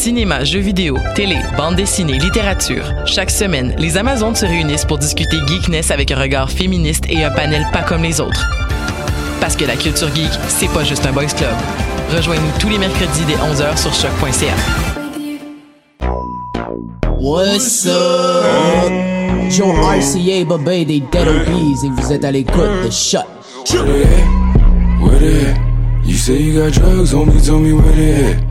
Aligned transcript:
Cinéma, 0.00 0.44
jeux 0.44 0.60
vidéo, 0.60 0.96
télé, 1.14 1.36
bande 1.58 1.76
dessinée, 1.76 2.18
littérature. 2.18 2.90
Chaque 3.04 3.28
semaine, 3.28 3.74
les 3.76 3.98
Amazones 3.98 4.34
se 4.34 4.46
réunissent 4.46 4.86
pour 4.86 4.96
discuter 4.96 5.36
geekness 5.46 5.90
avec 5.90 6.10
un 6.10 6.18
regard 6.18 6.50
féministe 6.50 7.04
et 7.10 7.22
un 7.22 7.30
panel 7.30 7.66
pas 7.70 7.82
comme 7.82 8.02
les 8.02 8.18
autres. 8.18 8.48
Parce 9.42 9.56
que 9.56 9.66
la 9.66 9.76
culture 9.76 10.08
geek, 10.14 10.30
c'est 10.48 10.72
pas 10.72 10.84
juste 10.84 11.04
un 11.04 11.12
boys 11.12 11.26
club. 11.26 11.54
Rejoignez-nous 12.16 12.58
tous 12.58 12.70
les 12.70 12.78
mercredis 12.78 13.26
dès 13.26 13.34
11h 13.34 13.76
sur 13.76 13.92
choc.ca. 13.92 14.54
What's 17.20 17.84
up? 17.84 18.90
Joe 19.50 19.74
RCA, 19.76 20.46
Bobé 20.46 20.86
des 20.86 21.00
Dead 21.12 21.28
Obies 21.28 21.76
et 21.84 21.90
vous 21.90 22.10
êtes 22.10 22.24
à 22.24 22.30
l'écoute 22.30 22.86
de 22.86 22.90
Shot. 22.90 23.18
Where 23.70 23.84
they 23.84 24.04
at? 24.04 25.02
Where 25.02 25.18
they 25.18 25.46
at? 25.50 25.60
You 26.06 26.16
say 26.16 26.40
you 26.40 26.58
got 26.58 26.72
drugs, 26.72 27.12
homie, 27.12 27.38
tell 27.44 27.58
me 27.58 27.74
where 27.74 27.94
they 27.94 28.32
at. 28.32 28.49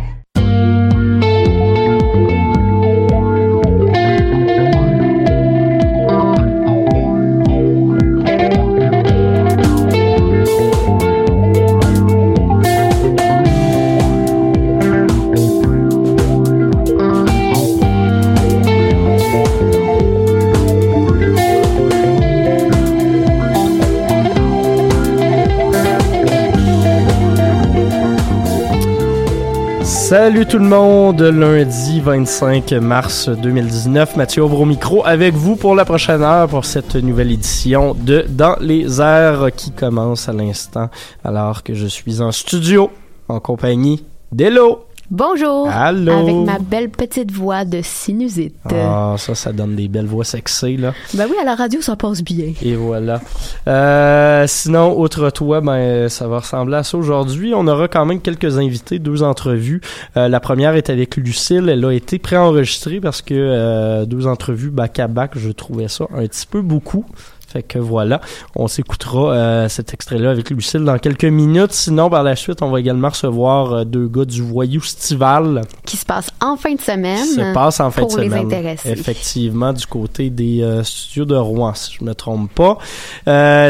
Salut 30.10 30.48
tout 30.48 30.58
le 30.58 30.66
monde, 30.66 31.22
lundi 31.22 32.02
25 32.02 32.72
mars 32.82 33.30
2019, 33.30 34.16
Mathieu 34.16 34.42
Aubro 34.42 34.66
micro 34.66 35.06
avec 35.06 35.36
vous 35.36 35.56
pour 35.56 35.76
la 35.76 35.86
prochaine 35.86 36.24
heure 36.24 36.48
pour 36.48 36.66
cette 36.66 36.96
nouvelle 36.96 37.32
édition 37.32 37.94
de 37.94 38.26
Dans 38.28 38.56
les 38.60 39.00
airs 39.00 39.52
qui 39.56 39.70
commence 39.70 40.28
à 40.28 40.34
l'instant 40.34 40.90
alors 41.24 41.62
que 41.62 41.76
je 41.76 41.86
suis 41.86 42.22
en 42.22 42.32
studio 42.32 42.90
en 43.28 43.40
compagnie 43.40 44.04
d'Elo. 44.32 44.89
Bonjour. 45.12 45.68
Allô? 45.68 46.12
Avec 46.12 46.36
ma 46.36 46.60
belle 46.60 46.90
petite 46.90 47.32
voix 47.32 47.66
de 47.66 47.82
sinusite. 47.82 48.56
Ah, 48.72 49.16
ça, 49.18 49.34
ça 49.34 49.52
donne 49.52 49.76
des 49.76 49.88
belles 49.88 50.06
voix 50.06 50.24
sexy, 50.24 50.78
là. 50.78 50.94
Ben 51.16 51.26
oui, 51.28 51.36
à 51.42 51.46
la 51.46 51.56
radio, 51.56 51.82
ça 51.82 51.96
passe 51.96 52.22
bien. 52.22 52.54
Et 52.62 52.76
voilà. 52.76 53.20
Euh, 53.68 54.46
sinon, 54.48 55.00
outre 55.00 55.32
toi, 55.32 55.62
ben, 55.62 56.10
ça 56.10 56.28
va 56.28 56.40
ressembler 56.40 56.78
à 56.78 56.84
ça 56.84 56.96
aujourd'hui. 56.96 57.54
On 57.56 57.66
aura 57.66 57.88
quand 57.88 58.06
même 58.06 58.22
quelques 58.22 58.60
invités, 58.60 59.00
deux 59.00 59.24
entrevues. 59.24 59.82
Euh, 60.16 60.28
la 60.28 60.40
première 60.40 60.76
est 60.76 60.92
avec 60.92 61.18
Lucille. 61.18 61.70
Elle 61.70 61.84
a 61.86 61.92
été 61.92 62.20
préenregistrée 62.20 63.00
parce 63.00 63.24
que 63.24 63.34
euh, 63.34 64.06
deux 64.06 64.28
entrevues 64.28 64.70
back 64.70 65.00
à 65.00 65.08
back, 65.08 65.32
je 65.38 65.50
trouvais 65.50 65.88
ça 65.88 66.06
un 66.14 66.28
petit 66.28 66.46
peu 66.46 66.62
beaucoup. 66.62 67.04
Fait 67.52 67.64
que 67.64 67.80
voilà, 67.80 68.22
on 68.56 68.68
s'écoutera 68.68 69.34
euh, 69.34 69.70
cet 69.70 69.92
extrait-là 69.92 70.30
avec 70.30 70.52
Lucille 70.52 70.84
dans 70.84 71.00
quelques 71.00 71.26
minutes. 71.26 71.72
Sinon, 71.72 72.08
par 72.08 72.22
la 72.22 72.36
suite, 72.36 72.62
on 72.62 72.70
va 72.70 72.80
également 72.80 73.10
recevoir 73.10 73.74
euh, 73.74 73.84
deux 73.86 74.08
gars 74.08 74.26
du 74.26 74.44
Voyou 74.44 74.82
Stival. 74.82 75.64
Qui 75.84 75.98
se 75.98 76.06
passe 76.06 76.30
en 76.42 76.58
fin 76.58 76.76
de 76.76 76.80
semaine. 76.82 77.18
Qui 77.18 77.34
se 77.34 77.54
passe 77.56 77.80
en 77.80 77.90
fin 77.90 78.02
de 78.02 78.06
pour 78.06 78.12
semaine. 78.12 78.30
les 78.30 78.56
intéresser. 78.56 78.92
Effectivement, 78.92 79.74
du 79.74 79.84
côté 79.88 80.30
des 80.30 80.62
euh, 80.62 80.84
studios 80.84 81.26
de 81.26 81.36
Rouen, 81.36 81.74
si 81.74 81.98
je 82.00 82.06
me 82.06 82.14
trompe 82.14 82.52
pas. 82.54 82.78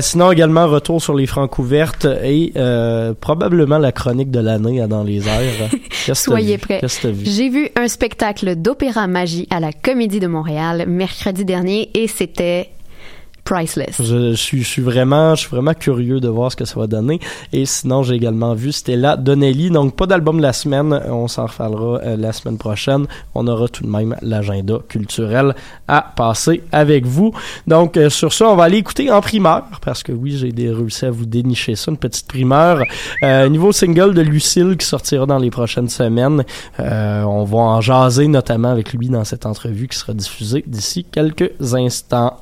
Sinon, 0.02 0.34
également, 0.34 0.68
retour 0.68 1.02
sur 1.02 1.14
les 1.14 1.26
francs 1.26 1.58
ouvertes 1.58 2.06
et 2.06 2.54
probablement 3.22 3.78
la 3.78 3.94
chronique 3.94 4.30
de 4.32 4.40
l'année 4.40 4.86
Dans 4.90 5.04
les 5.04 5.26
airs. 5.26 5.70
Soyez 6.14 6.58
prêts. 6.58 6.82
J'ai 7.24 7.48
vu 7.48 7.70
un 7.78 7.88
spectacle 7.88 8.58
d'opéra 8.58 9.08
magie 9.08 9.48
à 9.50 9.62
la 9.62 9.72
Comédie 9.72 10.20
de 10.20 10.28
Montréal 10.28 10.86
mercredi 10.88 11.46
dernier 11.46 11.90
et 11.94 12.08
c'était 12.08 12.70
Je, 14.00 14.34
suis, 14.34 14.82
vraiment, 14.82 15.36
je 15.36 15.42
suis 15.42 15.50
vraiment 15.50 15.74
curieux 15.74 16.20
de 16.20 16.28
voir 16.28 16.52
ce 16.52 16.56
que 16.56 16.66
ça 16.66 16.80
va 16.80 16.88
donner. 16.88 17.20
Et 17.54 17.66
sinon, 17.66 18.04
j'ai 18.04 18.16
également 18.16 18.54
vu 18.54 18.72
Stella 18.72 19.18
Donnelly. 19.18 19.70
Donc, 19.70 19.96
pas 19.96 20.06
d'album 20.06 20.40
la 20.40 20.54
semaine. 20.54 20.94
On 21.08 21.28
s'en 21.28 21.46
reparlera 21.46 22.00
euh, 22.00 22.18
la 22.18 22.34
semaine 22.34 22.58
prochaine. 22.58 23.06
On 23.36 23.48
aura 23.48 23.68
tout 23.68 23.84
de 23.84 23.90
même 23.90 24.16
l'agenda 24.22 24.80
culturel 24.88 25.56
à 25.88 26.02
passer 26.02 26.64
avec 26.72 27.06
vous. 27.06 27.34
Donc, 27.68 27.98
euh, 27.98 28.10
sur 28.10 28.34
ça, 28.34 28.50
on 28.50 28.56
va 28.56 28.66
aller 28.66 28.78
écouter 28.78 29.12
en 29.12 29.22
primeur. 29.22 29.64
Parce 29.82 30.04
que 30.04 30.12
oui, 30.12 30.38
j'ai 30.38 30.52
réussi 30.72 31.06
à 31.06 31.12
vous 31.12 31.26
dénicher 31.26 31.76
ça, 31.76 31.92
une 31.92 31.98
petite 31.98 32.28
primeur. 32.28 32.84
Euh, 33.24 33.50
niveau 33.50 33.72
single 33.72 34.14
de 34.14 34.22
Lucille 34.22 34.78
qui 34.78 34.86
sortira 34.86 35.26
dans 35.26 35.38
les 35.38 35.50
prochaines 35.50 35.90
semaines. 35.90 36.44
Euh, 36.80 37.24
on 37.24 37.44
va 37.44 37.58
en 37.58 37.82
jaser 37.82 38.28
notamment 38.28 38.70
avec 38.70 38.94
lui 38.94 39.10
dans 39.10 39.24
cette 39.24 39.46
entrevue 39.46 39.88
qui 39.88 39.98
sera 39.98 40.14
diffusée 40.14 40.64
d'ici 40.66 41.06
quelques 41.10 41.52
instants. 41.74 42.38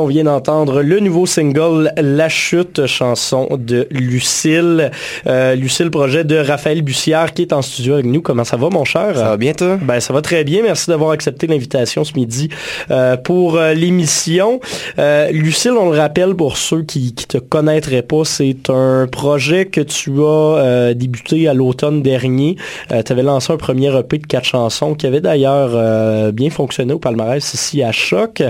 On 0.00 0.06
vient 0.06 0.24
d'entendre 0.24 0.80
le 0.82 0.98
nouveau 0.98 1.26
single 1.26 1.92
La 1.96 2.30
Chute, 2.30 2.86
chanson 2.86 3.48
de 3.58 3.86
Lucille. 3.90 4.90
Euh, 5.26 5.54
Lucille, 5.54 5.90
projet 5.90 6.24
de 6.24 6.36
Raphaël 6.36 6.80
Bussière 6.80 7.34
qui 7.34 7.42
est 7.42 7.52
en 7.52 7.60
studio 7.60 7.94
avec 7.94 8.06
nous. 8.06 8.22
Comment 8.22 8.44
ça 8.44 8.56
va, 8.56 8.70
mon 8.70 8.84
cher? 8.84 9.14
Ça 9.14 9.24
va 9.24 9.36
bien, 9.36 9.52
toi? 9.52 9.78
Ben, 9.82 10.00
ça 10.00 10.14
va 10.14 10.22
très 10.22 10.42
bien. 10.44 10.62
Merci 10.62 10.88
d'avoir 10.88 11.10
accepté 11.10 11.46
l'invitation 11.46 12.04
ce 12.04 12.14
midi 12.14 12.48
euh, 12.90 13.16
pour 13.18 13.56
euh, 13.56 13.74
l'émission. 13.74 14.60
Lucille, 15.32 15.72
on 15.72 15.90
le 15.90 15.98
rappelle 15.98 16.34
pour 16.34 16.56
ceux 16.56 16.82
qui 16.82 17.14
ne 17.16 17.22
te 17.22 17.38
connaîtraient 17.38 18.02
pas, 18.02 18.24
c'est 18.24 18.70
un 18.70 19.06
projet 19.06 19.66
que 19.66 19.80
tu 19.80 20.22
as 20.22 20.94
débuté 20.94 21.48
à 21.48 21.54
l'automne 21.54 22.02
dernier. 22.02 22.56
tu 22.88 23.12
avais 23.12 23.22
lancé 23.22 23.52
un 23.52 23.56
premier 23.56 23.96
EP 23.98 24.18
de 24.18 24.26
quatre 24.26 24.44
chansons 24.44 24.94
qui 24.94 25.06
avait 25.06 25.20
d'ailleurs 25.20 26.32
bien 26.32 26.50
fonctionné 26.50 26.92
au 26.92 26.98
palmarès 26.98 27.54
ici 27.54 27.82
à 27.82 27.92
Choc. 27.92 28.42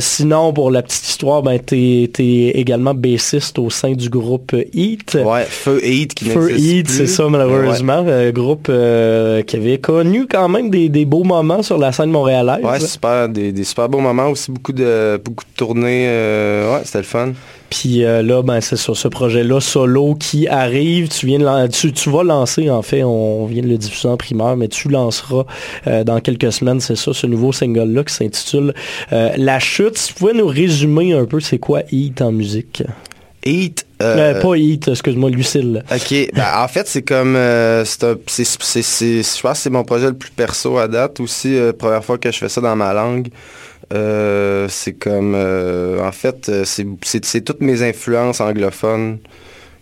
sinon, 0.00 0.51
pour 0.52 0.70
la 0.70 0.82
petite 0.82 1.08
histoire, 1.08 1.42
ben, 1.42 1.58
tu 1.64 1.76
es, 1.76 2.48
également 2.54 2.94
bassiste 2.94 3.58
au 3.58 3.70
sein 3.70 3.92
du 3.92 4.08
groupe 4.08 4.54
Heat. 4.72 5.18
Ouais, 5.24 5.44
Feu 5.44 5.84
Heat 5.84 6.14
qui 6.14 6.26
Feu 6.26 6.50
Heat, 6.50 6.88
c'est 6.88 7.06
ça 7.06 7.28
malheureusement. 7.28 8.04
Euh, 8.06 8.32
groupe 8.32 8.68
euh, 8.68 9.42
qui 9.42 9.56
avait 9.56 9.78
connu 9.78 10.26
quand 10.26 10.48
même 10.48 10.70
des, 10.70 11.04
beaux 11.04 11.24
moments 11.24 11.62
sur 11.62 11.78
la 11.78 11.92
scène 11.92 12.10
montréalaise. 12.10 12.64
Ouais, 12.64 12.80
super, 12.80 13.28
des, 13.28 13.64
super 13.64 13.88
beaux 13.88 14.00
moments 14.00 14.28
aussi, 14.28 14.50
beaucoup 14.50 14.72
de, 14.72 15.20
beaucoup 15.24 15.44
de 15.44 15.56
tournées. 15.56 16.06
Euh, 16.06 16.74
ouais, 16.74 16.82
c'était 16.84 16.98
le 16.98 17.04
fun. 17.04 17.32
Puis 17.72 18.04
euh, 18.04 18.20
là, 18.20 18.42
ben, 18.42 18.60
c'est 18.60 18.76
sur 18.76 18.98
ce 18.98 19.08
projet-là, 19.08 19.58
solo, 19.58 20.14
qui 20.14 20.46
arrive. 20.46 21.08
Tu, 21.08 21.24
viens 21.24 21.38
de, 21.38 21.66
tu, 21.68 21.90
tu, 21.90 22.10
vas 22.10 22.22
lancer, 22.22 22.68
en 22.68 22.82
fait, 22.82 23.02
on 23.02 23.46
vient 23.46 23.62
de 23.62 23.68
le 23.68 23.78
diffuser 23.78 24.08
en 24.08 24.18
primeur, 24.18 24.58
mais 24.58 24.68
tu 24.68 24.90
lanceras 24.90 25.44
euh, 25.86 26.04
dans 26.04 26.20
quelques 26.20 26.52
semaines, 26.52 26.80
c'est 26.80 26.96
ça, 26.96 27.14
ce 27.14 27.26
nouveau 27.26 27.50
single-là 27.50 28.04
qui 28.04 28.12
s'intitule 28.12 28.74
euh, 29.14 29.30
La 29.38 29.58
Chute. 29.58 29.96
Si 29.96 30.08
tu 30.08 30.14
pouvais 30.20 30.34
nous 30.34 30.46
résumer 30.46 31.14
un 31.14 31.24
peu, 31.24 31.40
c'est 31.40 31.58
quoi 31.58 31.80
Heat 31.90 32.20
en 32.20 32.30
musique? 32.30 32.82
Heat. 33.42 33.86
pas 33.98 34.54
Heat, 34.54 34.88
excuse-moi, 34.88 35.30
Lucille. 35.30 35.82
Ok, 35.90 36.30
ben, 36.34 36.44
en 36.58 36.68
fait, 36.68 36.86
c'est 36.86 37.02
comme. 37.02 37.38
c'est, 37.86 38.04
je 38.14 39.40
pense 39.40 39.52
que 39.52 39.56
c'est 39.56 39.70
mon 39.70 39.84
projet 39.84 40.08
le 40.08 40.14
plus 40.14 40.30
perso 40.30 40.76
à 40.76 40.88
date 40.88 41.20
aussi. 41.20 41.56
première 41.78 42.04
fois 42.04 42.18
que 42.18 42.30
je 42.30 42.36
fais 42.36 42.50
ça 42.50 42.60
dans 42.60 42.76
ma 42.76 42.92
langue. 42.92 43.28
Euh, 43.92 44.66
c'est 44.70 44.94
comme, 44.94 45.34
euh, 45.34 46.00
en 46.02 46.12
fait, 46.12 46.48
euh, 46.48 46.64
c'est 46.64 47.40
toutes 47.42 47.60
mes 47.60 47.82
influences 47.82 48.40
anglophones 48.40 49.18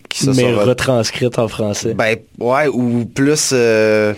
qui 0.09 0.25
se 0.25 0.31
Mais 0.31 0.53
retranscrites 0.53 1.39
en 1.39 1.47
français. 1.47 1.95
Ben, 1.95 2.17
ouais, 2.41 2.67
ou 2.67 3.05
plus, 3.05 3.55
c'est 3.55 4.17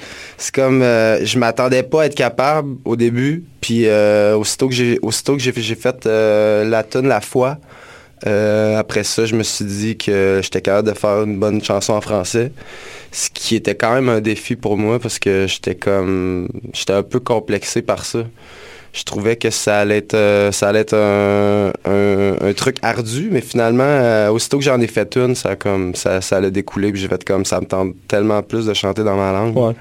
comme, 0.55 0.81
je 0.81 1.39
m'attendais 1.39 1.83
pas 1.83 2.03
à 2.03 2.07
être 2.07 2.15
capable 2.15 2.77
au 2.87 2.97
début, 2.97 3.45
puis 3.61 3.87
aussitôt 4.35 4.69
que 4.69 4.75
j'ai 4.75 4.99
aussitôt 5.03 5.37
que 5.37 5.43
j'ai 5.43 5.75
fait 5.75 6.07
la 6.07 6.83
tonne 6.83 7.09
la 7.09 7.21
foi, 7.21 7.59
après 8.25 9.05
ça, 9.05 9.27
je 9.27 9.35
me 9.35 9.43
suis 9.43 9.67
dit 9.67 9.99
que 9.99 10.41
j'étais 10.43 10.63
capable 10.63 10.89
de 10.89 10.95
faire 10.95 11.25
une 11.25 11.39
bonne 11.39 11.63
chanson 11.63 11.93
en 11.93 12.01
français. 12.01 12.53
Ce 13.11 13.29
qui 13.29 13.57
était 13.57 13.75
quand 13.75 13.93
même 13.93 14.09
un 14.09 14.23
défi 14.23 14.57
pour 14.57 14.79
moi 14.79 14.99
parce 14.99 15.19
que 15.19 15.47
j'étais 15.47 15.75
comme. 15.75 16.49
J'étais 16.73 16.95
un 16.95 17.03
peu 17.03 17.21
complexé 17.21 17.83
par 17.83 18.07
ça 18.07 18.21
je 18.93 19.05
trouvais 19.05 19.37
que 19.37 19.51
ça 19.51 19.79
allait 19.79 19.99
être, 19.99 20.15
euh, 20.15 20.53
ça 20.53 20.69
allait 20.69 20.81
être 20.81 20.95
un, 20.95 22.53
truc 22.55 22.77
ardu, 22.83 23.31
mais 23.33 23.41
finalement, 23.41 23.83
euh, 23.85 24.29
aussitôt 24.31 24.59
que 24.59 24.65
j'en 24.65 24.81
ai 24.81 24.87
fait 24.87 25.17
une, 25.17 25.35
ça 25.35 25.57
comme 25.57 25.95
ça, 25.95 26.21
ça 26.21 26.37
allait 26.37 26.51
découler, 26.51 26.93
puis 26.93 27.01
j'ai 27.01 27.09
fait 27.09 27.25
comme 27.25 27.45
ça 27.47 27.61
me 27.61 27.67
tente 27.67 27.95
tellement 28.07 28.43
plus 28.43 28.67
de 28.67 28.75
chanter 28.75 29.03
dans 29.03 29.17
ma 29.17 29.33
langue. 29.33 29.57
Ouais. 29.57 29.73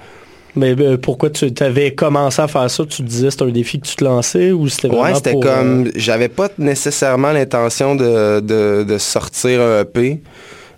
Mais 0.55 0.75
euh, 0.79 0.97
pourquoi 0.97 1.29
tu 1.29 1.51
avais 1.59 1.93
commencé 1.93 2.41
à 2.41 2.47
faire 2.47 2.69
ça? 2.69 2.85
Tu 2.85 3.03
disais 3.03 3.31
c'était 3.31 3.43
un 3.43 3.49
défi 3.49 3.79
que 3.79 3.87
tu 3.87 3.95
te 3.95 4.03
lançais 4.03 4.51
ou 4.51 4.67
c'était 4.67 4.89
vraiment 4.89 5.03
Ouais, 5.03 5.15
c'était 5.15 5.39
comme... 5.39 5.89
J'avais 5.95 6.27
pas 6.27 6.49
nécessairement 6.57 7.31
l'intention 7.31 7.95
de, 7.95 8.97
sortir 8.97 9.61
un 9.61 9.81
EP. 9.81 10.21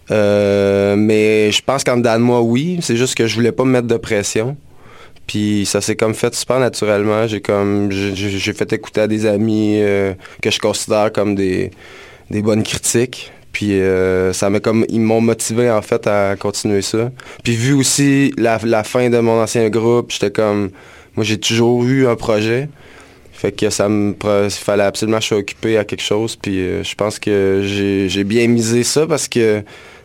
mais 0.09 1.51
je 1.51 1.61
pense 1.63 1.83
qu'en 1.83 1.97
dedans 1.97 2.15
de 2.15 2.23
moi, 2.23 2.41
oui. 2.41 2.79
C'est 2.81 2.95
juste 2.95 3.15
que 3.15 3.25
je 3.25 3.35
voulais 3.35 3.51
pas 3.51 3.63
me 3.63 3.71
mettre 3.71 3.87
de 3.87 3.97
pression. 3.97 4.57
Puis 5.27 5.65
ça 5.65 5.81
s'est 5.81 5.95
comme 5.95 6.13
fait 6.13 6.33
super 6.35 6.59
naturellement. 6.59 7.27
J'ai 7.27 7.41
comme 7.41 7.91
j'ai 7.91 8.53
fait 8.53 8.73
écouter 8.73 9.01
à 9.01 9.07
des 9.07 9.25
amis 9.25 9.79
euh, 9.81 10.13
que 10.41 10.51
je 10.51 10.59
considère 10.59 11.11
comme 11.11 11.35
des, 11.35 11.71
des 12.29 12.41
bonnes 12.41 12.63
critiques. 12.63 13.31
Puis 13.53 13.79
euh, 13.79 14.33
ça 14.33 14.49
m'a 14.49 14.59
comme 14.59 14.85
ils 14.89 14.99
m'ont 14.99 15.21
motivé 15.21 15.69
en 15.69 15.81
fait 15.81 16.07
à 16.07 16.35
continuer 16.35 16.81
ça. 16.81 17.11
Puis 17.43 17.55
vu 17.55 17.73
aussi 17.73 18.33
la, 18.37 18.83
fin 18.83 19.09
de 19.09 19.19
mon 19.19 19.39
ancien 19.41 19.69
groupe, 19.69 20.11
j'étais 20.11 20.31
comme 20.31 20.71
moi 21.15 21.23
j'ai 21.23 21.39
toujours 21.39 21.83
eu 21.85 22.07
un 22.07 22.15
projet. 22.15 22.67
Fait 23.31 23.51
que 23.51 23.69
ça 23.69 23.89
me 23.89 24.15
fallait 24.49 24.83
absolument 24.83 25.17
que 25.17 25.23
je 25.23 25.27
sois 25.27 25.37
occupé 25.37 25.77
à 25.77 25.83
quelque 25.83 26.01
chose. 26.01 26.35
Puis 26.35 26.59
euh, 26.59 26.83
je 26.83 26.95
pense 26.95 27.19
que 27.19 27.61
j'ai 27.63 28.23
bien 28.23 28.47
misé 28.47 28.83
ça 28.83 29.05
parce 29.05 29.27
que 29.27 29.63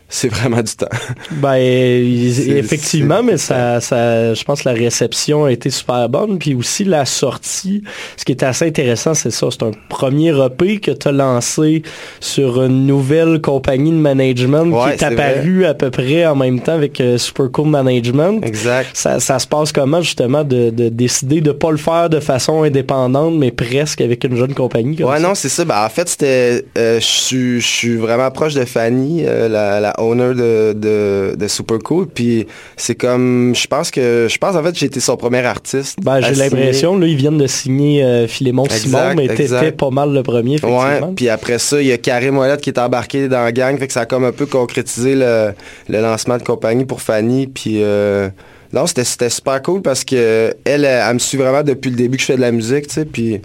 c'est 0.09 0.27
vraiment 0.27 0.61
du 0.61 0.75
temps. 0.75 0.87
Ben, 1.31 1.55
effectivement, 1.55 3.21
mais 3.23 3.37
ça, 3.37 3.79
ça, 3.79 4.33
je 4.33 4.43
pense 4.43 4.63
que 4.63 4.69
la 4.69 4.75
réception 4.75 5.45
a 5.45 5.51
été 5.51 5.69
super 5.69 6.09
bonne. 6.09 6.39
Puis 6.39 6.55
aussi 6.55 6.83
la 6.83 7.05
sortie, 7.05 7.83
ce 8.17 8.25
qui 8.25 8.31
est 8.31 8.43
assez 8.43 8.65
intéressant, 8.65 9.13
c'est 9.13 9.31
ça. 9.31 9.47
C'est 9.51 9.63
un 9.63 9.71
premier 9.89 10.29
EP 10.29 10.79
que 10.79 10.91
tu 10.91 11.07
as 11.07 11.11
lancé 11.11 11.83
sur 12.19 12.63
une 12.63 12.87
nouvelle 12.87 13.39
compagnie 13.41 13.91
de 13.91 13.97
management 13.97 14.71
qui 14.71 14.89
est, 14.89 15.03
apparue 15.03 15.65
à 15.65 15.73
peu 15.75 15.91
près 15.91 16.25
en 16.25 16.35
même 16.35 16.59
temps 16.59 16.73
avec 16.73 16.99
euh, 16.99 17.17
Super 17.17 17.51
Cool 17.51 17.69
Management. 17.69 18.43
Exact. 18.43 18.89
Ça, 18.93 19.19
se 19.19 19.47
passe 19.47 19.71
comment 19.71 20.01
justement 20.01 20.43
de, 20.43 20.69
décider 20.89 21.41
de 21.41 21.51
pas 21.51 21.71
le 21.71 21.77
faire 21.77 22.09
de 22.09 22.19
façon 22.19 22.63
indépendante, 22.63 23.35
mais 23.35 23.51
presque 23.51 24.01
avec 24.01 24.23
une 24.23 24.35
jeune 24.35 24.53
compagnie 24.53 25.01
Ouais, 25.03 25.19
non, 25.19 25.35
c'est 25.35 25.49
ça. 25.49 25.63
Ben, 25.63 25.85
en 25.85 25.89
fait, 25.89 26.09
c'était, 26.09 26.65
euh, 26.77 26.99
je 26.99 27.59
suis 27.59 27.95
vraiment 27.95 28.31
proche 28.31 28.55
de 28.55 28.65
Fanny, 28.65 29.23
euh, 29.25 29.47
la, 29.47 29.79
la 29.79 29.98
owner 29.99 30.33
de, 30.33 31.35
de, 31.35 31.47
Super 31.47 31.79
Cool. 31.79 32.07
Puis 32.07 32.47
c'est 32.77 32.95
comme, 32.95 33.53
je 33.55 33.67
pense 33.67 33.91
que, 33.91 34.27
je 34.29 34.37
pense 34.37 34.55
en 34.55 34.63
fait 34.63 34.75
j'ai 34.75 34.85
été 34.85 34.99
son 34.99 35.17
premier 35.17 35.45
artiste. 35.45 35.99
Ben, 36.01 36.21
j'ai 36.21 36.35
l'impression, 36.35 36.97
là, 36.97 37.07
ils 37.07 37.15
viennent 37.15 37.37
de 37.37 37.47
signer 37.47 38.03
euh, 38.03 38.27
Philémon 38.27 38.65
Simon, 38.69 39.13
mais 39.15 39.27
t'étais 39.27 39.71
pas 39.71 39.89
mal 39.89 40.13
le 40.13 40.23
premier. 40.23 40.59
Ouais, 40.63 41.01
puis 41.15 41.29
après 41.29 41.59
ça, 41.59 41.81
il 41.81 41.87
y 41.87 41.91
a 41.91 41.97
Karim 41.97 42.37
Ouellet 42.37 42.57
qui 42.57 42.69
est 42.69 42.79
embarqué 42.79 43.27
dans 43.27 43.43
la 43.43 43.51
gang, 43.51 43.77
fait 43.77 43.87
que 43.87 43.93
ça 43.93 44.01
a 44.01 44.05
comme 44.05 44.23
un 44.23 44.31
peu 44.31 44.45
concrétisé 44.45 45.15
le, 45.15 45.53
lancement 45.89 46.37
de 46.37 46.43
compagnie 46.43 46.85
pour 46.85 47.01
Fanny. 47.01 47.47
Puis 47.47 47.81
euh, 47.81 48.29
non, 48.73 48.85
c'était 48.85 49.29
super 49.29 49.61
cool 49.61 49.81
parce 49.81 50.03
que 50.03 50.55
elle, 50.63 50.85
elle, 50.85 51.13
me 51.13 51.19
suit 51.19 51.37
vraiment 51.37 51.63
depuis 51.63 51.89
le 51.89 51.95
début 51.95 52.17
que 52.17 52.21
je 52.21 52.27
fais 52.27 52.35
de 52.35 52.41
la 52.41 52.51
musique, 52.51 52.87
tu 52.87 52.93
sais, 52.95 53.05
puis 53.05 53.41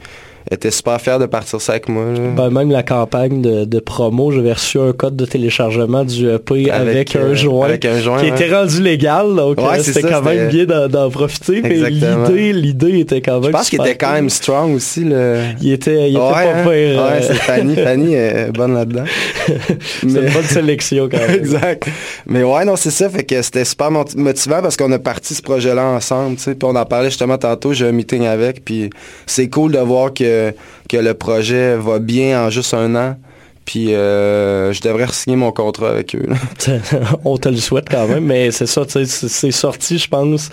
était 0.51 0.71
super 0.71 1.01
fier 1.01 1.19
de 1.19 1.27
partir 1.27 1.61
ça 1.61 1.73
avec 1.73 1.89
moi. 1.89 2.05
Ben, 2.37 2.51
même 2.51 2.71
la 2.71 2.83
campagne 2.83 3.41
de, 3.41 3.81
promo, 3.81 4.31
j'avais 4.31 4.53
reçu 4.53 4.79
un 4.79 4.93
code 4.93 5.17
de 5.17 5.25
téléchargement 5.25 6.05
du 6.05 6.29
EP 6.29 6.71
avec, 6.71 7.17
un, 7.17 7.21
euh, 7.21 7.35
joint 7.35 7.69
qui 7.77 8.27
était 8.27 8.55
rendu 8.55 8.83
légal. 8.83 9.35
Donc 9.35 9.59
euh, 9.59 9.83
c'était 9.83 10.03
quand 10.03 10.23
même 10.23 10.49
bien 10.49 10.65
d'en 10.67 11.11
profiter. 11.11 11.63
l'idée, 11.63 12.53
l'idée 12.53 13.01
était 13.01 13.21
quand 13.21 13.41
même. 13.41 13.45
Je 13.45 13.51
pense 13.51 13.71
qu'il 13.71 13.81
était 13.81 13.97
quand 13.97 14.13
même 14.13 14.31
strong 14.31 14.75
aussi. 14.75 15.05
Le... 15.05 15.41
Il 15.61 15.73
était, 15.73 16.11
il 16.11 16.17
était 16.17 16.19
pas 16.19 16.41
hein? 16.41 16.67
Ouais, 16.67 16.95
euh, 16.97 17.21
c'est 17.23 17.35
Fanny. 17.35 17.75
Fanny 17.85 18.15
est 18.15 18.53
bonne 18.53 18.75
là-dedans. 18.75 19.05
c'est 19.47 20.03
une 20.03 20.31
bonne 20.31 20.45
sélection 20.45 21.09
quand 21.11 21.19
même. 21.29 21.37
exact. 21.37 21.89
Mais 22.27 22.43
ouais, 22.43 22.65
non, 22.65 22.77
c'est 22.77 22.91
ça. 22.91 23.09
Fait 23.09 23.25
que 23.25 23.41
c'était 23.41 23.65
super 23.65 23.91
motivant 23.91 24.61
parce 24.63 24.77
qu'on 24.77 24.93
a 24.93 24.99
parti 24.99 25.35
ce 25.35 25.43
projet-là 25.43 25.85
ensemble. 25.87 26.37
Puis 26.37 26.55
on 26.63 26.77
en 26.77 26.85
parlait 26.85 27.09
justement 27.09 27.39
tantôt. 27.39 27.73
J'ai 27.73 27.87
un 27.87 27.93
meeting 27.93 28.27
avec. 28.27 28.65
Puis 28.65 28.91
c'est 29.27 29.49
cool 29.49 29.73
de 29.73 29.79
voir 29.79 30.13
que 30.13 30.34
que, 30.89 30.97
le 30.97 31.15
projet 31.15 31.77
va 31.77 31.99
bien 31.99 32.47
en 32.47 32.51
juste 32.51 32.75
un 32.75 32.95
an. 32.95 33.17
Puis 33.65 33.95
euh, 33.95 34.73
je 34.73 34.81
devrais 34.83 35.07
signer 35.11 35.37
mon 35.37 35.51
contrat 35.51 35.91
avec 35.91 36.15
eux. 36.15 36.29
On 37.25 37.39
te 37.39 37.49
le 37.49 37.57
souhaite 37.57 37.89
quand 37.91 38.07
même, 38.07 38.25
mais 38.25 38.51
c'est 38.51 38.67
ça, 38.67 38.83
c'est 38.87 39.51
sorti, 39.51 39.99
je 39.99 40.09
pense, 40.09 40.51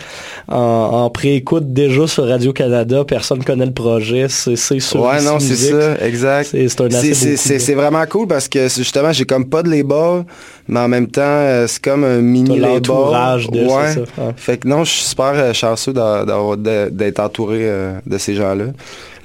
en, 0.48 1.10
pré-écoute 1.10 1.74
déjà 1.74 2.08
sur 2.08 2.26
Radio-Canada. 2.26 3.04
Personne 3.06 3.40
ne 3.40 3.44
connaît 3.44 3.66
le 3.66 3.74
projet. 3.74 4.28
C'est 4.30 4.56
sur 4.56 5.02
Ouais, 5.02 5.22
non, 5.22 5.40
c'est 5.40 5.56
ça, 5.56 5.98
exact. 6.06 6.56
C'est 6.68 7.76
vraiment 7.76 8.06
cool 8.06 8.28
parce 8.28 8.48
que 8.48 8.70
justement, 8.70 9.12
j'ai 9.12 9.26
comme 9.26 9.50
pas 9.50 9.62
de 9.62 9.70
label, 9.70 10.24
mais 10.68 10.80
en 10.80 10.88
même 10.88 11.08
temps, 11.08 11.22
euh, 11.24 11.68
c'est 11.68 11.84
comme 11.84 12.06
un 12.06 12.22
mini 12.22 12.60
label. 12.60 12.82
de 12.82 13.66
ouais. 13.66 13.94
ça. 13.94 14.34
Fait 14.38 14.58
que 14.58 14.68
non, 14.68 14.86
je 14.86 14.92
suis 14.92 15.04
super 15.04 15.34
euh, 15.36 15.54
chanceux 15.54 15.94
d'être 15.94 17.20
entouré 17.20 17.70
de 18.06 18.18
ces 18.18 18.36
gens-là. 18.36 18.66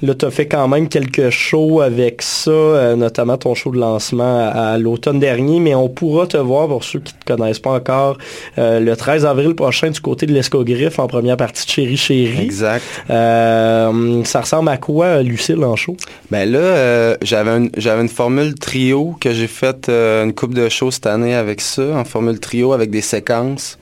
Là, 0.01 0.13
tu 0.13 0.25
as 0.25 0.31
fait 0.31 0.47
quand 0.47 0.67
même 0.67 0.89
quelques 0.89 1.29
shows 1.29 1.81
avec 1.81 2.21
ça, 2.21 2.51
euh, 2.51 2.95
notamment 2.95 3.37
ton 3.37 3.55
show 3.55 3.71
de 3.71 3.79
lancement 3.79 4.51
à, 4.53 4.77
l'automne 4.77 5.19
dernier, 5.19 5.59
mais 5.59 5.73
on 5.73 5.89
pourra 5.89 6.27
te 6.27 6.37
voir, 6.37 6.67
pour 6.67 6.83
ceux 6.83 6.99
qui 6.99 7.13
ne 7.13 7.19
te 7.19 7.33
connaissent 7.33 7.59
pas 7.59 7.71
encore, 7.71 8.17
euh, 8.57 8.79
le 8.79 8.95
13 8.95 9.25
avril 9.25 9.55
prochain 9.55 9.89
du 9.89 9.99
côté 9.99 10.25
de 10.25 10.33
l'Escogriffe 10.33 10.99
en 10.99 11.07
première 11.07 11.37
partie 11.37 11.65
de 11.65 11.71
Chéri 11.71 11.97
Chéri. 11.97 12.43
Exact. 12.43 12.83
Euh, 13.09 14.23
ça 14.23 14.41
ressemble 14.41 14.69
à 14.69 14.77
quoi, 14.77 15.23
Lucille, 15.23 15.63
en 15.63 15.75
show? 15.75 15.97
Ben 16.29 16.49
là, 16.49 17.17
j'avais 17.21 17.57
une, 17.57 17.71
une 17.75 18.09
formule 18.09 18.53
trio 18.55 19.15
que 19.19 19.33
j'ai 19.33 19.47
faite 19.47 19.89
une 19.89 20.33
coupe 20.33 20.53
de 20.53 20.69
shows 20.69 20.91
cette 20.91 21.07
année 21.07 21.33
avec 21.33 21.61
ça, 21.61 21.83
en 21.95 22.05
formule 22.05 22.39
trio 22.39 22.73
avec 22.73 22.91
des 22.91 23.01
séquences. 23.01 23.77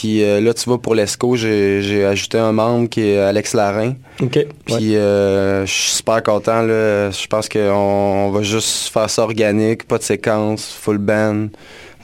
Puis 0.00 0.24
euh, 0.24 0.40
là, 0.40 0.54
tu 0.54 0.64
vois, 0.64 0.80
pour 0.80 0.94
l'ESCO, 0.94 1.36
j'ai 1.36 2.06
ajouté 2.06 2.38
un 2.38 2.52
membre 2.52 2.88
qui 2.88 3.02
est 3.02 3.18
Alex 3.18 3.52
Larin. 3.52 3.96
OK. 4.22 4.46
Puis 4.64 4.96
euh, 4.96 5.66
je 5.66 5.70
suis 5.70 5.90
super 5.96 6.22
content. 6.22 6.62
Là. 6.62 7.10
Je 7.10 7.26
pense 7.26 7.50
qu'on 7.50 7.60
on 7.60 8.30
va 8.30 8.40
juste 8.40 8.88
faire 8.88 9.10
ça 9.10 9.24
organique, 9.24 9.86
pas 9.86 9.98
de 9.98 10.02
séquence, 10.02 10.72
full 10.72 10.96
band. 10.96 11.48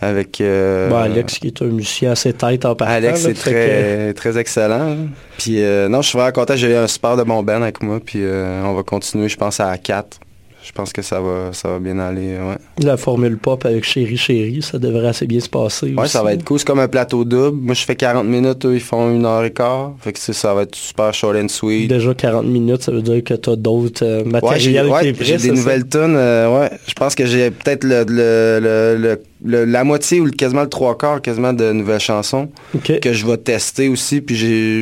Avec 0.02 0.42
euh, 0.42 0.90
Bon, 0.90 0.96
Alex, 0.96 1.38
qui 1.38 1.46
est 1.46 1.62
un 1.62 1.68
musicien 1.68 2.10
assez 2.10 2.34
tête 2.34 2.66
en 2.66 2.74
partant. 2.74 2.92
Alex, 2.92 3.24
là, 3.24 3.30
c'est 3.30 3.34
fait 3.34 3.50
très, 3.50 4.12
très 4.12 4.38
excellent. 4.38 4.94
Puis 5.38 5.62
non, 5.88 6.02
je 6.02 6.08
suis 6.08 6.18
vraiment 6.18 6.32
content. 6.32 6.54
J'ai 6.54 6.72
eu 6.72 6.76
un 6.76 6.88
super 6.88 7.16
de 7.16 7.22
bon 7.22 7.42
band 7.42 7.62
avec 7.62 7.82
moi. 7.82 7.98
Puis 8.04 8.22
on 8.22 8.74
va 8.74 8.82
continuer, 8.82 9.30
je 9.30 9.38
pense, 9.38 9.58
à 9.58 9.78
4. 9.78 10.20
Je 10.66 10.72
pense 10.72 10.92
que 10.92 11.00
ça 11.00 11.20
va, 11.20 11.52
ça 11.52 11.68
va 11.68 11.78
bien 11.78 11.96
aller. 12.00 12.36
Ouais. 12.38 12.56
La 12.82 12.96
formule 12.96 13.38
pop 13.38 13.64
avec 13.64 13.84
Chéri 13.84 14.16
Chéri, 14.16 14.62
ça 14.62 14.78
devrait 14.80 15.06
assez 15.06 15.24
bien 15.26 15.38
se 15.38 15.48
passer. 15.48 15.94
Ouais, 15.94 16.02
aussi. 16.02 16.12
ça 16.12 16.24
va 16.24 16.32
être 16.32 16.44
cool. 16.44 16.58
C'est 16.58 16.64
comme 16.66 16.80
un 16.80 16.88
plateau 16.88 17.24
double. 17.24 17.56
Moi, 17.56 17.74
je 17.74 17.84
fais 17.84 17.94
40 17.94 18.26
minutes. 18.26 18.66
Eux, 18.66 18.74
ils 18.74 18.80
font 18.80 19.14
une 19.14 19.24
heure 19.24 19.44
et 19.44 19.52
quart. 19.52 19.94
Fait 20.00 20.12
que 20.12 20.18
ça 20.18 20.54
va 20.54 20.62
être 20.62 20.74
super 20.74 21.14
short 21.14 21.36
and 21.36 21.46
sweet. 21.48 21.88
Déjà 21.88 22.12
40 22.14 22.46
minutes, 22.46 22.82
ça 22.82 22.90
veut 22.90 23.00
dire 23.02 23.22
que 23.22 23.34
tu 23.34 23.48
as 23.48 23.54
d'autres 23.56 24.04
euh, 24.04 24.24
Ouais, 24.24 24.30
matériels 24.30 24.88
ouais, 24.88 25.02
qui 25.02 25.12
prêt, 25.12 25.24
j'ai 25.24 25.36
des 25.36 25.52
nouvelles 25.52 25.86
tunes. 25.88 26.16
euh, 26.16 26.58
ouais, 26.60 26.70
je 26.88 26.94
pense 26.94 27.14
que 27.14 27.24
j'ai 27.26 27.52
peut-être 27.52 27.84
le, 27.84 28.04
le- 28.08 28.98
le- 29.44 29.64
la 29.64 29.84
moitié 29.84 30.18
ou 30.20 30.28
quasiment 30.30 30.62
le 30.62 30.68
trois 30.68 30.96
quarts 30.98 31.20
quasiment 31.22 31.52
de 31.52 31.70
nouvelles 31.72 32.00
chansons 32.00 32.48
que 32.82 33.12
je 33.12 33.24
vais 33.26 33.36
tester 33.36 33.88
aussi. 33.88 34.20
Puis 34.20 34.34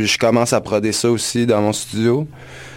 je 0.06 0.18
commence 0.18 0.52
à 0.54 0.60
proder 0.62 0.92
ça 0.92 1.10
aussi 1.10 1.44
dans 1.44 1.60
mon 1.60 1.72
studio. 1.74 2.26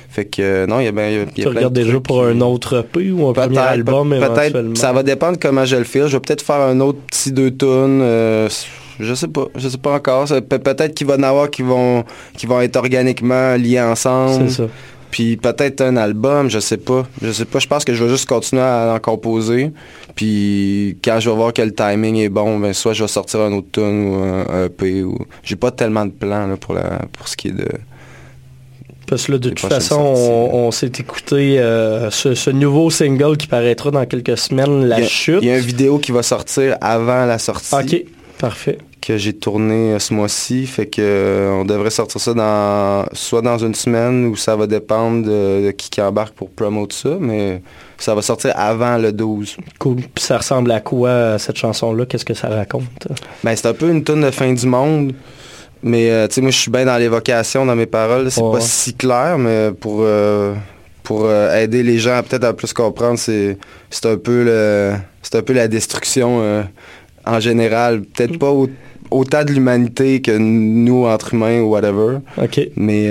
Fait 0.09 0.25
que 0.25 0.41
euh, 0.41 0.67
non, 0.67 0.79
il 0.79 0.85
y 0.85 0.87
a, 0.87 0.91
il 0.91 0.95
y 0.95 0.99
a- 0.99 1.09
il 1.09 1.17
y 1.17 1.21
a 1.21 1.25
Tu 1.25 1.41
plein 1.43 1.49
regardes 1.51 1.73
de 1.73 1.83
déjà 1.83 1.99
pour 1.99 2.17
qui- 2.23 2.25
un 2.31 2.41
autre 2.41 2.77
EP 2.79 3.11
ou 3.11 3.27
un 3.27 3.33
premier 3.33 3.55
album 3.59 4.13
peut-être, 4.35 4.53
ça 4.77 4.93
va 4.93 5.03
dépendre 5.03 5.37
comment 5.39 5.65
je 5.65 5.75
le 5.75 5.83
file. 5.83 6.07
Je 6.07 6.13
vais 6.17 6.19
peut-être 6.21 6.41
faire 6.41 6.61
un 6.61 6.79
autre 6.79 6.99
petit 7.07 7.31
deux 7.31 7.51
tonnes. 7.51 7.99
euh, 8.01 8.49
je 8.99 9.13
sais 9.13 9.27
pas, 9.27 9.45
je 9.55 9.69
sais 9.69 9.77
pas 9.77 9.93
encore. 9.93 10.25
Peut-être 10.27 10.95
qu'il 10.95 11.05
va 11.05 11.15
y 11.15 11.19
en 11.19 11.23
avoir 11.23 11.51
qui 11.51 11.61
vont, 11.61 12.03
qui 12.35 12.47
vont 12.47 12.61
être 12.61 12.77
organiquement 12.77 13.55
liés 13.55 13.79
ensemble. 13.81 14.47
C'est 14.49 14.63
ça. 14.63 14.69
Puis 15.11 15.37
peut-être 15.37 15.81
un 15.81 15.95
album, 15.97 16.49
je 16.49 16.59
sais 16.59 16.77
pas. 16.77 17.07
Je 17.21 17.31
sais 17.31 17.45
pas. 17.45 17.59
Je 17.59 17.67
pense 17.67 17.85
que 17.85 17.93
je 17.93 18.03
vais 18.03 18.09
juste 18.09 18.27
continuer 18.27 18.61
à 18.63 18.93
en 18.95 18.99
composer. 18.99 19.71
Puis 20.15 20.97
quand 21.03 21.19
je 21.19 21.29
vais 21.29 21.35
voir 21.35 21.53
que 21.53 21.61
le 21.61 21.73
timing 21.73 22.17
est 22.17 22.29
bon, 22.29 22.57
ben 22.59 22.73
soit 22.73 22.93
je 22.93 23.03
vais 23.03 23.07
sortir 23.07 23.39
un 23.41 23.53
autre 23.53 23.67
tune 23.71 24.09
ou 24.09 24.15
un, 24.15 24.45
un 24.49 24.65
EP. 24.65 25.03
Ou... 25.03 25.17
J'ai 25.43 25.55
pas 25.55 25.71
tellement 25.71 26.05
de 26.05 26.11
plans 26.11 26.47
là, 26.47 26.57
pour 26.57 26.73
la 26.73 27.01
pour 27.13 27.27
ce 27.27 27.37
qui 27.37 27.49
est 27.49 27.51
de. 27.51 27.67
Parce 29.07 29.27
que 29.27 29.31
là, 29.33 29.37
de 29.37 29.49
toute 29.49 29.59
façon, 29.69 29.99
on, 29.99 30.67
on 30.67 30.71
s'est 30.71 30.91
écouté 30.99 31.59
euh, 31.59 32.11
ce, 32.11 32.35
ce 32.35 32.49
nouveau 32.49 32.89
single 32.89 33.37
qui 33.37 33.47
paraîtra 33.47 33.89
dans 33.89 34.05
quelques 34.05 34.37
semaines, 34.37 34.85
La 34.85 34.97
a, 34.97 35.03
Chute. 35.03 35.39
Il 35.41 35.47
y 35.47 35.51
a 35.51 35.57
une 35.57 35.63
vidéo 35.65 35.97
qui 35.97 36.11
va 36.11 36.23
sortir 36.23 36.77
avant 36.81 37.25
la 37.25 37.39
sortie. 37.39 37.73
OK, 37.73 38.03
parfait. 38.37 38.77
que 39.01 39.15
j'ai 39.17 39.31
tourné 39.31 39.93
euh, 39.93 39.99
ce 39.99 40.13
mois-ci. 40.13 40.65
Fait 40.67 40.87
que 40.87 41.01
euh, 41.01 41.51
on 41.53 41.63
devrait 41.63 41.89
sortir 41.89 42.19
ça 42.19 42.33
dans 42.33 43.05
soit 43.13 43.41
dans 43.41 43.57
une 43.57 43.75
semaine 43.75 44.25
ou 44.25 44.35
ça 44.35 44.57
va 44.57 44.67
dépendre 44.67 45.25
de, 45.25 45.67
de 45.67 45.71
qui 45.71 45.89
qui 45.89 46.01
embarque 46.01 46.33
pour 46.33 46.49
promouvoir 46.49 46.87
ça, 46.91 47.15
mais 47.17 47.61
ça 47.97 48.13
va 48.13 48.21
sortir 48.21 48.51
avant 48.57 48.97
le 48.97 49.13
12. 49.13 49.55
Cool. 49.79 50.01
Puis 50.13 50.25
ça 50.25 50.37
ressemble 50.37 50.69
à 50.71 50.81
quoi, 50.81 51.39
cette 51.39 51.57
chanson-là? 51.57 52.05
Qu'est-ce 52.05 52.25
que 52.25 52.33
ça 52.33 52.49
raconte? 52.49 53.07
Ben 53.43 53.55
c'est 53.55 53.67
un 53.67 53.73
peu 53.73 53.89
une 53.89 54.03
tonne 54.03 54.21
de 54.21 54.31
fin 54.31 54.51
du 54.51 54.67
monde. 54.67 55.13
Mais 55.83 56.09
euh, 56.09 56.27
tu 56.27 56.35
sais, 56.35 56.41
moi 56.41 56.51
je 56.51 56.57
suis 56.57 56.71
bien 56.71 56.85
dans 56.85 56.97
l'évocation 56.97 57.65
dans 57.65 57.75
mes 57.75 57.85
paroles. 57.85 58.29
C'est 58.31 58.41
Ouais, 58.41 58.53
pas 58.53 58.59
si 58.61 58.93
clair, 58.93 59.37
mais 59.37 59.71
pour 59.79 59.99
euh, 60.01 60.53
pour 61.03 61.25
euh, 61.25 61.55
aider 61.55 61.83
les 61.83 61.97
gens 61.99 62.15
à 62.17 62.23
peut-être 62.23 62.43
à 62.43 62.53
plus 62.53 62.73
comprendre, 62.73 63.17
c'est 63.19 63.57
un 64.05 64.17
peu 64.17 64.43
le 64.43 64.93
c'est 65.21 65.35
un 65.35 65.41
peu 65.41 65.53
la 65.53 65.67
destruction 65.67 66.63
en 67.25 67.39
général. 67.39 68.01
Peut-être 68.01 68.37
pas 68.39 68.49
au- 68.51 68.69
autant 69.11 69.43
de 69.43 69.51
l'humanité 69.53 70.21
que 70.21 70.31
nous 70.37 71.05
entre 71.05 71.33
humains 71.33 71.61
ou 71.61 71.69
whatever. 71.71 72.17
Mais 72.75 73.09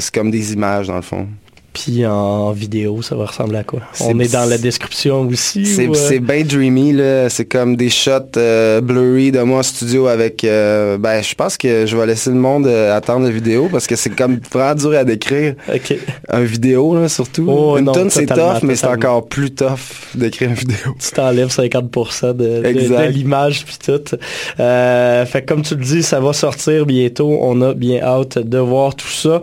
c'est 0.00 0.14
comme 0.14 0.30
des 0.30 0.52
images 0.52 0.86
dans 0.88 0.96
le 0.96 1.02
fond. 1.02 1.26
Puis 1.72 2.04
en 2.04 2.52
vidéo, 2.52 3.00
ça 3.00 3.16
va 3.16 3.24
ressembler 3.24 3.58
à 3.58 3.64
quoi? 3.64 3.80
On 4.00 4.18
est 4.20 4.30
dans 4.32 4.44
la 4.44 4.58
description 4.58 5.22
aussi? 5.22 5.64
C'est 5.64 5.88
euh, 5.88 5.94
c'est 5.94 6.18
bien 6.20 6.42
dreamy 6.44 6.92
là. 6.92 7.30
C'est 7.30 7.46
comme 7.46 7.76
des 7.76 7.88
shots 7.88 8.36
euh, 8.36 8.82
blurry 8.82 9.32
de 9.32 9.40
moi 9.40 9.60
en 9.60 9.62
studio 9.62 10.06
avec. 10.06 10.44
euh, 10.44 10.98
ben 10.98 11.22
je 11.22 11.34
pense 11.34 11.56
que 11.56 11.86
je 11.86 11.96
vais 11.96 12.04
laisser 12.06 12.28
le 12.28 12.36
monde 12.36 12.66
attendre 12.66 13.24
la 13.24 13.30
vidéo 13.30 13.68
parce 13.72 13.86
que 13.86 13.96
c'est 13.96 14.10
comme 14.10 14.38
vraiment 14.52 14.74
dur 14.74 14.92
à 14.98 15.04
décrire. 15.04 15.54
OK. 15.74 15.94
Un 16.28 16.42
vidéo 16.42 16.94
là 17.00 17.08
surtout. 17.08 17.46
Oh, 17.48 17.78
une 17.78 17.86
tonne 17.90 18.10
c'est 18.10 18.26
tough 18.26 18.62
mais 18.62 18.76
c'est 18.76 18.86
encore 18.86 19.26
plus 19.26 19.50
tough 19.54 19.78
d'écrire 20.14 20.50
une 20.50 20.54
vidéo. 20.56 20.94
tu 21.00 21.10
t'enlèves 21.12 21.48
50% 21.48 22.36
de, 22.36 22.60
de- 22.60 23.06
l'image 23.08 23.64
puis 23.64 23.78
tout. 23.82 24.16
Fait 24.58 25.44
comme 25.46 25.62
tu 25.62 25.74
le 25.74 25.82
dis, 25.84 26.02
ça 26.02 26.20
va 26.20 26.34
sortir 26.34 26.84
bientôt. 26.84 27.38
On 27.40 27.60
a 27.62 27.72
bien 27.72 28.02
hâte 28.02 28.36
de 28.38 28.58
voir 28.58 28.94
tout 28.94 29.08
ça. 29.08 29.40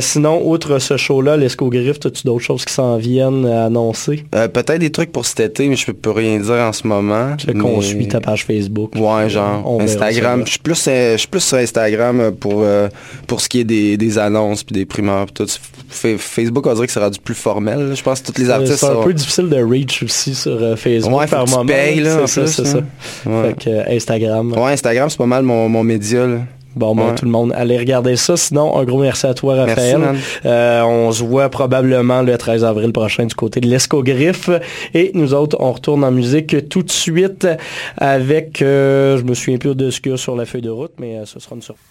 Sinon, 0.00 0.42
outre 0.46 0.78
ce 0.78 0.96
show-là, 0.96 1.36
l'Esco 1.36 1.71
Griff, 1.72 1.96
as-tu 2.04 2.22
d'autres 2.24 2.44
choses 2.44 2.64
qui 2.64 2.72
s'en 2.72 2.96
viennent 2.98 3.46
à 3.46 3.64
annoncer? 3.66 4.24
Euh, 4.34 4.46
Peut-être 4.48 4.78
des 4.78 4.90
trucs 4.92 5.10
pour 5.12 5.24
cet 5.26 5.40
été 5.40 5.68
mais 5.68 5.76
je 5.76 5.86
peux 5.86 5.92
pas 5.92 6.12
rien 6.12 6.38
dire 6.38 6.54
en 6.54 6.72
ce 6.72 6.86
moment. 6.86 7.36
Qu'on 7.60 7.76
mais- 7.78 7.82
suit 7.82 8.08
ta 8.08 8.20
page 8.20 8.44
Facebook. 8.44 8.92
Ouais, 8.94 9.28
genre 9.28 9.62
On 9.66 9.80
Instagram. 9.80 10.40
ça. 10.40 10.44
Je 10.46 10.50
suis 10.50 10.58
plus, 10.60 10.84
euh, 10.88 11.12
je 11.12 11.18
suis 11.18 11.28
plus 11.28 11.40
sur 11.40 11.58
Instagram 11.58 12.20
euh, 12.20 12.30
pour 12.30 12.62
euh, 12.62 12.88
pour 13.26 13.40
ce 13.40 13.48
qui 13.48 13.60
est 13.60 13.64
des, 13.64 13.96
des 13.96 14.18
annonces 14.18 14.62
puis 14.64 14.74
des 14.74 14.84
primeurs 14.86 15.26
pis 15.26 15.32
tout. 15.34 15.46
Fa- 15.88 16.16
Facebook, 16.18 16.66
on 16.66 16.74
dirait 16.74 16.86
que 16.86 16.92
ça 16.92 17.00
sera 17.00 17.10
du 17.10 17.18
plus 17.20 17.34
formel. 17.34 17.88
là. 17.88 17.94
Je 17.94 18.02
pense 18.02 18.20
que 18.20 18.32
tous 18.32 18.40
les 18.40 18.48
artistes 18.50 18.76
C'est 18.76 18.86
un 18.86 18.94
sont- 18.94 19.02
peu 19.02 19.12
difficile 19.14 19.48
de 19.48 19.62
reach 19.62 20.02
aussi 20.02 20.34
sur 20.34 20.78
Facebook 20.78 21.18
Ouais, 21.18 21.26
par 21.26 21.44
tu 21.44 21.50
moment. 21.50 21.68
c'est 21.68 22.26
ça, 22.26 22.46
c'est 22.46 22.64
ça. 22.66 22.78
hein. 22.78 22.82
Ouais. 23.30 23.48
Fait 23.48 23.64
que 23.64 23.94
Instagram. 23.96 24.52
Ouais, 24.52 24.72
Instagram, 24.72 25.08
c'est 25.10 25.18
pas 25.18 25.26
mal 25.26 25.42
mon, 25.42 25.68
mon 25.68 25.82
média. 25.84 26.26
Là. 26.26 26.38
Bon, 26.74 26.94
ben, 26.94 27.08
Ouais. 27.08 27.14
tout 27.14 27.24
le 27.26 27.30
monde, 27.30 27.52
allez 27.54 27.76
regarder 27.78 28.16
ça. 28.16 28.36
Sinon, 28.36 28.78
un 28.78 28.84
gros 28.84 29.00
merci 29.00 29.26
à 29.26 29.34
toi, 29.34 29.54
Raphaël. 29.56 30.00
Euh, 30.46 30.82
on 30.82 31.12
se 31.12 31.22
voit 31.22 31.48
probablement 31.50 32.22
le 32.22 32.36
13 32.38 32.64
avril 32.64 32.92
prochain 32.92 33.26
du 33.26 33.34
côté 33.34 33.60
de 33.60 33.68
l'Escogriffe. 33.68 34.48
Et 34.94 35.10
nous 35.14 35.34
autres, 35.34 35.56
on 35.60 35.72
retourne 35.72 36.02
en 36.04 36.10
musique 36.10 36.68
tout 36.68 36.82
de 36.82 36.90
suite 36.90 37.46
avec, 37.98 38.62
euh, 38.62 39.18
je 39.18 39.22
me 39.24 39.34
souviens 39.34 39.58
plus 39.58 39.74
de 39.74 39.90
ce 39.90 40.00
qu'il 40.00 40.12
y 40.12 40.14
a 40.14 40.18
sur 40.18 40.34
la 40.36 40.46
feuille 40.46 40.62
de 40.62 40.70
route, 40.70 40.92
mais 40.98 41.18
euh, 41.18 41.26
ce 41.26 41.38
sera 41.40 41.54
une 41.56 41.62
surprise. 41.62 41.84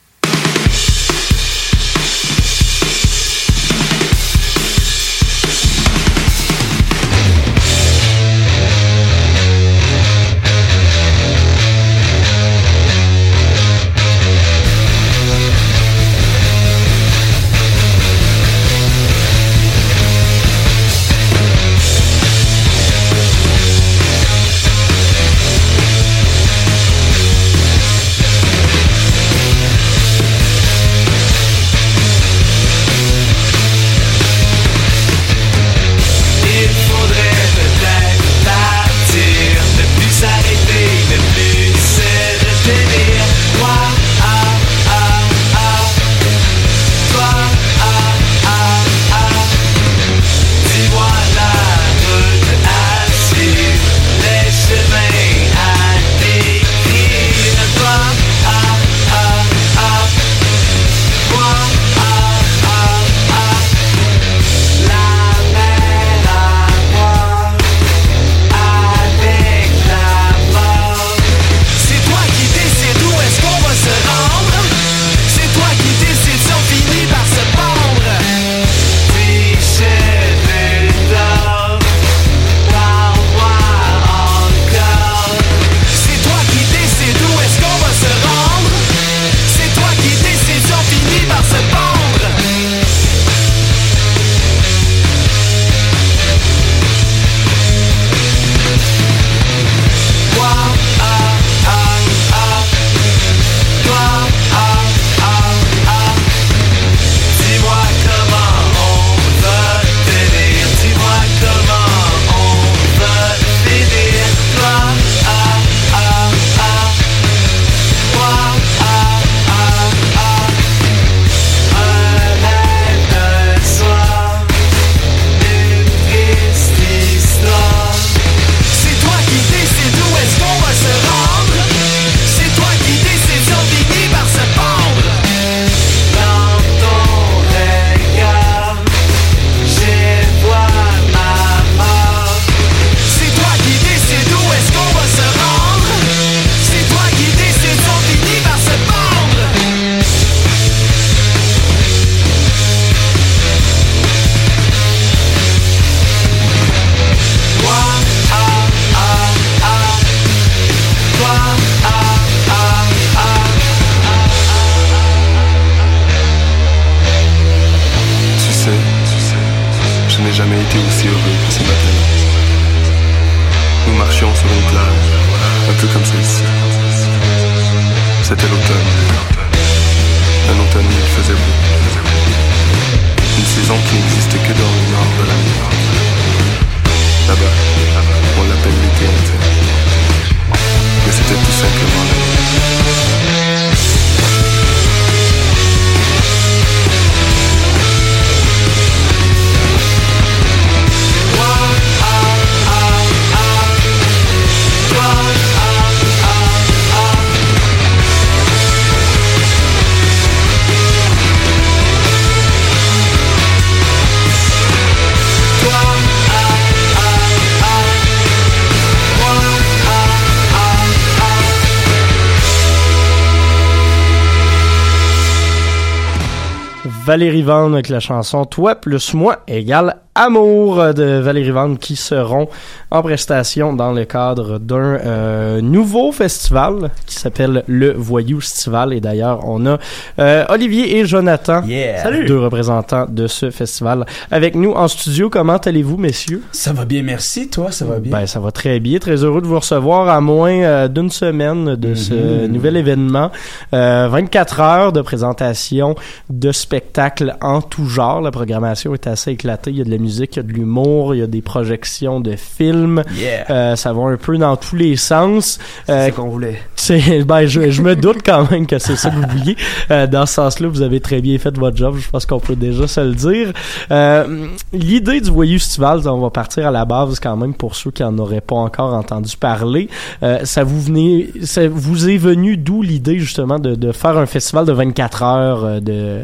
Valérie 227.11 227.41
Vande 227.41 227.74
avec 227.74 227.89
la 227.89 228.00
chanson 228.00 228.45
Toi 228.45 228.75
plus 228.75 229.13
moi 229.13 229.41
égale 229.45 229.97
Amour 230.13 230.93
de 230.93 231.19
Valérie 231.19 231.51
Vande 231.51 231.79
qui 231.79 231.95
seront 231.95 232.50
en 232.91 233.01
prestation 233.01 233.71
dans 233.74 233.93
le 233.93 234.03
cadre 234.03 234.59
d'un 234.59 234.97
euh, 235.00 235.61
nouveau 235.61 236.11
festival 236.11 236.91
qui 237.05 237.15
s'appelle 237.15 237.63
le 237.67 237.93
Voyou 237.93 238.41
Festival 238.41 238.91
et 238.91 239.00
d'ailleurs 239.00 239.47
on 239.47 239.65
a 239.65 239.77
euh, 240.19 240.43
Olivier 240.50 240.97
et 240.97 241.05
Jonathan, 241.05 241.61
Salut. 242.03 242.25
deux 242.25 242.39
représentants 242.39 243.05
de 243.09 243.27
ce 243.27 243.51
festival 243.51 244.05
avec 244.31 244.55
nous 244.55 244.71
en 244.71 244.89
studio. 244.89 245.29
Comment 245.29 245.55
allez-vous 245.57 245.95
messieurs? 245.95 246.41
Ça 246.51 246.74
va 246.74 246.83
bien, 246.83 247.03
merci. 247.03 247.50
Toi, 247.50 247.71
ça 247.71 247.85
va 247.85 248.00
bien? 248.00 248.11
Ben 248.19 248.25
ça 248.27 248.41
va 248.41 248.51
très 248.51 248.81
bien, 248.81 249.00
très 249.00 249.24
heureux 249.24 249.41
de 249.41 249.47
vous 249.47 249.59
recevoir 249.59 250.09
à 250.09 250.19
moins 250.19 250.51
euh, 250.61 250.87
d'une 250.89 251.09
semaine 251.09 251.75
de 251.75 251.95
ce 251.95 252.13
Mhm. 252.13 252.51
nouvel 252.51 252.75
événement. 252.75 253.31
Euh, 253.74 254.09
24 254.11 254.59
heures 254.59 254.91
de 254.91 255.00
présentation 255.01 255.95
de 256.29 256.51
spectacles 256.51 257.37
en 257.41 257.61
tout 257.61 257.85
genre. 257.85 258.19
La 258.19 258.31
programmation 258.31 258.93
est 258.93 259.07
assez 259.07 259.31
éclatée. 259.31 259.71
Il 259.71 259.77
y 259.77 259.81
a 259.81 259.85
de 259.85 259.89
la 259.91 260.00
musique, 260.01 260.35
il 260.35 260.37
y 260.37 260.40
a 260.40 260.44
de 260.44 260.51
l'humour, 260.51 261.16
il 261.16 261.20
y 261.20 261.22
a 261.22 261.27
des 261.27 261.42
projections 261.42 262.20
de 262.20 262.35
films. 262.35 263.03
Yeah. 263.16 263.46
Euh, 263.50 263.75
ça 263.75 263.94
va 263.94 264.01
un 264.03 264.18
peu 264.18 264.37
dans 264.37 264.55
tous 264.57 264.75
les 264.75 264.96
sens. 264.96 265.59
Euh, 265.90 266.05
C'est 266.05 266.11
qu'on 266.11 266.29
voulait. 266.29 266.59
c'est, 266.75 267.24
ben, 267.25 267.46
je, 267.46 267.72
je 267.72 267.81
me 267.81 267.96
doute 267.96 268.20
quand 268.25 268.50
même 268.51 268.68
que 268.68 268.79
c'est 268.79 268.96
ça 268.96 269.09
que 269.09 269.16
vous 269.16 269.37
vouliez. 269.37 269.55
Euh, 269.92 270.07
dans 270.07 270.25
ce 270.25 270.33
sens-là, 270.35 270.68
vous 270.68 270.81
avez 270.81 271.00
très 271.00 271.22
bien 271.22 271.37
fait 271.37 271.55
votre 271.57 271.77
job. 271.77 271.96
Je 272.00 272.09
pense 272.09 272.25
qu'on 272.25 272.40
peut 272.40 272.55
déjà 272.55 272.87
se 272.87 273.01
le 273.01 273.14
dire. 273.14 273.53
Euh, 273.92 274.48
l'idée 274.74 275.22
du 275.22 275.29
Voyou 275.29 275.59
Festival, 275.59 276.01
on 276.07 276.20
va 276.20 276.29
partir 276.29 276.68
à 276.68 276.72
la 276.72 276.85
base 276.85 277.20
quand 277.20 277.37
même 277.37 277.53
pour 277.53 277.75
ceux 277.75 277.92
qui 277.92 278.03
en 278.03 278.18
auraient 278.18 278.42
pas 278.42 278.55
encore 278.55 278.94
entendu 278.94 279.37
parler. 279.37 279.90
Euh, 280.24 280.40
ça 280.46 280.64
vous 280.64 280.81
venait, 280.81 281.29
ça 281.44 281.68
vous 281.68 282.09
est 282.09 282.18
venu 282.18 282.57
d'où 282.57 282.81
l'idée 282.81 283.20
justement 283.20 283.59
de, 283.59 283.75
de 283.75 283.92
faire 283.92 284.18
un 284.18 284.25
festival 284.25 284.66
de 284.66 284.72
24 284.74 285.24
heures 285.24 285.66
euh, 285.66 285.79
de 285.79 286.22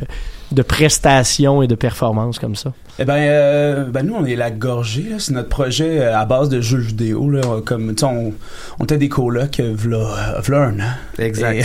de 0.52 0.62
prestations 0.62 1.62
et 1.62 1.68
de 1.68 1.76
performances 1.76 2.40
comme 2.40 2.56
ça? 2.56 2.72
Eh 3.00 3.06
ben, 3.06 3.16
euh, 3.18 3.86
ben 3.86 4.04
nous, 4.04 4.16
on 4.16 4.26
est 4.26 4.36
la 4.36 4.50
gorgée. 4.50 5.06
là. 5.12 5.18
C'est 5.20 5.32
notre 5.34 5.50
projet 5.50 6.00
euh, 6.00 6.18
à 6.18 6.26
base 6.26 6.50
de 6.50 6.62
jeux 6.62 6.80
vidéo. 6.80 7.30
Là, 7.30 7.42
comme, 7.64 7.94
on, 8.02 8.34
on 8.80 8.84
était 8.86 8.98
des 8.98 9.08
colocs 9.08 9.60
euh, 9.60 9.72
v'là, 9.76 9.98
euh, 9.98 10.40
v'là 10.42 10.58
un 10.64 10.80
an. 10.80 10.94
Exact. 11.20 11.64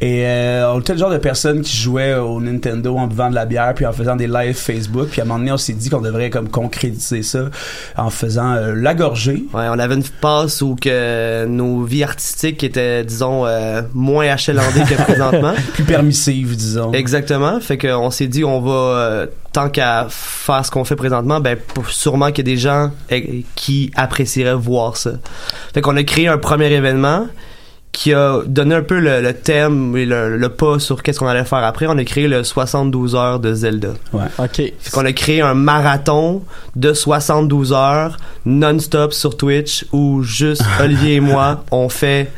Et, 0.00 0.20
et, 0.20 0.26
euh, 0.26 0.70
on 0.74 0.80
était 0.80 0.92
le 0.92 0.98
genre 0.98 1.10
de 1.10 1.16
personnes 1.18 1.62
qui 1.62 1.74
jouaient 1.74 2.14
au 2.14 2.42
Nintendo 2.42 2.94
en 2.98 3.06
buvant 3.06 3.30
de 3.30 3.34
la 3.36 3.46
bière 3.46 3.72
puis 3.74 3.86
en 3.86 3.92
faisant 3.92 4.16
des 4.16 4.26
lives 4.26 4.54
Facebook. 4.54 5.08
Puis 5.08 5.22
à 5.22 5.24
un 5.24 5.26
moment 5.26 5.38
donné, 5.38 5.52
on 5.52 5.56
s'est 5.56 5.72
dit 5.72 5.88
qu'on 5.88 6.02
devrait 6.02 6.28
comme 6.28 6.50
concrétiser 6.50 7.22
ça 7.22 7.44
en 7.96 8.10
faisant 8.10 8.52
euh, 8.52 8.74
la 8.74 8.92
gorgée. 8.94 9.44
Ouais, 9.54 9.64
on 9.70 9.78
avait 9.78 9.94
une 9.94 10.04
passe 10.20 10.60
où 10.60 10.76
que 10.76 11.46
nos 11.46 11.84
vies 11.84 12.04
artistiques 12.04 12.62
étaient, 12.62 13.02
disons, 13.02 13.46
euh, 13.46 13.80
moins 13.94 14.28
achalandées 14.28 14.82
que 14.82 14.94
présentement. 15.02 15.54
Plus 15.72 15.84
permissives, 15.84 16.54
disons. 16.54 16.92
Exactement. 16.92 17.60
Fait 17.60 17.78
qu'on 17.78 18.10
s'est 18.10 18.28
dit, 18.28 18.44
on 18.44 18.60
va, 18.60 18.70
euh, 18.72 19.26
tant 19.52 19.68
qu'à 19.68 20.06
faire 20.08 20.64
ce 20.64 20.70
qu'on 20.70 20.84
fait 20.84 20.96
présentement, 20.96 21.40
ben, 21.40 21.56
pour- 21.74 21.88
sûrement 21.90 22.28
qu'il 22.32 22.46
y 22.46 22.50
a 22.50 22.54
des 22.54 22.60
gens 22.60 22.90
eh, 23.10 23.44
qui 23.56 23.90
apprécieraient 23.96 24.54
voir 24.54 24.96
ça. 24.96 25.12
Fait 25.74 25.80
qu'on 25.80 25.96
a 25.96 26.04
créé 26.04 26.28
un 26.28 26.38
premier 26.38 26.70
événement 26.72 27.26
qui 27.92 28.14
a 28.14 28.42
donné 28.46 28.76
un 28.76 28.82
peu 28.82 29.00
le, 29.00 29.20
le 29.20 29.34
thème 29.34 29.96
et 29.96 30.06
le, 30.06 30.36
le 30.36 30.48
pas 30.48 30.78
sur 30.78 31.02
qu'est-ce 31.02 31.18
qu'on 31.18 31.26
allait 31.26 31.44
faire 31.44 31.64
après. 31.64 31.86
On 31.88 31.98
a 31.98 32.04
créé 32.04 32.28
le 32.28 32.44
72 32.44 33.16
heures 33.16 33.40
de 33.40 33.52
Zelda. 33.52 33.94
Ouais. 34.12 34.26
OK. 34.38 34.54
Fait 34.56 34.90
qu'on 34.92 35.04
a 35.04 35.12
créé 35.12 35.40
un 35.40 35.54
marathon 35.54 36.44
de 36.76 36.92
72 36.92 37.72
heures 37.72 38.16
non-stop 38.46 39.12
sur 39.12 39.36
Twitch 39.36 39.84
où 39.92 40.22
juste 40.22 40.62
Olivier 40.80 41.16
et 41.16 41.20
moi 41.20 41.64
on 41.72 41.88
fait 41.88 42.30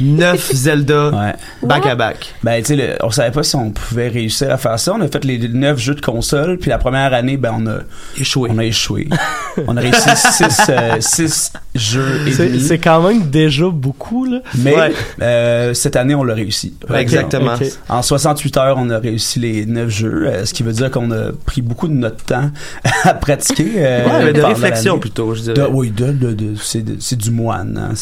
9 0.00 0.50
Zelda 0.54 1.10
Ouais. 1.10 1.34
back 1.62 1.86
à 1.86 1.94
back. 1.94 2.34
Ben, 2.42 2.60
tu 2.62 2.66
sais, 2.68 2.76
le- 2.76 2.96
on 3.02 3.10
savait 3.10 3.30
pas 3.30 3.42
si 3.42 3.56
on 3.56 3.70
pouvait 3.70 4.08
réussir 4.08 4.50
à 4.50 4.56
faire 4.56 4.78
ça. 4.78 4.94
On 4.94 5.00
a 5.00 5.08
fait 5.08 5.24
les 5.24 5.38
neuf 5.48 5.78
jeux 5.78 5.94
de 5.94 6.00
console, 6.00 6.58
puis 6.58 6.70
la 6.70 6.78
première 6.78 7.12
année, 7.14 7.36
ben, 7.36 7.54
on 7.58 7.66
a 7.66 7.78
échoué. 8.18 8.50
On 8.52 8.58
a 8.58 8.64
échoué. 8.64 9.08
on 9.66 9.76
a 9.76 9.80
réussi 9.80 10.08
six, 10.14 10.60
euh, 10.68 10.96
six 11.00 11.52
jeux 11.74 12.20
et 12.26 12.32
C'est, 12.32 12.46
demi. 12.48 12.60
c'est 12.60 12.78
quand 12.78 13.02
même 13.06 13.28
déjà 13.30 13.66
beaucoup 13.70 14.24
là. 14.24 14.40
Mais 14.58 14.74
Ouais. 14.74 14.92
euh, 15.22 15.74
cette 15.74 15.96
année, 15.96 16.14
on 16.14 16.24
l'a 16.24 16.34
réussi. 16.34 16.74
Ouais, 16.88 17.00
exactement. 17.02 17.54
En 17.88 18.02
68 18.02 18.56
heures, 18.56 18.76
on 18.78 18.90
a 18.90 18.98
réussi 18.98 19.38
les 19.40 19.66
neuf 19.66 19.90
jeux, 19.90 20.26
euh, 20.26 20.44
ce 20.44 20.54
qui 20.54 20.62
veut 20.62 20.72
dire 20.72 20.90
qu'on 20.90 21.10
a 21.10 21.32
pris 21.46 21.62
beaucoup 21.62 21.88
de 21.88 21.94
notre 21.94 22.24
temps 22.24 22.50
à 23.04 23.14
pratiquer. 23.14 23.72
euh, 23.76 24.06
Ouais, 24.08 24.24
mais 24.26 24.32
de 24.32 24.42
réflexion 24.42 24.98
plutôt, 24.98 25.34
je 25.34 25.42
dirais. 25.42 25.54
De- 25.54 25.66
oui, 25.70 25.90
de, 25.90 26.12
de, 26.12 26.32
de- 26.32 26.54
c'est, 26.60 27.16
du 27.16 27.30
moine. 27.30 27.78
Hein, 27.78 27.94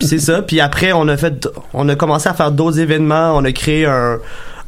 C'est 0.00 0.18
ça. 0.18 0.42
Puis 0.42 0.60
après, 0.60 0.92
on 0.92 1.01
a 1.08 1.16
fait, 1.16 1.48
on 1.74 1.88
a 1.88 1.94
commencé 1.94 2.28
à 2.28 2.34
faire 2.34 2.52
d'autres 2.52 2.78
événements. 2.80 3.32
On 3.36 3.44
a 3.44 3.52
créé 3.52 3.86
un, 3.86 4.18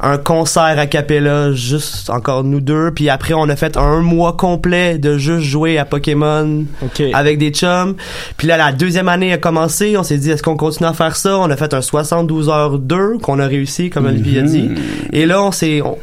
un 0.00 0.18
concert 0.18 0.78
a 0.78 0.86
cappella, 0.86 1.52
juste 1.52 2.10
encore 2.10 2.44
nous 2.44 2.60
deux. 2.60 2.90
Puis 2.92 3.08
après, 3.08 3.32
on 3.34 3.48
a 3.48 3.56
fait 3.56 3.76
un 3.76 4.00
mois 4.00 4.32
complet 4.34 4.98
de 4.98 5.16
juste 5.18 5.44
jouer 5.46 5.78
à 5.78 5.84
Pokémon 5.84 6.64
OK. 6.82 7.02
avec 7.12 7.38
des 7.38 7.50
chums. 7.50 7.94
Puis 8.36 8.46
là, 8.48 8.56
la 8.56 8.72
deuxième 8.72 9.08
année 9.08 9.32
a 9.32 9.38
commencé. 9.38 9.96
On 9.96 10.02
s'est 10.02 10.18
dit, 10.18 10.30
est-ce 10.30 10.42
qu'on 10.42 10.56
continue 10.56 10.88
à 10.88 10.92
faire 10.94 11.16
ça? 11.16 11.38
On 11.38 11.50
a 11.50 11.56
fait 11.56 11.72
un 11.74 11.80
72 11.80 12.48
heures 12.48 12.78
2 12.78 13.18
qu'on 13.18 13.38
a 13.38 13.46
réussi, 13.46 13.90
comme 13.90 14.06
Olivier 14.06 14.40
a 14.40 14.42
dit. 14.42 14.70
Et 15.12 15.26
là, 15.26 15.42
on 15.42 15.52
s'est, 15.52 15.80
on, 15.82 15.96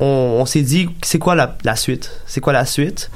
on, 0.00 0.04
on 0.40 0.46
s'est 0.46 0.62
dit, 0.62 0.88
c'est 1.02 1.18
quoi 1.18 1.34
la, 1.34 1.56
la 1.64 1.76
suite? 1.76 2.10
C'est 2.26 2.40
quoi 2.40 2.52
la 2.52 2.64
suite? 2.66 3.10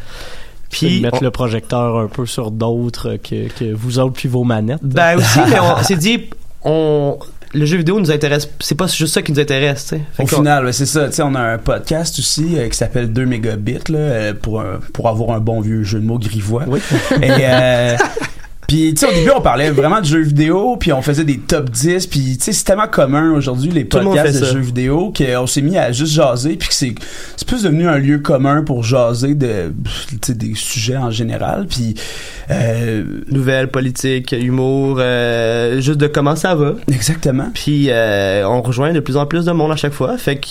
Puis 0.70 0.86
Puis, 0.88 1.00
mettre 1.02 1.18
on- 1.20 1.24
le 1.24 1.30
projecteur 1.30 1.98
un 1.98 2.08
peu 2.08 2.26
sur 2.26 2.50
d'autres 2.50 3.16
que, 3.16 3.48
que 3.48 3.72
vous 3.72 3.98
autres 4.00 4.14
puis 4.14 4.28
vos 4.28 4.42
manettes. 4.44 4.82
Ben 4.82 5.16
aussi, 5.18 5.38
mais 5.50 5.58
on 5.60 5.82
s'est 5.84 5.94
dit, 5.96 6.28
on, 6.64 7.18
le 7.52 7.66
jeu 7.66 7.76
vidéo 7.76 8.00
nous 8.00 8.10
intéresse. 8.10 8.48
C'est 8.60 8.74
pas 8.74 8.86
juste 8.86 9.14
ça 9.14 9.22
qui 9.22 9.32
nous 9.32 9.40
intéresse, 9.40 9.84
tu 9.84 9.96
sais. 9.96 10.02
Fait 10.14 10.22
Au 10.22 10.26
final, 10.26 10.64
ouais, 10.64 10.72
c'est 10.72 10.86
ça. 10.86 11.06
Tu 11.08 11.12
sais, 11.14 11.22
on 11.22 11.34
a 11.34 11.40
un 11.40 11.58
podcast 11.58 12.18
aussi 12.18 12.58
euh, 12.58 12.68
qui 12.68 12.76
s'appelle 12.76 13.12
2 13.12 13.26
mégabits 13.26 13.78
là, 13.90 13.98
euh, 13.98 14.34
pour, 14.34 14.60
un- 14.60 14.80
pour 14.92 15.08
avoir 15.08 15.36
un 15.36 15.40
bon 15.40 15.60
vieux 15.60 15.82
jeu 15.84 16.00
de 16.00 16.04
mots 16.06 16.18
grivois. 16.18 16.64
Oui. 16.66 16.80
Et 17.22 17.30
euh, 17.30 17.96
puis 18.66 18.94
tu 18.94 19.00
sais 19.00 19.12
au 19.12 19.14
début 19.14 19.30
on 19.36 19.40
parlait 19.40 19.70
vraiment 19.72 20.00
de 20.00 20.06
jeux 20.06 20.22
vidéo, 20.22 20.76
puis 20.76 20.92
on 20.92 21.02
faisait 21.02 21.24
des 21.24 21.38
top 21.38 21.70
10, 21.70 22.06
puis 22.06 22.36
tu 22.38 22.44
sais 22.44 22.52
c'est 22.52 22.64
tellement 22.64 22.88
commun 22.88 23.32
aujourd'hui 23.32 23.70
les 23.70 23.86
Tout 23.86 23.98
podcasts 23.98 24.40
de 24.40 24.44
ça. 24.44 24.52
jeux 24.52 24.60
vidéo 24.60 25.12
qu'on 25.16 25.46
s'est 25.46 25.62
mis 25.62 25.76
à 25.76 25.92
juste 25.92 26.12
jaser, 26.12 26.56
puis 26.56 26.68
que 26.68 26.74
c'est 26.74 26.94
c'est 27.36 27.46
plus 27.46 27.62
devenu 27.62 27.88
un 27.88 27.98
lieu 27.98 28.18
commun 28.18 28.62
pour 28.62 28.82
jaser 28.82 29.34
de 29.34 29.72
tu 30.08 30.18
sais 30.24 30.34
des 30.34 30.54
sujets 30.54 30.96
en 30.96 31.10
général, 31.10 31.66
puis 31.68 31.94
euh, 32.50 33.04
Nouvelles, 33.30 33.68
politiques, 33.68 34.32
humour, 34.32 34.96
euh, 34.98 35.80
juste 35.80 35.98
de 35.98 36.06
comment 36.06 36.36
ça 36.36 36.54
va. 36.54 36.74
exactement. 36.88 37.50
Puis 37.54 37.90
euh, 37.90 38.46
on 38.48 38.62
rejoint 38.62 38.92
de 38.92 39.00
plus 39.00 39.16
en 39.16 39.26
plus 39.26 39.44
de 39.44 39.52
monde 39.52 39.72
à 39.72 39.76
chaque 39.76 39.92
fois. 39.92 40.16
Fait 40.18 40.36
que 40.36 40.46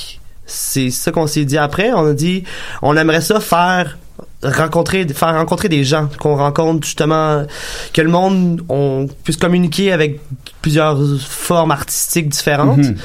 c'est 0.45 0.89
ça 0.89 1.12
qu'on 1.12 1.28
s'est 1.28 1.45
dit 1.45 1.58
après. 1.58 1.91
On 1.93 2.06
a 2.06 2.13
dit, 2.13 2.43
on 2.82 2.97
aimerait 2.97 3.21
ça 3.21 3.39
faire 3.39 3.97
rencontrer 4.43 5.08
faire 5.08 5.34
rencontrer 5.36 5.69
des 5.69 5.84
gens 5.84 6.10
qu'on 6.19 6.36
rencontre 6.36 6.86
justement 6.86 7.45
que 7.93 8.01
le 8.01 8.10
monde 8.10 8.62
on 8.69 9.08
puisse 9.23 9.38
communiquer 9.38 9.91
avec 9.91 10.19
plusieurs 10.62 10.97
formes 11.19 11.71
artistiques 11.71 12.29
différentes 12.29 12.77
Mhm. 12.77 12.95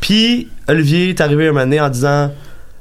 puis 0.00 0.48
Olivier 0.68 1.10
est 1.10 1.20
arrivé 1.20 1.44
un 1.48 1.52
moment 1.52 1.60
donné 1.64 1.80
en 1.80 1.88
disant 1.88 2.30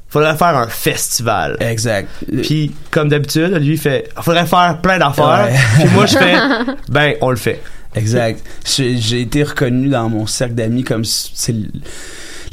faudrait 0.09 0.35
faire 0.37 0.55
un 0.57 0.67
festival 0.67 1.57
Exact. 1.59 2.07
puis 2.43 2.71
comme 2.91 3.09
d'habitude 3.09 3.51
Olivier 3.53 3.77
fait 3.77 4.09
faudrait 4.21 4.45
faire 4.45 4.79
plein 4.81 4.97
d'affaires 4.99 5.47
Ouais. 5.51 5.59
puis 5.85 5.93
moi 5.93 6.05
je 6.05 6.17
fais 6.17 6.35
ben 6.89 7.13
on 7.21 7.29
le 7.29 7.35
fait 7.37 7.61
Exact. 7.95 8.45
J'ai 8.65 9.21
été 9.21 9.41
reconnu 9.41 9.89
dans 9.89 10.07
mon 10.07 10.27
cercle 10.27 10.53
d'amis 10.53 10.83
comme 10.83 11.03
c'est 11.03 11.55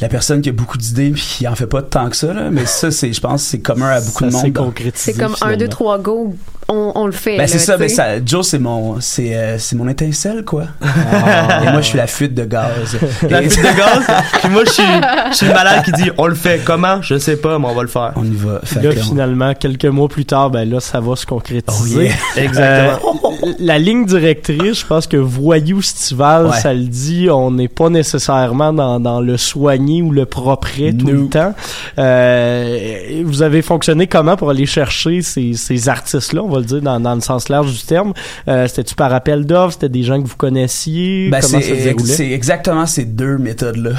la 0.00 0.08
personne 0.08 0.40
qui 0.40 0.48
a 0.48 0.52
beaucoup 0.52 0.78
d'idées 0.78 1.10
puis 1.10 1.22
qui 1.22 1.48
en 1.48 1.54
fait 1.54 1.66
pas 1.66 1.82
tant 1.82 2.08
que 2.10 2.16
ça, 2.16 2.32
là. 2.32 2.50
Mais 2.50 2.66
ça, 2.66 2.90
c'est, 2.90 3.12
je 3.12 3.20
pense, 3.20 3.42
c'est 3.42 3.60
commun 3.60 3.88
à 3.90 4.00
beaucoup 4.00 4.24
Ça 4.24 4.26
de 4.28 4.32
monde. 4.32 4.52
dans- 4.52 4.64
concrétisé, 4.64 5.12
C'est 5.12 5.18
comme 5.18 5.34
un, 5.42 5.56
deux, 5.56 5.68
trois, 5.68 5.98
go, 5.98 6.34
on, 6.68 6.92
on 6.94 7.06
le 7.06 7.12
fait. 7.12 7.36
Ben 7.38 7.46
c'est 7.46 7.58
ça, 7.58 7.74
tu 7.74 7.80
ben 7.80 7.88
ça, 7.88 8.24
Joe 8.24 8.46
c'est 8.46 8.58
mon, 8.58 9.00
c'est, 9.00 9.34
euh, 9.36 9.58
c'est 9.58 9.76
mon 9.76 9.88
étincelle 9.88 10.44
quoi. 10.44 10.64
Ah. 10.82 11.60
Et 11.64 11.70
moi 11.72 11.80
je 11.80 11.86
suis 11.88 11.98
la 11.98 12.06
fuite 12.06 12.34
de 12.34 12.44
gaz. 12.44 12.96
La 13.28 13.42
fuite 13.42 13.58
de 13.58 13.76
gaz? 13.76 14.04
Puis 14.40 14.48
moi, 14.50 14.62
je 14.64 14.70
suis, 14.70 14.82
je 15.30 15.36
suis 15.36 15.46
le 15.46 15.52
malade 15.52 15.84
qui 15.84 15.92
dit, 15.92 16.10
on 16.18 16.26
le 16.26 16.34
fait 16.34 16.60
comment? 16.64 17.00
Je 17.02 17.18
sais 17.18 17.36
pas, 17.36 17.58
mais 17.58 17.66
on 17.66 17.74
va 17.74 17.82
le 17.82 17.88
faire. 17.88 18.12
On 18.16 18.24
y 18.24 18.34
va. 18.34 18.60
Fait 18.64 18.80
Là, 18.82 18.92
que 18.94 19.00
on- 19.00 19.02
finalement, 19.02 19.54
quelques 19.54 19.84
mois 19.86 20.08
plus 20.08 20.24
tard, 20.24 20.50
ben 20.50 20.68
là, 20.68 20.80
ça 20.80 21.00
va 21.00 21.16
se 21.16 21.26
concrétiser. 21.26 21.96
Oh, 21.96 22.36
yeah. 22.36 22.44
Exactement. 22.44 22.98
Euh, 23.44 23.52
la 23.58 23.78
ligne 23.78 24.04
directrice, 24.06 24.80
je 24.80 24.86
pense 24.86 25.06
que 25.06 25.16
voyou 25.16 25.78
estival, 25.80 26.46
Ouais. 26.46 26.56
ça 26.60 26.72
le 26.74 26.84
dit, 26.84 27.28
on 27.30 27.50
n'est 27.50 27.68
pas 27.68 27.88
nécessairement 27.88 28.72
dans, 28.72 29.00
dans 29.00 29.20
le 29.20 29.36
soigné 29.36 30.02
ou 30.02 30.10
le 30.12 30.24
propre 30.26 30.68
tout 30.98 31.06
le 31.06 31.28
temps. 31.28 31.54
Euh, 31.98 33.22
vous 33.24 33.42
avez 33.42 33.62
fonctionné 33.62 34.06
comment 34.06 34.36
pour 34.36 34.50
aller 34.50 34.66
chercher 34.66 35.22
ces, 35.22 35.54
ces 35.54 35.88
artistes-là, 35.88 36.42
on 36.42 36.48
va 36.54 36.60
le 36.60 36.64
dire 36.66 36.80
dans, 36.80 37.00
dans 37.00 37.14
le 37.14 37.20
sens 37.20 37.48
large 37.48 37.72
du 37.72 37.82
terme? 37.82 38.12
Euh, 38.48 38.66
C'était-tu 38.68 38.94
par 38.94 39.12
appel 39.12 39.46
d'offres? 39.46 39.74
C'était 39.74 39.88
des 39.88 40.02
gens 40.02 40.20
que 40.22 40.26
vous 40.26 40.36
connaissiez? 40.36 41.28
Ben, 41.30 41.40
comment 41.40 41.60
c'est, 41.60 41.68
ça 41.68 41.78
se 41.78 41.84
déroulait? 41.84 42.12
c'est 42.12 42.30
exactement 42.30 42.86
ces 42.86 43.04
deux 43.04 43.38
méthodes-là. 43.38 43.90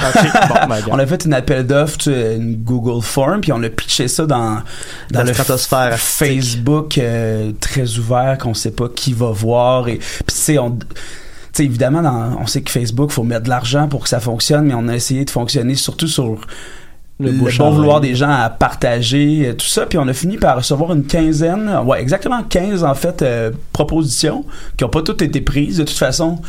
Bon, 0.47 0.67
ben, 0.69 0.79
on 0.91 0.99
a 0.99 1.05
fait 1.05 1.25
une 1.25 1.33
appel 1.33 1.65
d'offres, 1.65 2.07
une 2.07 2.55
Google 2.55 3.01
Form, 3.01 3.41
puis 3.41 3.51
on 3.51 3.61
a 3.63 3.69
pitché 3.69 4.07
ça 4.07 4.25
dans, 4.25 4.59
dans, 5.11 5.23
le 5.23 5.33
stratosphère 5.33 5.97
Facebook 5.97 6.97
euh, 6.97 7.51
très 7.59 7.97
ouvert, 7.97 8.37
qu'on 8.37 8.53
sait 8.53 8.71
pas 8.71 8.89
qui 8.89 9.13
va 9.13 9.31
voir. 9.31 9.87
Et 9.87 9.97
puis 9.97 10.23
tu 10.27 10.35
sais, 10.35 10.57
on... 10.57 10.77
évidemment, 11.59 12.01
dans- 12.01 12.37
on 12.41 12.47
sait 12.47 12.61
que 12.61 12.71
Facebook, 12.71 13.11
faut 13.11 13.23
mettre 13.23 13.43
de 13.43 13.49
l'argent 13.49 13.87
pour 13.87 14.03
que 14.03 14.09
ça 14.09 14.19
fonctionne, 14.19 14.65
mais 14.65 14.73
on 14.73 14.87
a 14.87 14.95
essayé 14.95 15.25
de 15.25 15.29
fonctionner 15.29 15.75
surtout 15.75 16.07
sur 16.07 16.39
Le 17.17 17.31
le, 17.31 17.37
bon 17.69 17.71
vouloir 17.71 18.01
des 18.01 18.13
gens 18.13 18.29
à 18.29 18.49
partager 18.49 19.47
euh, 19.47 19.53
tout 19.53 19.65
ça 19.67 19.85
puis 19.85 19.97
on 19.97 20.07
a 20.07 20.13
fini 20.13 20.35
par 20.37 20.57
recevoir 20.57 20.91
une 20.93 21.05
quinzaine 21.05 21.69
ouais 21.85 22.01
exactement 22.01 22.43
15 22.43 22.83
en 22.83 22.93
fait 22.93 23.21
euh, 23.21 23.51
propositions 23.71 24.43
qui 24.75 24.83
ont 24.83 24.89
pas 24.89 25.01
toutes 25.01 25.21
été 25.21 25.39
prises 25.39 25.77
de 25.77 25.83
toute 25.85 25.97
façon 25.97 26.41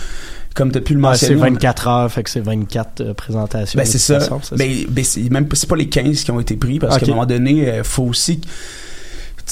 comme 0.57 0.73
tu 0.73 0.79
as 0.79 0.81
pu 0.81 0.95
le 0.95 1.01
Ouais, 1.01 1.15
c'est 1.15 1.35
mentionner 1.35 1.41
on- 1.51 1.55
24 1.55 1.89
heures, 1.89 2.11
fait 2.11 2.23
que 2.23 2.31
c'est 2.31 2.41
24 2.41 3.01
euh, 3.03 3.15
présentations. 3.15 3.77
ben 3.77 3.85
c'est 3.87 3.99
ça. 3.99 4.19
façon, 4.21 4.41
Mais, 4.57 4.87
ben, 4.89 5.05
c'est 5.05 5.31
même 5.31 5.47
pas- 5.47 5.55
c'est 5.55 5.69
pas 5.69 5.77
les 5.77 5.89
15 5.89 6.25
qui 6.25 6.31
ont 6.31 6.41
été 6.41 6.57
pris 6.57 6.79
parce 6.79 6.97
qu'à 6.99 7.05
un 7.05 7.11
moment 7.11 7.27
donné, 7.27 7.69
euh, 7.69 7.85
faut 7.85 8.05
aussi 8.05 8.41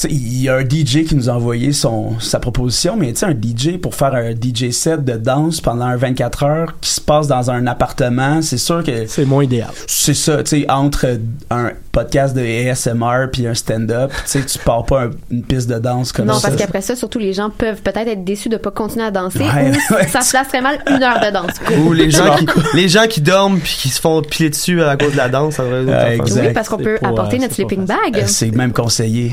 il 0.09 0.41
y 0.41 0.49
a 0.49 0.55
un 0.55 0.61
DJ 0.63 1.05
qui 1.07 1.15
nous 1.15 1.29
a 1.29 1.33
envoyé 1.33 1.71
son 1.71 2.19
sa 2.19 2.39
proposition, 2.39 2.97
mais 2.97 3.13
tu 3.13 3.19
sais 3.19 3.25
un 3.27 3.31
DJ 3.31 3.77
pour 3.81 3.95
faire 3.95 4.13
un 4.13 4.31
DJ 4.31 4.71
set 4.71 5.05
de 5.05 5.13
danse 5.13 5.61
pendant 5.61 5.85
un 5.85 5.95
24 5.95 6.43
heures 6.43 6.73
qui 6.81 6.89
se 6.89 6.99
passe 7.01 7.27
dans 7.27 7.49
un 7.49 7.65
appartement, 7.65 8.41
c'est 8.41 8.57
sûr 8.57 8.83
que 8.83 9.05
c'est 9.07 9.23
moins 9.25 9.43
idéal. 9.45 9.69
C'est 9.87 10.13
ça, 10.13 10.43
tu 10.43 10.61
sais 10.61 10.69
entre 10.69 11.17
un 11.49 11.71
podcast 11.93 12.35
de 12.35 12.41
ASMR 12.41 13.29
puis 13.31 13.47
un 13.47 13.53
stand-up, 13.53 14.11
tu 14.11 14.17
sais 14.25 14.43
tu 14.45 14.59
pars 14.59 14.85
pas 14.85 15.03
un- 15.05 15.11
une 15.31 15.43
piste 15.43 15.69
de 15.69 15.79
danse 15.79 16.11
comme 16.11 16.25
non, 16.25 16.33
ça. 16.33 16.49
parce 16.49 16.59
qu'après 16.61 16.81
ça, 16.81 16.95
surtout 16.97 17.19
les 17.19 17.31
gens 17.31 17.49
peuvent 17.49 17.81
peut-être 17.81 18.09
être 18.09 18.23
déçus 18.25 18.49
de 18.49 18.57
pas 18.57 18.71
continuer 18.71 19.05
à 19.05 19.11
danser 19.11 19.39
Ouais, 19.39 19.71
ou 19.71 19.93
ouais. 19.95 20.07
ça 20.09 20.19
se 20.21 20.33
passe 20.33 20.49
très 20.49 20.59
mal 20.61 20.77
une 20.87 21.01
heure 21.01 21.21
de 21.21 21.31
danse. 21.31 21.53
Ou 21.85 21.93
les 21.93 22.11
gens 22.11 22.35
qui, 22.35 22.45
les 22.73 22.89
gens 22.89 23.07
qui 23.07 23.21
dorment 23.21 23.59
puis 23.59 23.77
qui 23.83 23.89
se 23.89 24.01
font 24.01 24.21
piler 24.21 24.49
dessus 24.49 24.83
à 24.83 24.97
cause 24.97 25.13
de 25.13 25.17
la 25.17 25.29
danse, 25.29 25.55
ça 25.55 25.63
devrait 25.63 25.83
être 25.83 25.87
Ouais, 25.87 26.15
une 26.17 26.21
affaire. 26.21 26.43
Oui, 26.47 26.53
parce 26.53 26.67
qu'on 26.67 26.77
peut 26.77 26.97
apporter 27.01 27.39
notre 27.39 27.53
sleeping 27.53 27.85
bag. 27.85 27.97
Euh, 28.17 28.23
c'est 28.25 28.51
même 28.51 28.73
conseillé. 28.73 29.31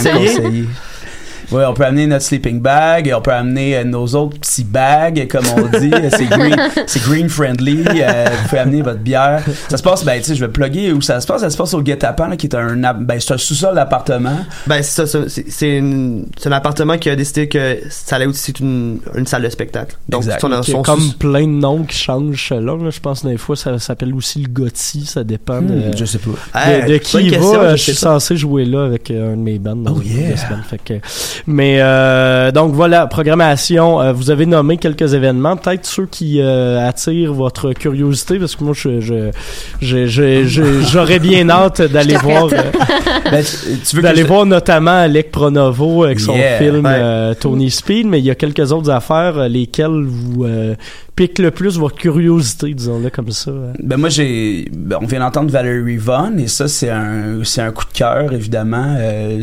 C'est 0.00 0.12
même 0.12 0.22
conseillé? 0.22 0.40
conseillé. 0.42 0.68
Oui, 1.50 1.62
on 1.66 1.72
peut 1.74 1.84
amener 1.84 2.06
notre 2.06 2.24
sleeping 2.24 2.60
bag, 2.60 3.12
on 3.16 3.20
peut 3.20 3.32
amener 3.32 3.76
euh, 3.76 3.84
nos 3.84 4.06
autres 4.14 4.38
petits 4.38 4.64
bags, 4.64 5.26
comme 5.30 5.44
on 5.56 5.78
dit. 5.78 5.90
Euh, 5.92 6.08
c'est 6.16 6.26
green, 6.26 6.56
c'est 6.86 7.02
green 7.02 7.28
friendly. 7.28 7.84
euh, 7.86 8.26
vous 8.42 8.48
pouvez 8.48 8.58
amener 8.60 8.82
votre 8.82 8.98
bière. 9.00 9.42
Ça 9.68 9.76
se 9.76 9.82
passe, 9.82 10.04
ben, 10.04 10.18
tu 10.18 10.24
sais, 10.24 10.34
je 10.34 10.44
vais 10.44 10.50
plugger 10.52 10.92
où 10.92 11.00
ça 11.00 11.20
se 11.20 11.26
passe. 11.26 11.40
Ça 11.40 11.50
se 11.50 11.56
passe 11.56 11.72
au 11.74 11.82
Guet-apens, 11.82 12.28
là, 12.28 12.36
qui 12.36 12.46
est 12.46 12.54
un, 12.54 12.76
ben, 12.94 13.18
c'est 13.20 13.32
un 13.34 13.38
sous-sol 13.38 13.74
d'appartement. 13.74 14.38
Ben, 14.66 14.82
c'est 14.82 15.06
ça, 15.06 15.06
ça, 15.06 15.28
c'est 15.28 15.50
c'est 15.50 15.82
c'est 16.38 16.48
un 16.48 16.52
appartement 16.52 16.98
qui 16.98 17.08
a 17.10 17.16
décidé 17.16 17.48
que 17.48 17.78
ça 17.90 18.16
allait 18.16 18.26
aussi 18.26 18.50
être 18.50 18.60
une, 18.60 18.98
une 19.14 19.26
salle 19.26 19.42
de 19.42 19.48
spectacle. 19.48 19.96
Donc, 20.08 20.22
Exact. 20.24 20.40
son 20.64 20.82
comme 20.82 21.00
sous- 21.00 21.16
plein 21.18 21.42
de 21.42 21.52
noms 21.52 21.82
qui 21.84 21.96
changent 21.96 22.50
là. 22.50 22.76
Je 22.90 23.00
pense 23.00 23.22
que 23.22 23.28
des 23.28 23.36
fois, 23.36 23.56
ça 23.56 23.78
s'appelle 23.78 24.14
aussi 24.14 24.40
le 24.42 24.48
Gotti. 24.48 25.06
Ça 25.06 25.24
dépend 25.24 25.62
de, 25.62 25.74
Hmm, 25.74 25.96
je 25.96 26.04
sais 26.04 26.18
pas. 26.18 26.30
de, 26.30 26.70
Hey, 26.82 26.84
de 26.90 26.96
qui 26.98 27.30
question, 27.30 27.52
va. 27.60 27.70
je 27.70 27.76
Je 27.76 27.82
suis 27.82 27.94
censé 27.94 28.36
jouer 28.36 28.64
là 28.64 28.84
avec 28.84 29.10
euh, 29.10 29.32
un 29.32 29.36
de 29.36 29.42
mes 29.42 29.58
bands 29.58 29.76
dans 29.76 29.94
Oh, 29.96 30.02
yeah. 30.02 30.32
de 30.32 30.36
semaines. 30.36 30.62
Fait 30.68 30.78
que, 30.84 30.94
mais 31.46 31.78
euh, 31.80 32.50
donc 32.52 32.72
voilà, 32.74 33.06
programmation. 33.06 34.00
euh, 34.00 34.12
vous 34.12 34.30
avez 34.30 34.46
nommé 34.46 34.76
quelques 34.76 35.14
événements. 35.14 35.56
Peut-être 35.56 35.86
ceux 35.86 36.06
qui 36.06 36.40
euh, 36.40 36.86
attirent 36.88 37.32
votre 37.34 37.72
curiosité 37.72 38.38
parce 38.38 38.56
que 38.56 38.64
moi, 38.64 38.74
je, 38.76 39.00
je, 39.00 39.30
je- 39.80 40.06
je- 40.06 40.44
je- 40.46 40.80
j'aurais 40.82 41.18
bien 41.18 41.48
hâte 41.50 41.82
d'aller 41.82 42.16
voir. 42.16 42.46
euh, 42.52 42.56
Ben, 43.30 43.44
tu, 43.88 43.96
veux 43.96 44.02
d'aller 44.02 44.22
je- 44.22 44.26
voir 44.26 44.46
notamment 44.46 45.00
Alec 45.02 45.30
Pronovo 45.30 46.04
avec 46.04 46.20
son 46.20 46.34
Yeah, 46.34 46.58
film 46.58 46.84
ouais. 46.84 46.92
euh, 46.94 47.34
Tony 47.34 47.70
Speed, 47.70 48.06
mais 48.06 48.20
il 48.20 48.24
y 48.24 48.30
a 48.30 48.34
quelques 48.34 48.72
autres 48.72 48.90
affaires 48.90 49.38
euh, 49.38 49.48
lesquelles 49.48 50.04
vous 50.06 50.44
euh, 50.44 50.74
piquent 51.14 51.38
le 51.40 51.50
plus 51.50 51.78
votre 51.78 51.96
curiosité, 51.96 52.72
disons-le 52.72 53.10
comme 53.10 53.30
ça. 53.30 53.50
euh. 53.50 53.72
Ben 53.82 53.96
moi 53.98 54.08
j'ai 54.08 54.68
ben, 54.72 54.98
on 55.02 55.06
vient 55.06 55.18
d'entendre 55.20 55.50
Valerie 55.50 55.96
Vaughn 55.98 56.38
et 56.38 56.48
ça 56.48 56.68
c'est 56.68 56.90
un 56.90 57.40
c'est 57.44 57.60
un 57.60 57.70
coup 57.72 57.84
de 57.84 57.92
cœur 57.96 58.32
évidemment 58.32 58.94
euh, 58.98 59.40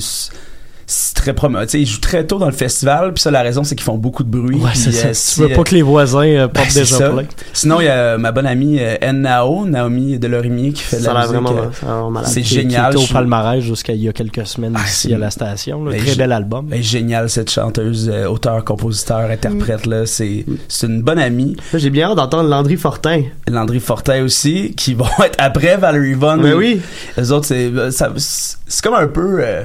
très 1.15 1.33
prometteur. 1.33 1.65
Tu 1.65 1.71
sais, 1.71 1.81
ils 1.81 1.85
jouent 1.87 1.99
très 1.99 2.25
tôt 2.25 2.37
dans 2.37 2.45
le 2.45 2.51
festival, 2.51 3.13
puis 3.13 3.21
ça, 3.21 3.31
la 3.31 3.41
raison, 3.41 3.63
c'est 3.63 3.75
qu'ils 3.75 3.83
font 3.85 3.97
beaucoup 3.97 4.23
de 4.23 4.29
bruit. 4.29 4.57
Ouais, 4.57 4.69
c'est 4.75 4.91
ça. 4.91 5.07
euh, 5.07 5.09
tu 5.09 5.15
si, 5.15 5.39
veux 5.39 5.51
euh, 5.51 5.55
pas 5.55 5.63
que 5.63 5.73
les 5.73 5.81
voisins 5.81 6.19
euh, 6.25 6.47
ben, 6.47 6.53
portent 6.53 6.69
c'est 6.71 6.79
déjà 6.81 6.97
ça. 6.97 7.09
plainte. 7.09 7.35
Sinon, 7.53 7.81
il 7.81 7.85
y 7.85 7.89
a 7.89 8.17
ma 8.17 8.31
bonne 8.31 8.45
amie 8.45 8.77
euh, 8.79 9.11
Nao, 9.11 9.65
Naomi 9.65 10.19
Delorimier, 10.19 10.73
qui 10.73 10.83
fait 10.83 10.97
de 10.97 11.01
ça 11.03 11.13
la 11.13 11.21
musique. 11.21 11.31
vraiment, 11.33 11.51
euh, 11.51 11.67
ça 11.71 11.85
vraiment 11.87 12.23
c'est 12.23 12.43
génial. 12.43 12.93
Qui 12.95 13.01
était 13.03 13.09
au 13.11 13.13
palmarès 13.13 13.63
jusqu'à 13.63 13.93
il 13.93 14.03
y 14.03 14.09
a 14.09 14.13
quelques 14.13 14.45
semaines 14.45 14.73
Ah, 14.77 14.81
ici 14.85 15.07
c'est- 15.09 15.13
à 15.13 15.17
la 15.17 15.31
station. 15.31 15.83
là. 15.83 15.91
Ben, 15.91 16.01
Très 16.01 16.15
bel 16.15 16.31
album. 16.31 16.67
Elle 16.71 16.79
est 16.79 16.83
géniale, 16.83 17.29
cette 17.29 17.49
chanteuse, 17.49 18.09
euh, 18.13 18.27
auteur, 18.27 18.63
compositeur, 18.63 19.21
interprète, 19.31 19.85
là. 19.87 20.05
C'est, 20.05 20.45
c'est 20.67 20.87
une 20.87 21.01
bonne 21.01 21.19
amie. 21.19 21.55
J'ai 21.73 21.89
bien 21.89 22.09
hâte 22.09 22.17
d'entendre 22.17 22.49
Landry 22.49 22.77
Fortin. 22.77 23.23
Landry 23.47 23.79
Fortin 23.79 24.23
aussi, 24.23 24.73
qui 24.75 24.93
vont 24.93 25.05
être 25.23 25.35
après 25.39 25.77
Valerie 25.77 26.13
Vaughn. 26.13 26.41
Ben 26.41 26.53
oui. 26.53 26.79
Les 27.17 27.31
autres, 27.31 27.47
c'est, 27.47 27.65
euh, 27.73 27.89
ça- 27.91 28.11
c'est 28.15 28.83
comme 28.83 28.93
un 28.93 29.07
peu, 29.07 29.37
euh, 29.41 29.63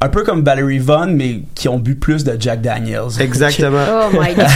un 0.00 0.08
peu 0.08 0.22
comme 0.24 0.44
Valerie 0.44 0.78
Vaughn, 0.78 1.14
mais 1.14 1.40
qui 1.54 1.68
ont 1.68 1.78
bu 1.78 1.94
plus 1.94 2.22
de 2.24 2.36
Jack 2.38 2.60
Daniels. 2.60 3.02
Exactement. 3.20 3.84
Oh 3.90 4.08
my 4.12 4.34
god. 4.36 4.46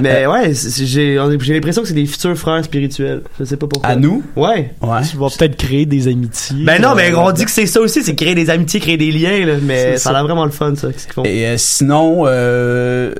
Mais 0.00 0.26
ouais, 0.26 0.54
c'est- 0.54 0.70
c'est- 0.70 0.86
j'ai 0.86 1.18
j'ai 1.40 1.54
l'impression 1.54 1.82
que 1.82 1.88
c'est 1.88 1.94
des 1.94 2.06
futurs 2.06 2.36
frères 2.36 2.64
spirituels. 2.64 3.22
Je 3.38 3.44
sais 3.44 3.56
pas 3.56 3.66
pourquoi. 3.66 3.90
À 3.90 3.96
nous? 3.96 4.22
Ouais. 4.36 4.72
Ouais. 4.80 5.00
Tu 5.10 5.16
vas 5.16 5.28
peut-être 5.36 5.56
créer 5.56 5.86
des 5.86 6.08
amitiés. 6.08 6.64
Ben 6.64 6.80
non, 6.80 6.94
mais 6.94 7.12
euh, 7.12 7.18
on 7.18 7.32
dit 7.32 7.44
que 7.44 7.50
c'est 7.50 7.66
ça 7.66 7.80
aussi, 7.80 8.02
c'est 8.02 8.14
créer 8.14 8.34
des 8.34 8.50
amitiés, 8.50 8.80
créer 8.80 8.96
des 8.96 9.10
liens, 9.10 9.44
là, 9.46 9.54
mais 9.62 9.96
ça 9.96 10.10
a 10.10 10.12
l'air 10.12 10.24
vraiment 10.24 10.44
le 10.44 10.50
fun, 10.50 10.74
ça, 10.76 10.88
ce 10.96 11.04
qu'ils 11.04 11.12
font. 11.12 11.24
Et 11.24 11.46
euh, 11.46 11.54
sinon, 11.56 12.24
euh, 12.26 13.12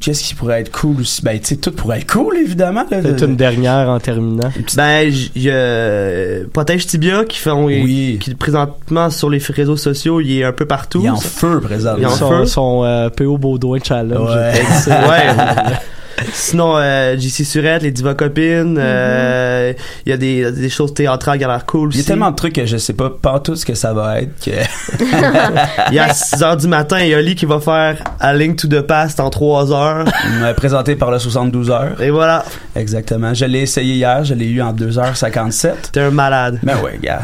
qu'est-ce 0.00 0.22
qui 0.24 0.34
pourrait 0.34 0.60
être 0.60 0.72
cool 0.72 1.00
aussi? 1.00 1.22
Ben, 1.22 1.38
tu 1.38 1.46
sais, 1.48 1.56
tout 1.56 1.72
pourrait 1.72 1.98
être 1.98 2.10
cool, 2.12 2.36
évidemment. 2.38 2.84
là. 2.90 2.98
Peut-être 3.00 3.24
une 3.24 3.36
dernière 3.36 3.88
en 3.88 4.00
terminant. 4.00 4.50
Ben, 4.76 5.12
il 5.34 5.42
y 5.42 5.50
a 5.50 6.44
Protège 6.52 6.86
Tibia 6.86 7.24
qui 7.24 7.38
font, 7.38 7.66
Oui. 7.66 8.18
qui 8.20 8.34
présentement 8.34 9.10
sur 9.10 9.27
les 9.28 9.38
réseaux 9.38 9.76
sociaux, 9.76 10.20
il 10.20 10.38
est 10.38 10.44
un 10.44 10.52
peu 10.52 10.66
partout. 10.66 11.00
Il 11.02 11.06
est 11.06 11.10
en 11.10 11.16
feu, 11.16 11.60
présentement. 11.60 11.98
Il 11.98 12.04
est 12.04 12.06
en 12.06 12.16
son, 12.16 12.30
feu. 12.30 12.46
son 12.46 12.84
euh, 12.84 13.08
PO 13.10 13.38
Baudouin 13.38 13.78
Challenge. 13.82 14.28
Ouais. 14.88 15.26
Sinon, 16.32 16.74
euh, 16.76 17.16
JC 17.16 17.44
Surette, 17.44 17.82
les 17.82 17.90
Diva 17.90 18.14
Copines, 18.14 18.76
euh, 18.78 19.72
il 20.04 20.10
y 20.10 20.12
a 20.12 20.16
des, 20.16 20.50
des 20.50 20.68
choses 20.68 20.94
théâtrales 20.94 21.38
qui 21.38 21.44
ont 21.44 21.48
l'air 21.48 21.64
cool 21.66 21.90
Il 21.92 21.98
y 21.98 22.00
a 22.00 22.04
tellement 22.04 22.30
de 22.30 22.36
trucs 22.36 22.54
que 22.54 22.66
je 22.66 22.76
sais 22.76 22.92
pas 22.92 23.10
pas 23.10 23.40
tout 23.40 23.56
ce 23.56 23.64
que 23.64 23.74
ça 23.74 23.92
va 23.92 24.20
être 24.20 24.32
que 24.44 24.50
Il 25.90 25.94
y 25.94 25.98
a 25.98 26.04
à 26.04 26.14
6 26.14 26.42
heures 26.42 26.56
du 26.56 26.68
matin, 26.68 27.00
il 27.00 27.08
y 27.08 27.14
a 27.14 27.18
Oli 27.18 27.34
qui 27.34 27.46
va 27.46 27.60
faire 27.60 28.02
A 28.20 28.34
Link 28.34 28.56
to 28.56 28.68
the 28.68 28.80
Past 28.80 29.20
en 29.20 29.30
3 29.30 29.72
heures. 29.72 30.04
m'a 30.40 30.54
présenté 30.54 30.96
par 30.96 31.10
le 31.10 31.18
72 31.18 31.70
heures. 31.70 32.00
Et 32.00 32.10
voilà, 32.10 32.44
Exactement. 32.74 33.34
Je 33.34 33.44
l'ai 33.44 33.60
essayé 33.60 33.94
hier, 33.94 34.24
je 34.24 34.34
l'ai 34.34 34.46
eu 34.46 34.60
en 34.62 34.72
2h57. 34.72 35.72
t'es 35.92 36.00
un 36.00 36.10
malade. 36.10 36.58
Ben 36.62 36.78
ouais, 36.82 36.98
gars. 37.02 37.22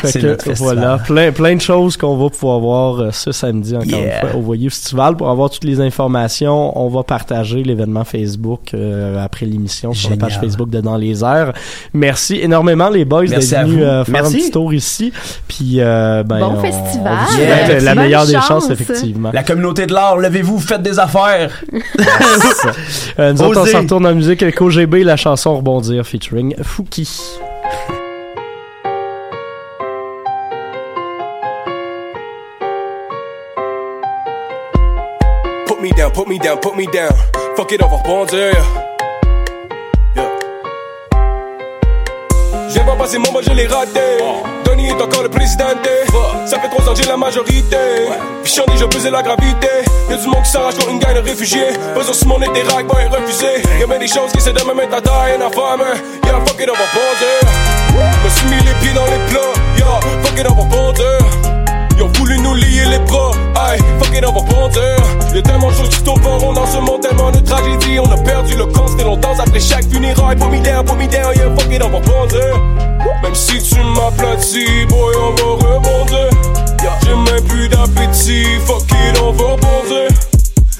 Fait 0.00 0.06
C'est 0.08 0.20
que, 0.20 0.52
voilà, 0.54 0.98
plein, 0.98 1.30
plein 1.32 1.54
de 1.56 1.60
choses 1.60 1.96
qu'on 1.96 2.16
va 2.16 2.30
pouvoir 2.30 2.58
voir 2.60 3.00
euh, 3.00 3.10
ce 3.12 3.30
samedi 3.32 3.76
encore 3.76 3.86
Yeah. 3.88 4.22
une 4.24 4.28
fois 4.30 4.38
au 4.38 4.42
Voyou 4.42 4.70
Festival. 4.70 5.16
Pour 5.16 5.28
avoir 5.30 5.50
toutes 5.50 5.64
les 5.64 5.80
informations, 5.80 6.78
on 6.80 6.88
va 6.88 7.02
partager 7.02 7.62
l'événement 7.62 8.04
Facebook 8.04 8.72
euh, 8.74 9.22
après 9.22 9.46
l'émission 9.46 9.92
sur 9.92 10.10
la 10.10 10.16
page 10.16 10.38
Facebook 10.40 10.70
de 10.70 10.80
Dans 10.80 10.96
les 10.96 11.22
airs. 11.22 11.52
Merci 11.92 12.40
énormément 12.40 12.88
les 12.88 13.04
boys 13.04 13.24
Merci 13.28 13.50
d'être 13.50 13.66
venus 13.66 13.84
euh, 13.84 14.04
faire 14.04 14.12
Merci. 14.14 14.34
un 14.36 14.38
petit 14.38 14.50
tour 14.50 14.72
ici. 14.74 15.12
Puis 15.48 15.76
euh, 15.78 16.22
ben, 16.22 16.40
Bon 16.40 16.46
on- 16.56 16.60
festival. 16.60 17.12
on 17.20 17.24
vous 17.26 17.32
souhaite 17.32 17.68
Yeah. 17.68 17.80
la 17.80 17.94
meilleure 17.94 18.26
des 18.26 18.32
chance. 18.34 18.46
chances 18.48 18.70
effectivement. 18.70 19.30
La 19.32 19.42
communauté 19.42 19.86
de 19.86 19.92
l'art, 19.92 20.16
levez-vous, 20.16 20.58
faites 20.58 20.82
des 20.82 20.98
affaires. 20.98 21.50
Euh, 23.18 23.32
nous 23.32 23.42
autres, 23.42 23.60
on 23.62 23.66
s'en 23.66 23.80
retourne 23.82 24.06
en 24.06 24.14
musique 24.14 24.42
avec 24.42 24.60
OGB, 24.60 24.96
la 25.04 25.16
chanson 25.16 25.56
Rebondir 25.56 26.04
featuring 26.06 26.54
Fouki. 26.62 27.08
Me 35.84 35.90
down, 35.92 36.10
put 36.12 36.26
me 36.26 36.38
down, 36.38 36.58
put 36.60 36.76
me 36.76 36.86
down. 36.86 37.12
Fuck 37.56 37.72
it 37.72 37.82
over, 37.82 37.96
rebondir. 37.96 38.54
Yeah. 40.16 40.30
passé, 42.96 43.18
mon 43.18 43.42
je 43.42 43.50
l'ai 43.52 43.66
raté. 43.66 44.00
Tony 44.64 44.86
est 44.86 45.02
encore 45.02 45.22
le 45.22 45.28
président. 45.28 45.66
Ça 46.46 46.58
fait 46.58 46.68
trois 46.68 46.88
ans 46.88 46.94
j'ai 46.94 47.04
la 47.04 47.18
majorité. 47.18 47.76
Puis 48.42 48.52
Chandy, 48.54 48.78
je 48.78 48.86
pesais 48.86 49.10
la 49.10 49.22
gravité. 49.22 49.68
Y'a 50.08 50.16
du 50.16 50.26
monde 50.26 50.42
qui 50.42 50.50
s'arrache 50.52 50.76
comme 50.76 50.88
une 50.94 51.00
gang 51.00 51.14
de 51.14 51.20
réfugiés. 51.20 51.72
Pas 51.94 52.02
sur 52.02 52.28
mon 52.28 52.38
des 52.38 52.62
rags, 52.62 52.86
boy, 52.86 53.04
refusé. 53.10 53.62
Y'a 53.78 53.86
bien 53.86 53.98
des 53.98 54.08
choses 54.08 54.32
qui 54.32 54.40
se 54.40 54.50
de 54.50 54.64
me 54.64 54.82
à 54.84 55.00
taille, 55.02 55.36
la 55.38 55.50
femme. 55.50 55.84
Yeah, 56.24 56.40
fuck 56.46 56.60
it, 56.60 56.70
on 56.70 56.72
va 56.72 56.86
bondir. 56.94 57.42
Me 58.24 58.30
suis 58.30 58.46
mis 58.46 58.62
les 58.62 58.74
pieds 58.80 58.94
dans 58.94 59.04
les 59.04 59.20
plats. 59.30 59.52
Yeah, 59.76 60.00
fuck 60.22 60.38
it, 60.38 60.46
on 60.48 60.54
va 60.54 60.64
bondir. 60.64 61.43
Ils 61.96 62.02
ont 62.02 62.10
voulu 62.18 62.38
nous 62.38 62.54
lier 62.54 62.84
les 62.90 62.98
bras, 62.98 63.30
aïe, 63.56 63.78
fuck 63.98 64.16
it, 64.16 64.24
on 64.26 64.32
va 64.32 64.40
bondir. 64.40 64.96
Y'a 65.34 65.42
tellement 65.42 65.68
de 65.68 65.74
choses 65.74 65.88
qui 65.88 66.02
tomberont 66.02 66.52
dans 66.52 66.66
ce 66.66 66.78
monde, 66.78 67.00
tellement 67.00 67.30
de 67.30 67.38
tragédies. 67.38 67.98
On 68.00 68.10
a 68.10 68.16
perdu 68.16 68.56
le 68.56 68.66
compte, 68.66 68.90
c'était 68.90 69.04
longtemps 69.04 69.38
après 69.38 69.60
chaque 69.60 69.84
me 69.86 71.06
down, 71.08 71.34
yeah, 71.36 71.50
fuck 71.56 71.72
it, 71.72 71.82
on 71.82 71.90
va 71.90 72.00
bondir. 72.00 72.60
Même 73.22 73.34
si 73.34 73.62
tu 73.62 73.80
m'aplatis, 73.80 74.86
boy, 74.88 75.14
on 75.16 75.30
va 75.34 75.74
rebondir. 75.74 76.30
J'ai 77.02 77.14
même 77.14 77.44
plus 77.44 77.68
d'appétit, 77.68 78.46
fuck 78.66 78.82
it, 78.90 79.20
on 79.22 79.32
va 79.32 79.56
bondir. 79.56 80.08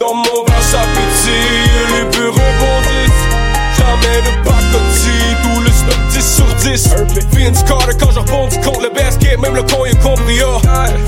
Dans 0.00 0.14
mon 0.14 0.44
verre, 0.44 0.80
appétit, 0.80 1.30
et 1.30 1.86
les 1.92 2.10
bureaux 2.10 2.32
rebondissent. 2.32 3.33
Jamais 3.84 4.22
de 4.22 4.32
pacotille, 4.44 5.36
tout 5.42 5.60
le 5.60 5.68
stock 5.68 6.00
10 6.10 6.36
sur 6.36 6.46
10. 6.46 6.88
Vince 7.32 7.62
Carter 7.64 7.96
quand 8.00 8.10
je 8.10 8.20
rebondis 8.20 8.58
contre 8.60 8.80
le 8.80 8.90
basket, 8.90 9.38
même 9.38 9.54
le 9.54 9.62
con 9.62 9.84
il 9.84 9.96
compris, 9.98 10.36
yeah. 10.36 10.58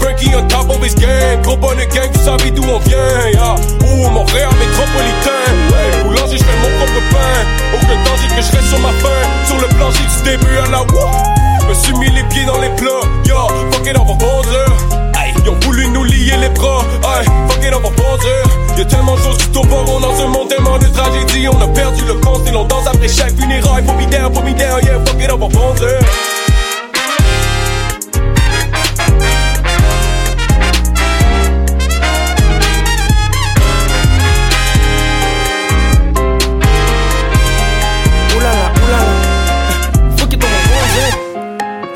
Frankie 0.00 0.34
on 0.36 0.46
top 0.48 0.68
of 0.70 0.84
his 0.84 0.94
game, 0.94 1.40
gros 1.42 1.56
bonnet 1.56 1.86
gang, 1.94 2.10
vous 2.12 2.24
savez 2.24 2.50
d'où 2.50 2.62
on 2.64 2.78
vient, 2.80 3.30
yeah. 3.32 3.54
Ouh, 3.82 4.10
Montréal 4.10 4.50
métropolitain. 4.60 5.46
Hey, 5.72 6.04
boulanger, 6.04 6.36
j'fais 6.38 6.58
mon 6.62 6.76
propre 6.76 7.00
pain. 7.10 7.36
Aucun 7.74 7.96
danger 8.04 8.28
que 8.28 8.42
je 8.42 8.56
reste 8.56 8.68
sur 8.68 8.78
ma 8.80 8.92
faim. 9.00 9.24
Sur 9.46 9.56
le 9.58 9.68
plancher 9.68 10.04
du 10.04 10.30
début 10.30 10.58
à 10.58 10.70
la 10.70 10.82
wouh. 10.82 11.68
Me 11.68 11.74
suis 11.74 11.94
mis 11.94 12.10
les 12.10 12.24
pieds 12.24 12.44
dans 12.44 12.60
les 12.60 12.70
plats, 12.76 13.06
yeah. 13.24 13.46
Fuck 13.72 13.86
it, 13.86 13.96
on 13.98 14.04
va 14.04 14.14
bondir. 14.14 14.95
Ils 15.46 15.50
ont 15.50 15.60
voulu 15.60 15.86
nous 15.90 16.02
lier 16.02 16.36
les 16.40 16.48
bras, 16.48 16.84
aïe, 17.04 17.26
fuck 17.48 17.62
it, 17.62 17.72
on 17.72 17.78
va 17.78 17.90
bondir. 17.90 18.76
Y'a 18.76 18.84
tellement 18.84 19.14
de 19.14 19.20
choses 19.20 19.38
qui 19.38 19.48
tomberont 19.50 20.00
dans 20.00 20.16
ce 20.16 20.24
monde, 20.24 20.48
tellement 20.48 20.76
de 20.76 20.86
tragédies. 20.86 21.46
On 21.46 21.60
a 21.60 21.68
perdu 21.68 22.02
le 22.04 22.14
compte 22.14 22.48
et 22.48 22.50
l'on 22.50 22.64
danse 22.64 22.88
après 22.88 23.06
chaque 23.06 23.38
funéraille. 23.38 23.84
Put 23.84 23.92
me 23.92 24.10
down, 24.10 24.32
me 24.44 24.52
down, 24.58 24.80
yeah, 24.82 24.98
fuck 25.04 25.22
it, 25.22 25.30
on 25.30 25.38
va. 25.38 25.46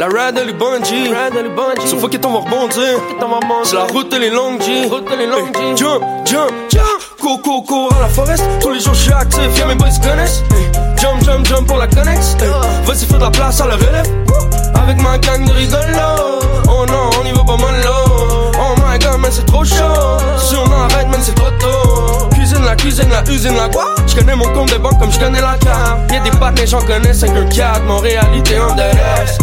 La 0.01 0.07
ride 0.07 0.39
elle 0.41 0.49
est 0.49 0.53
bungee 0.55 1.87
So 1.87 1.99
fuck 1.99 2.15
it 2.15 2.25
on 2.25 2.33
va 2.33 2.39
rebondir. 2.39 2.99
C'est 3.65 3.77
la 3.77 3.83
route 3.83 4.11
elle 4.17 4.25
est 4.25 4.31
longue 4.31 4.59
G. 4.63 4.73
Hey, 4.73 5.77
Jump, 5.77 6.03
jump, 6.25 6.51
jump 6.71 6.83
Coco, 7.21 7.61
coco 7.61 7.95
à 7.95 8.01
la 8.01 8.09
forest. 8.09 8.43
Tous 8.63 8.71
les 8.71 8.81
jours 8.81 8.95
je 8.95 9.01
suis 9.01 9.13
actif. 9.13 9.59
Y'a 9.59 9.67
mes 9.67 9.75
boys 9.75 9.89
connaissent. 10.03 10.43
Hey, 10.53 10.71
Jump, 10.97 11.23
jump, 11.23 11.45
jump 11.45 11.67
pour 11.67 11.77
la 11.77 11.87
connex 11.87 12.35
Hey, 12.41 12.49
Vas-y 12.87 13.05
fais 13.05 13.19
de 13.19 13.21
la 13.21 13.31
place 13.31 13.61
à 13.61 13.67
la 13.67 13.75
relève. 13.75 14.09
Avec 14.75 15.03
ma 15.03 15.19
gang 15.19 15.45
de 15.45 15.53
rigolos. 15.53 16.41
Oh. 16.67 16.87
Non 16.89 17.11
on 17.21 17.27
y 17.27 17.33
va 17.33 17.45
pas 17.45 17.59
mal 17.59 17.75
Oh 17.87 18.75
my 18.79 18.99
god 18.99 19.21
man 19.21 19.31
c'est 19.31 19.45
trop 19.45 19.67
chaud. 19.67 20.17
Si 20.39 20.55
on 20.57 20.73
arrête 20.73 21.09
man 21.09 21.21
c'est 21.23 21.35
trop 21.35 21.51
tôt 21.61 21.89
Cuisine 22.61 22.66
la 22.66 22.77
cuisine 22.77 23.09
la 23.09 23.23
usine 23.33 23.57
la 23.57 23.68
quoi? 23.68 23.87
Je 24.07 24.14
connais 24.14 24.37
mon 24.37 24.44
compte 24.53 24.70
de 24.70 24.77
banque 24.77 24.99
comme 24.99 25.11
je 25.11 25.18
connais 25.18 25.40
la 25.40 25.57
carte. 25.57 26.12
Y'a 26.12 26.20
des 26.20 26.31
pattes 26.31 26.59
les 26.59 26.66
gens 26.66 26.81
connaissent 26.83 27.20
5 27.20 27.49
4 27.49 27.83
Mon 27.85 27.99
réalité 27.99 28.59
en 28.59 28.75
reste 28.75 29.40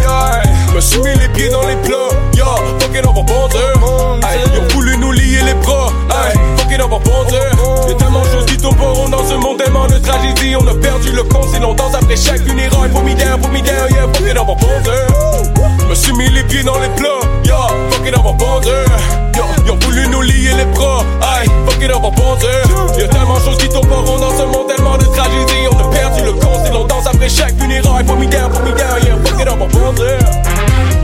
Me 0.75 0.80
suis 0.80 0.99
mis 0.99 1.15
les 1.15 1.27
pieds 1.30 1.49
dans 1.49 1.65
les 1.65 1.75
plats. 1.77 2.15
Yo, 2.36 2.45
fuck 2.80 2.95
it 2.95 3.06
on 3.08 3.13
va 3.13 4.27
Aïe, 4.27 4.39
Ils 4.45 4.60
ont 4.60 4.67
voulu 4.75 4.97
nous 4.97 5.12
lier 5.12 5.41
les 5.45 5.56
bras. 5.56 5.91
Aïe, 6.12 6.38
fuck 6.58 6.71
it 6.71 6.80
on 6.80 6.89
va 6.89 6.99
bondir 6.99 7.41
Y'a 7.88 7.95
tellement 7.95 8.21
de 8.21 8.30
choses 8.30 8.45
qui 8.45 8.58
tomberont 8.58 9.10
dans 9.10 9.25
ce 9.25 9.34
monde 9.34 9.58
Tellement 9.58 9.88
de 9.88 9.97
tragédies. 9.97 10.56
On 10.56 10.67
a 10.67 10.75
perdu 10.75 11.12
le 11.12 11.23
compte 11.23 11.49
Si 11.51 11.60
l'on 11.60 11.73
danse 11.73 11.95
après 11.95 12.15
chaque 12.15 12.45
funéraille 12.45 12.91
Put 12.91 13.01
me 13.01 13.15
down, 13.15 13.41
put 13.41 13.49
me 13.49 13.62
down 13.63 13.89
Yeah, 13.89 14.08
fuck 14.13 14.27
it 14.30 14.38
on 14.38 14.45
va 14.45 14.53
bondir 14.53 15.89
Me 15.89 15.95
suis 15.95 16.13
mis 16.13 16.30
les 16.30 16.43
pieds 16.43 16.63
dans 16.63 16.77
les 16.77 16.89
plats. 16.89 17.27
Yo, 17.45 17.56
fuck 17.89 18.06
it 18.06 18.15
on 18.15 18.21
va 18.21 19.26
Ils 19.65 19.71
ont 19.71 19.80
voulu 19.82 20.08
nous 20.08 20.21
lier 20.21 20.54
les 20.58 20.65
bras. 20.65 21.04
Aïe, 21.21 21.50
fuck 21.67 21.82
it 21.82 21.91
on 21.93 22.00
va 22.00 22.10
bondir 22.10 22.97
Y'a 22.97 23.08
tellement 23.08 23.38
de 23.38 23.43
choses 23.43 23.58
qui 23.58 23.69
tomberont 23.69 24.17
dans 24.17 24.32
ce 24.32 24.43
monde 24.43 24.67
Tellement 24.67 24.97
de 24.97 25.04
tragédies. 25.04 25.67
On 25.71 25.80
a 25.80 25.89
perdu 25.91 26.23
le 26.23 26.34
compte 26.34 26.65
Si 26.65 26.71
l'on 26.71 26.86
danse 26.86 27.06
après 27.08 27.30
chaque 27.30 27.58
funéraille 27.60 28.04
Put 28.06 28.13
me 28.13 28.28
down, 28.28 28.52
put 28.52 28.78
Yeah, 29.06 29.15
fuck 29.23 29.39
it 29.39 29.47
on 29.50 29.58
va 29.58 30.96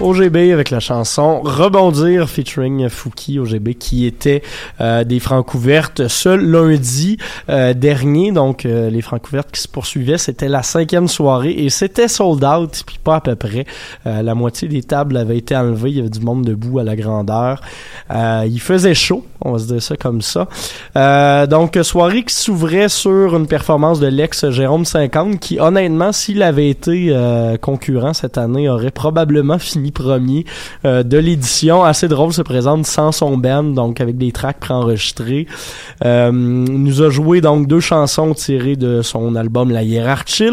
OGB 0.00 0.52
avec 0.52 0.70
la 0.70 0.80
chanson 0.80 1.40
Rebondir 1.42 2.28
featuring 2.28 2.88
Fouki 2.88 3.38
OGB 3.38 3.74
qui 3.74 4.06
était 4.06 4.42
euh, 4.80 5.04
des 5.04 5.20
francs 5.20 5.54
ouvertes 5.54 6.08
ce 6.08 6.30
lundi 6.30 7.18
euh, 7.48 7.74
dernier. 7.74 8.32
Donc 8.32 8.64
euh, 8.64 8.88
les 8.88 9.02
francs 9.02 9.26
ouvertes 9.28 9.50
qui 9.52 9.60
se 9.60 9.68
poursuivaient, 9.68 10.18
c'était 10.18 10.48
la 10.48 10.62
cinquième 10.62 11.08
soirée 11.08 11.52
et 11.52 11.68
c'était 11.68 12.08
sold 12.08 12.44
out, 12.44 12.82
puis 12.86 12.98
pas 13.02 13.16
à 13.16 13.20
peu 13.20 13.36
près. 13.36 13.66
Euh, 14.06 14.22
la 14.22 14.34
moitié 14.34 14.68
des 14.68 14.82
tables 14.82 15.16
avaient 15.16 15.38
été 15.38 15.54
enlevées, 15.54 15.90
il 15.90 15.96
y 15.96 16.00
avait 16.00 16.08
du 16.08 16.20
monde 16.20 16.44
debout 16.44 16.78
à 16.78 16.84
la 16.84 16.96
grandeur. 16.96 17.60
Euh, 18.10 18.44
il 18.46 18.60
faisait 18.60 18.94
chaud, 18.94 19.26
on 19.42 19.52
va 19.52 19.58
se 19.58 19.66
dire 19.66 19.82
ça 19.82 19.96
comme 19.96 20.22
ça. 20.22 20.48
Donc 21.46 21.78
soirée 21.82 22.24
qui 22.24 22.34
s'ouvrait 22.34 22.88
sur 22.88 23.36
une 23.36 23.46
performance 23.46 24.00
de 24.00 24.06
l'ex 24.06 24.48
Jérôme 24.50 24.84
50 24.84 25.38
qui 25.38 25.58
honnêtement 25.60 26.12
s'il 26.12 26.42
avait 26.42 26.70
été 26.70 27.14
concurrent 27.60 28.14
cette 28.14 28.38
année 28.38 28.68
aurait 28.68 28.90
probablement 28.90 29.58
fini 29.58 29.89
premier 29.90 30.44
euh, 30.84 31.02
de 31.02 31.18
l'édition. 31.18 31.84
Assez 31.84 32.08
drôle 32.08 32.32
se 32.32 32.42
présente 32.42 32.86
sans 32.86 33.12
son 33.12 33.36
band, 33.36 33.64
donc 33.64 34.00
avec 34.00 34.16
des 34.16 34.32
tracks 34.32 34.60
préenregistrés. 34.60 35.46
Euh, 36.04 36.30
nous 36.32 37.02
a 37.02 37.10
joué 37.10 37.40
donc 37.40 37.66
deux 37.66 37.80
chansons 37.80 38.34
tirées 38.34 38.76
de 38.76 39.02
son 39.02 39.34
album 39.36 39.70
La 39.70 39.82
Hiérarchie 39.82 40.50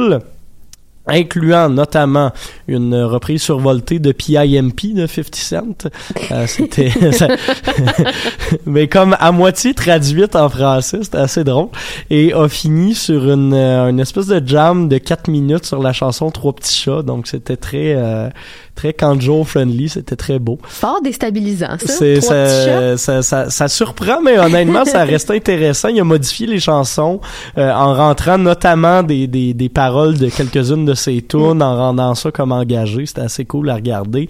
incluant 1.08 1.70
notamment 1.70 2.32
une 2.68 2.96
reprise 2.96 3.42
survoltée 3.42 4.00
de 4.00 4.12
PIMP 4.12 4.94
de 4.94 5.08
50 5.08 5.36
Cent. 5.36 5.88
Euh, 6.32 6.46
c'était 6.48 6.92
mais 8.66 8.88
comme 8.88 9.16
à 9.20 9.32
moitié 9.32 9.74
traduite 9.74 10.36
en 10.36 10.50
français, 10.50 11.00
c'était 11.04 11.18
assez 11.18 11.44
drôle 11.44 11.70
et 12.10 12.34
a 12.34 12.48
fini 12.50 12.94
sur 12.94 13.32
une, 13.32 13.54
euh, 13.54 13.90
une 13.90 14.00
espèce 14.00 14.28
de 14.28 14.46
jam 14.46 14.90
de 14.90 14.98
4 14.98 15.30
minutes 15.30 15.66
sur 15.66 15.82
la 15.82 15.94
chanson 15.94 16.30
Trois 16.30 16.54
petits 16.54 16.76
chats. 16.76 17.04
Donc 17.04 17.28
c'était 17.28 17.56
très 17.56 17.94
euh, 17.96 18.30
très 18.78 18.94
Kanjo 18.94 19.44
friendly, 19.44 19.90
c'était 19.90 20.16
très 20.16 20.40
beau. 20.40 20.58
Fort 20.64 21.02
déstabilisant, 21.04 21.78
ça. 21.80 21.88
C'est 21.88 22.22
ça, 22.22 22.96
ça, 22.98 23.22
ça, 23.22 23.50
ça 23.50 23.68
surprend, 23.68 24.22
mais 24.22 24.38
honnêtement, 24.40 24.86
ça 24.86 25.04
reste 25.04 25.32
intéressant. 25.32 25.90
Il 25.90 26.00
a 26.00 26.04
modifié 26.04 26.48
les 26.48 26.60
chansons 26.60 27.20
euh, 27.58 27.72
en 27.74 27.94
rentrant 27.94 28.38
notamment 28.38 29.04
des, 29.04 29.28
des, 29.28 29.54
des 29.54 29.70
paroles 29.70 30.18
de 30.18 30.30
quelques-unes 30.30 30.86
de 30.86 30.94
ses 30.94 31.22
tunes, 31.22 31.62
en 31.62 31.76
rendant 31.76 32.16
ça 32.16 32.32
comme 32.32 32.52
engagé. 32.52 33.06
C'était 33.06 33.22
assez 33.22 33.46
cool 33.46 33.70
à 33.70 33.76
regarder. 33.76 34.28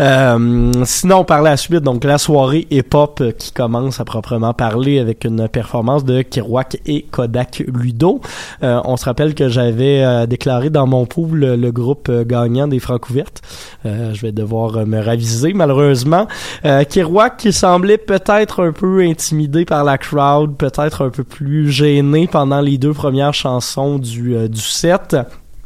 Euh, 0.00 0.72
sinon, 0.84 1.24
par 1.24 1.42
la 1.42 1.56
suite, 1.56 1.80
donc 1.80 2.04
la 2.04 2.18
soirée 2.18 2.66
hip-hop 2.70 3.20
euh, 3.20 3.32
qui 3.32 3.52
commence 3.52 4.00
à 4.00 4.04
proprement 4.04 4.54
parler 4.54 5.00
avec 5.00 5.24
une 5.24 5.48
performance 5.48 6.04
de 6.04 6.22
Kirouac 6.22 6.78
et 6.86 7.02
Kodak 7.02 7.64
Ludo. 7.66 8.20
Euh, 8.62 8.80
on 8.84 8.96
se 8.96 9.04
rappelle 9.04 9.34
que 9.34 9.48
j'avais 9.48 10.04
euh, 10.04 10.26
déclaré 10.26 10.70
dans 10.70 10.86
mon 10.86 11.06
pool 11.06 11.38
le, 11.38 11.56
le 11.56 11.72
groupe 11.72 12.08
euh, 12.08 12.24
gagnant 12.24 12.68
des 12.68 12.78
Francouvertes. 12.78 13.42
Euh, 13.88 14.14
je 14.14 14.22
vais 14.22 14.32
devoir 14.32 14.76
euh, 14.76 14.84
me 14.84 15.00
raviser 15.00 15.52
malheureusement. 15.52 16.26
Euh, 16.64 16.84
Kerouac 16.84 17.36
qui 17.38 17.52
semblait 17.52 17.98
peut-être 17.98 18.62
un 18.62 18.72
peu 18.72 19.00
intimidé 19.00 19.64
par 19.64 19.84
la 19.84 19.98
crowd, 19.98 20.56
peut-être 20.56 21.06
un 21.06 21.10
peu 21.10 21.24
plus 21.24 21.70
gêné 21.70 22.26
pendant 22.26 22.60
les 22.60 22.78
deux 22.78 22.92
premières 22.92 23.34
chansons 23.34 23.98
du, 23.98 24.34
euh, 24.36 24.48
du 24.48 24.60
set. 24.60 25.16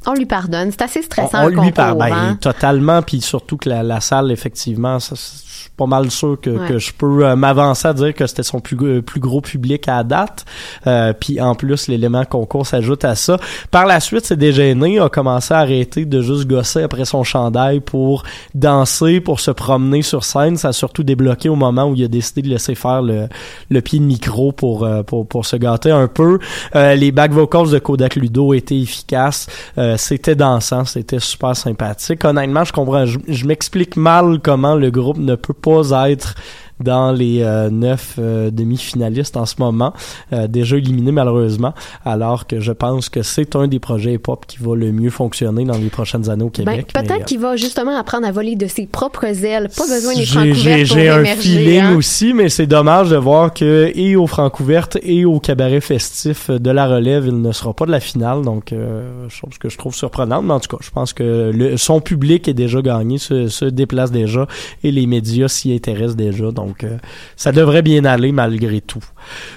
On 0.07 0.15
lui 0.15 0.27
pardonne. 0.27 0.71
C'est 0.71 0.83
assez 0.83 1.03
stressant, 1.03 1.45
On, 1.45 1.59
on 1.59 1.63
lui 1.63 1.71
ben, 1.71 1.97
hein. 2.01 2.39
totalement, 2.41 3.03
puis 3.03 3.21
surtout 3.21 3.57
que 3.57 3.69
la, 3.69 3.83
la 3.83 4.01
salle, 4.01 4.33
effectivement, 4.33 4.99
ça, 4.99 5.15
suis 5.63 5.71
pas 5.77 5.87
mal 5.87 6.11
sûr 6.11 6.39
que, 6.41 6.51
Ouais. 6.51 6.69
que 6.69 6.79
je 6.79 6.93
peux 6.93 7.27
euh, 7.27 7.37
m'avancer 7.37 7.89
à 7.89 7.93
dire 7.95 8.15
que 8.15 8.27
c'était 8.27 8.43
son 8.43 8.61
plus, 8.61 8.77
euh, 8.83 9.03
plus 9.03 9.21
gros 9.21 9.41
public 9.41 9.89
à 9.89 10.05
date. 10.05 10.45
Euh, 10.87 11.13
puis 11.13 11.41
en 11.41 11.55
plus, 11.55 11.89
l'élément 11.89 12.25
concours 12.25 12.67
s'ajoute 12.67 13.05
à 13.05 13.15
ça. 13.15 13.39
Par 13.71 13.87
la 13.87 14.01
suite, 14.01 14.27
c'est 14.27 14.37
dégêné, 14.37 14.99
a 15.01 15.09
commencé 15.09 15.55
à 15.55 15.59
arrêter 15.59 16.05
de 16.05 16.21
juste 16.23 16.47
gosser 16.47 16.83
après 16.83 17.05
son 17.05 17.25
chandail 17.25 17.81
pour 17.81 18.23
danser, 18.55 19.21
pour 19.21 19.41
se 19.41 19.51
promener 19.51 20.03
sur 20.03 20.25
scène. 20.25 20.57
Ça 20.57 20.69
a 20.69 20.73
surtout 20.73 21.03
débloqué 21.03 21.49
au 21.49 21.57
moment 21.57 21.87
où 21.87 21.95
il 21.95 22.05
a 22.05 22.09
décidé 22.09 22.43
de 22.43 22.49
laisser 22.49 22.75
faire 22.75 23.03
le, 23.03 23.29
le 23.71 23.81
pied 23.81 23.99
de 23.99 24.05
micro 24.05 24.53
pour, 24.53 24.85
euh, 24.85 25.03
pour, 25.03 25.27
pour 25.27 25.47
se 25.47 25.57
gâter 25.57 25.91
un 25.91 26.09
peu. 26.09 26.39
Euh, 26.75 26.95
les 26.95 27.13
back 27.13 27.33
vocals 27.33 27.71
de 27.71 27.79
Kodak 27.79 28.17
Ludo 28.17 28.55
étaient 28.55 28.79
efficaces. 28.79 29.47
Euh, 29.79 29.97
c'était 29.97 30.35
dansant, 30.35 30.85
c'était 30.85 31.19
super 31.19 31.57
sympathique. 31.57 32.25
Honnêtement, 32.25 32.65
je 32.65 32.73
comprends, 32.73 33.07
je, 33.07 33.19
je 33.29 33.47
m'explique 33.47 33.97
mal 33.97 34.41
comment 34.43 34.75
le 34.75 34.91
groupe 34.91 35.19
ne 35.19 35.35
peut 35.35 35.52
pas 35.53 36.11
être 36.11 36.35
dans 36.83 37.13
les 37.13 37.43
euh, 37.43 37.71
neuf 37.71 38.17
euh, 38.19 38.51
demi-finalistes 38.51 39.37
en 39.37 39.47
ce 39.47 39.55
moment, 39.59 39.93
euh, 40.33 40.47
déjà 40.47 40.77
éliminés 40.77 41.13
malheureusement, 41.13 41.75
alors 42.05 42.47
que 42.47 42.61
je 42.61 42.73
pense 42.73 43.09
que 43.09 43.23
c'est 43.23 43.57
un 43.57 43.69
des 43.69 43.79
projets 43.79 44.15
hip-hop 44.15 44.47
qui 44.47 44.59
va 44.61 44.75
le 44.75 44.93
mieux 44.93 45.11
fonctionner 45.11 45.65
dans 45.65 45.79
les 45.79 45.89
prochaines 45.89 46.29
années 46.31 46.45
au 46.45 46.51
Ben, 46.51 46.65
Québec. 46.65 46.93
peut-être 46.93 47.19
mais, 47.19 47.25
qu'il 47.25 47.41
va 47.41 47.57
justement 47.57 47.97
apprendre 47.97 48.27
à 48.27 48.33
voler 48.33 48.57
de 48.57 48.67
ses 48.67 48.87
propres 48.87 49.45
ailes. 49.45 49.69
Pas 49.77 49.87
besoin 49.87 50.15
des 50.15 50.27
Francouvertes 50.27 50.85
j'ai, 50.85 51.09
un 51.09 51.25
feeling 51.25 51.81
hein. 51.81 51.97
aussi, 51.97 52.33
mais 52.33 52.49
c'est 52.49 52.67
dommage 52.67 53.11
de 53.11 53.17
voir 53.17 53.53
que 53.53 53.91
et 53.95 54.17
au 54.17 54.27
Francouverte 54.27 54.99
et 55.03 55.25
au 55.25 55.41
cabaret 55.41 55.81
festif 55.81 56.51
de 56.51 56.71
la 56.71 56.87
relève, 56.87 57.27
il 57.27 57.41
ne 57.41 57.53
sera 57.53 57.75
pas 57.75 57.87
de 57.87 57.91
la 57.91 58.01
finale. 58.01 58.43
Donc, 58.43 58.73
euh, 58.73 59.29
chose 59.29 59.59
que 59.59 59.69
je 59.69 59.79
trouve 59.79 59.95
surprenante. 59.95 60.45
Mais 60.45 60.53
en 60.53 60.61
tout 60.61 60.77
cas, 60.77 60.83
je 60.83 60.91
pense 60.91 61.13
que 61.13 61.51
le, 61.55 61.77
son 61.77 62.01
public 62.01 62.49
est 62.49 62.55
déjà 62.55 62.81
gagné, 62.83 63.19
se, 63.19 63.49
se 63.49 63.65
déplace 63.65 64.11
déjà 64.11 64.47
et 64.83 64.91
les 64.91 65.07
médias 65.07 65.49
s'y 65.49 65.73
intéressent 65.73 66.17
déjà. 66.17 66.51
Donc, 66.51 66.72
euh, 66.85 66.97
ça 67.37 67.53
devrait 67.53 67.83
bien 67.83 68.05
aller 68.05 68.33
malgré 68.33 68.81
tout. 68.81 69.03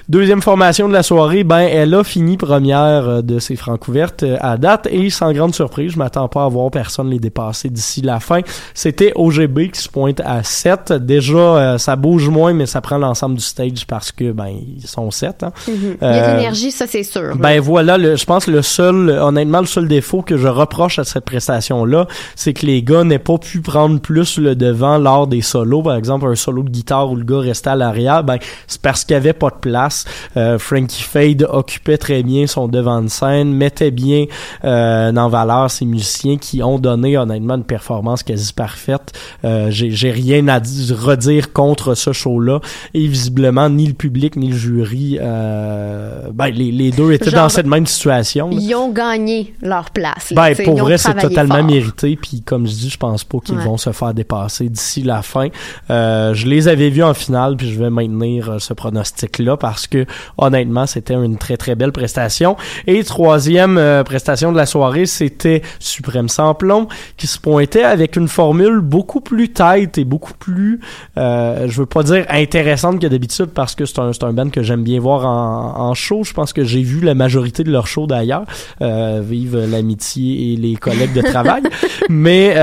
Deuxième 0.09 0.41
formation 0.41 0.87
de 0.87 0.93
la 0.93 1.03
soirée, 1.03 1.43
ben 1.43 1.59
elle 1.59 1.93
a 1.95 2.03
fini 2.03 2.37
première 2.37 3.07
euh, 3.07 3.21
de 3.21 3.39
ses 3.39 3.55
Francouvertes 3.55 4.23
euh, 4.23 4.37
à 4.41 4.57
date 4.57 4.87
et 4.91 5.09
sans 5.09 5.31
grande 5.33 5.55
surprise, 5.55 5.93
je 5.93 5.97
m'attends 5.97 6.27
pas 6.27 6.45
à 6.45 6.47
voir 6.47 6.69
personne 6.71 7.09
les 7.09 7.19
dépasser 7.19 7.69
d'ici 7.69 8.01
la 8.01 8.19
fin. 8.19 8.41
C'était 8.73 9.11
OGB 9.15 9.71
qui 9.71 9.81
se 9.81 9.89
pointe 9.89 10.21
à 10.23 10.43
7. 10.43 10.93
Déjà, 10.93 11.37
euh, 11.37 11.77
ça 11.77 11.95
bouge 11.95 12.29
moins, 12.29 12.53
mais 12.53 12.65
ça 12.65 12.81
prend 12.81 12.97
l'ensemble 12.97 13.35
du 13.35 13.43
stage 13.43 13.85
parce 13.87 14.11
que 14.11 14.31
ben 14.31 14.47
ils 14.77 14.85
sont 14.87 15.09
7. 15.11 15.43
Hein. 15.43 15.51
Mhm. 15.67 15.75
Il 16.01 16.07
y 16.07 16.09
a 16.09 16.11
de 16.11 16.25
Euh, 16.25 16.37
l'énergie, 16.37 16.71
ça 16.71 16.85
c'est 16.87 17.03
sûr. 17.03 17.35
ben 17.35 17.59
voilà, 17.59 17.97
le, 17.97 18.15
je 18.15 18.25
pense 18.25 18.45
que 18.45 18.51
le 18.51 18.61
seul, 18.61 19.09
honnêtement, 19.09 19.59
le 19.61 19.65
seul 19.65 19.87
défaut 19.87 20.21
que 20.21 20.37
je 20.37 20.47
reproche 20.47 20.99
à 20.99 21.03
cette 21.03 21.25
prestation-là, 21.25 22.07
c'est 22.35 22.53
que 22.53 22.65
les 22.65 22.83
gars 22.83 23.03
n'aient 23.03 23.19
pas 23.19 23.37
pu 23.37 23.61
prendre 23.61 23.99
plus 23.99 24.37
le 24.37 24.55
devant 24.55 24.97
lors 24.97 25.27
des 25.27 25.41
solos. 25.41 25.81
Par 25.83 25.95
exemple, 25.95 26.27
un 26.27 26.35
solo 26.35 26.63
de 26.63 26.69
guitare 26.69 27.04
où 27.11 27.15
le 27.15 27.23
gars 27.23 27.39
restait 27.39 27.69
à 27.71 27.75
l'arrière, 27.75 28.23
ben 28.23 28.37
c'est 28.67 28.81
parce 28.81 29.03
qu'il 29.05 29.13
y 29.13 29.17
avait 29.17 29.33
pas 29.33 29.49
de 29.49 29.55
place. 29.55 30.05
Euh, 30.37 30.57
Frankie 30.59 31.03
Fade 31.03 31.47
occupait 31.49 31.97
très 31.97 32.23
bien 32.23 32.47
son 32.47 32.67
devant 32.67 33.01
de 33.01 33.07
scène, 33.07 33.53
mettait 33.53 33.91
bien 33.91 34.25
euh, 34.63 35.13
en 35.15 35.29
valeur 35.29 35.69
ses 35.71 35.85
musiciens 35.85 36.37
qui 36.37 36.61
ont 36.63 36.79
donné 36.79 37.17
honnêtement 37.17 37.55
une 37.55 37.63
performance 37.63 38.23
quasi 38.23 38.53
parfaite. 38.53 39.11
Euh, 39.43 39.67
J'ai 39.71 40.11
rien 40.11 40.47
à 40.47 40.59
dire- 40.59 40.97
redire 40.99 41.51
contre 41.53 41.93
ce 41.95 42.11
show-là. 42.13 42.59
Et 42.93 43.07
visiblement, 43.07 43.69
ni 43.69 43.87
le 43.87 43.93
public 43.93 44.35
ni 44.35 44.47
le 44.49 44.57
jury, 44.57 45.17
euh, 45.21 46.29
ben 46.33 46.47
les, 46.47 46.71
les 46.71 46.91
deux 46.91 47.11
étaient 47.11 47.29
Genre, 47.31 47.43
dans 47.43 47.49
cette 47.49 47.67
même 47.67 47.85
situation. 47.85 48.49
là. 48.49 48.57
Ils 48.59 48.75
ont 48.75 48.91
gagné 48.91 49.53
leur 49.61 49.89
place. 49.91 50.31
là. 50.31 50.53
Ben, 50.53 50.63
pour 50.65 50.77
vrai, 50.79 50.97
c'est 50.97 51.13
totalement 51.15 51.55
fort. 51.55 51.63
mérité. 51.65 52.15
Puis, 52.15 52.41
comme 52.41 52.67
je 52.67 52.73
dis, 52.73 52.89
je 52.89 52.97
pense 52.97 53.23
pas 53.23 53.37
qu'ils 53.39 53.55
Ouais. 53.57 53.63
vont 53.63 53.77
se 53.77 53.91
faire 53.91 54.13
dépasser 54.13 54.69
d'ici 54.69 55.01
la 55.03 55.21
fin. 55.21 55.47
Je 55.89 56.45
les 56.47 56.67
avais 56.67 56.84
vus 56.89 57.03
en 57.03 57.13
finale, 57.13 57.55
puis 57.57 57.71
je 57.71 57.79
vais 57.79 57.89
maintenir 57.89 58.49
euh, 58.49 58.59
ce 58.59 58.73
pronostic-là 58.73 59.57
parce 59.57 59.87
que, 59.87 60.05
honnêtement, 60.37 60.85
c'était 60.85 61.13
une 61.13 61.37
très, 61.37 61.57
très 61.57 61.75
belle 61.75 61.91
prestation. 61.91 62.55
Et 62.87 63.03
troisième 63.03 63.77
euh, 63.77 64.03
prestation 64.03 64.51
de 64.51 64.57
la 64.57 64.65
soirée, 64.65 65.05
c'était 65.05 65.61
Suprême 65.79 66.29
Samplon, 66.29 66.87
qui 67.17 67.27
se 67.27 67.39
pointait 67.39 67.83
avec 67.83 68.15
une 68.15 68.27
formule 68.27 68.79
beaucoup 68.79 69.21
plus 69.21 69.49
tight 69.49 69.97
et 69.97 70.05
beaucoup 70.05 70.33
plus, 70.33 70.79
euh, 71.17 71.67
je 71.67 71.79
veux 71.79 71.85
pas 71.85 72.03
dire 72.03 72.25
intéressante 72.29 72.99
que 72.99 73.07
d'habitude 73.07 73.47
parce 73.47 73.75
que 73.75 73.85
c'est 73.85 73.99
un, 73.99 74.11
un 74.21 74.33
band 74.33 74.49
que 74.49 74.63
j'aime 74.63 74.83
bien 74.83 74.99
voir 74.99 75.25
en, 75.25 75.89
en 75.89 75.93
show. 75.93 76.23
Je 76.23 76.33
pense 76.33 76.53
que 76.53 76.63
j'ai 76.63 76.81
vu 76.81 77.01
la 77.01 77.13
majorité 77.15 77.63
de 77.63 77.71
leurs 77.71 77.87
shows 77.87 78.07
d'ailleurs. 78.07 78.45
Euh, 78.81 79.21
vive 79.23 79.57
l'amitié 79.57 80.53
et 80.53 80.55
les 80.55 80.75
collègues 80.75 81.13
de 81.13 81.21
travail. 81.21 81.63
Mais 82.09 82.55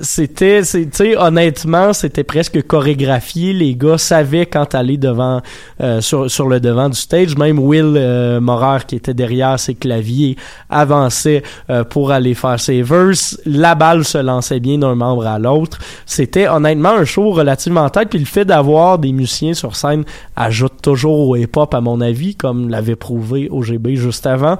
c'était, 0.00 0.62
tu 0.62 0.88
sais, 0.92 1.16
honnêtement, 1.16 1.92
c'était 1.92 2.24
presque 2.24 2.62
Les 3.34 3.74
gars 3.74 3.98
savaient 3.98 4.46
quand 4.46 4.74
aller 4.74 4.96
devant, 4.96 5.40
euh, 5.80 6.00
sur, 6.00 6.30
sur 6.30 6.48
le 6.48 6.60
devant 6.60 6.88
du 6.88 6.96
stage. 6.96 7.36
Même 7.36 7.58
Will 7.58 7.94
euh, 7.96 8.40
Morer 8.40 8.84
qui 8.86 8.96
était 8.96 9.14
derrière 9.14 9.58
ses 9.58 9.74
claviers 9.74 10.36
avançait 10.70 11.42
euh, 11.70 11.84
pour 11.84 12.10
aller 12.10 12.34
faire 12.34 12.58
ses 12.58 12.82
verses. 12.82 13.38
La 13.46 13.74
balle 13.74 14.04
se 14.04 14.18
lançait 14.18 14.60
bien 14.60 14.78
d'un 14.78 14.94
membre 14.94 15.26
à 15.26 15.38
l'autre. 15.38 15.78
C'était 16.06 16.48
honnêtement 16.48 16.90
un 16.90 17.04
show 17.04 17.30
relativement 17.30 17.88
tête. 17.90 18.10
Puis 18.10 18.18
le 18.18 18.24
fait 18.24 18.44
d'avoir 18.44 18.98
des 18.98 19.12
musiciens 19.12 19.54
sur 19.54 19.76
scène 19.76 20.04
ajoute 20.36 20.82
toujours 20.82 21.28
au 21.28 21.36
hip-hop 21.36 21.74
à 21.74 21.80
mon 21.80 22.00
avis, 22.00 22.34
comme 22.34 22.68
l'avait 22.68 22.96
prouvé 22.96 23.48
OGB 23.50 23.94
juste 23.94 24.26
avant 24.26 24.58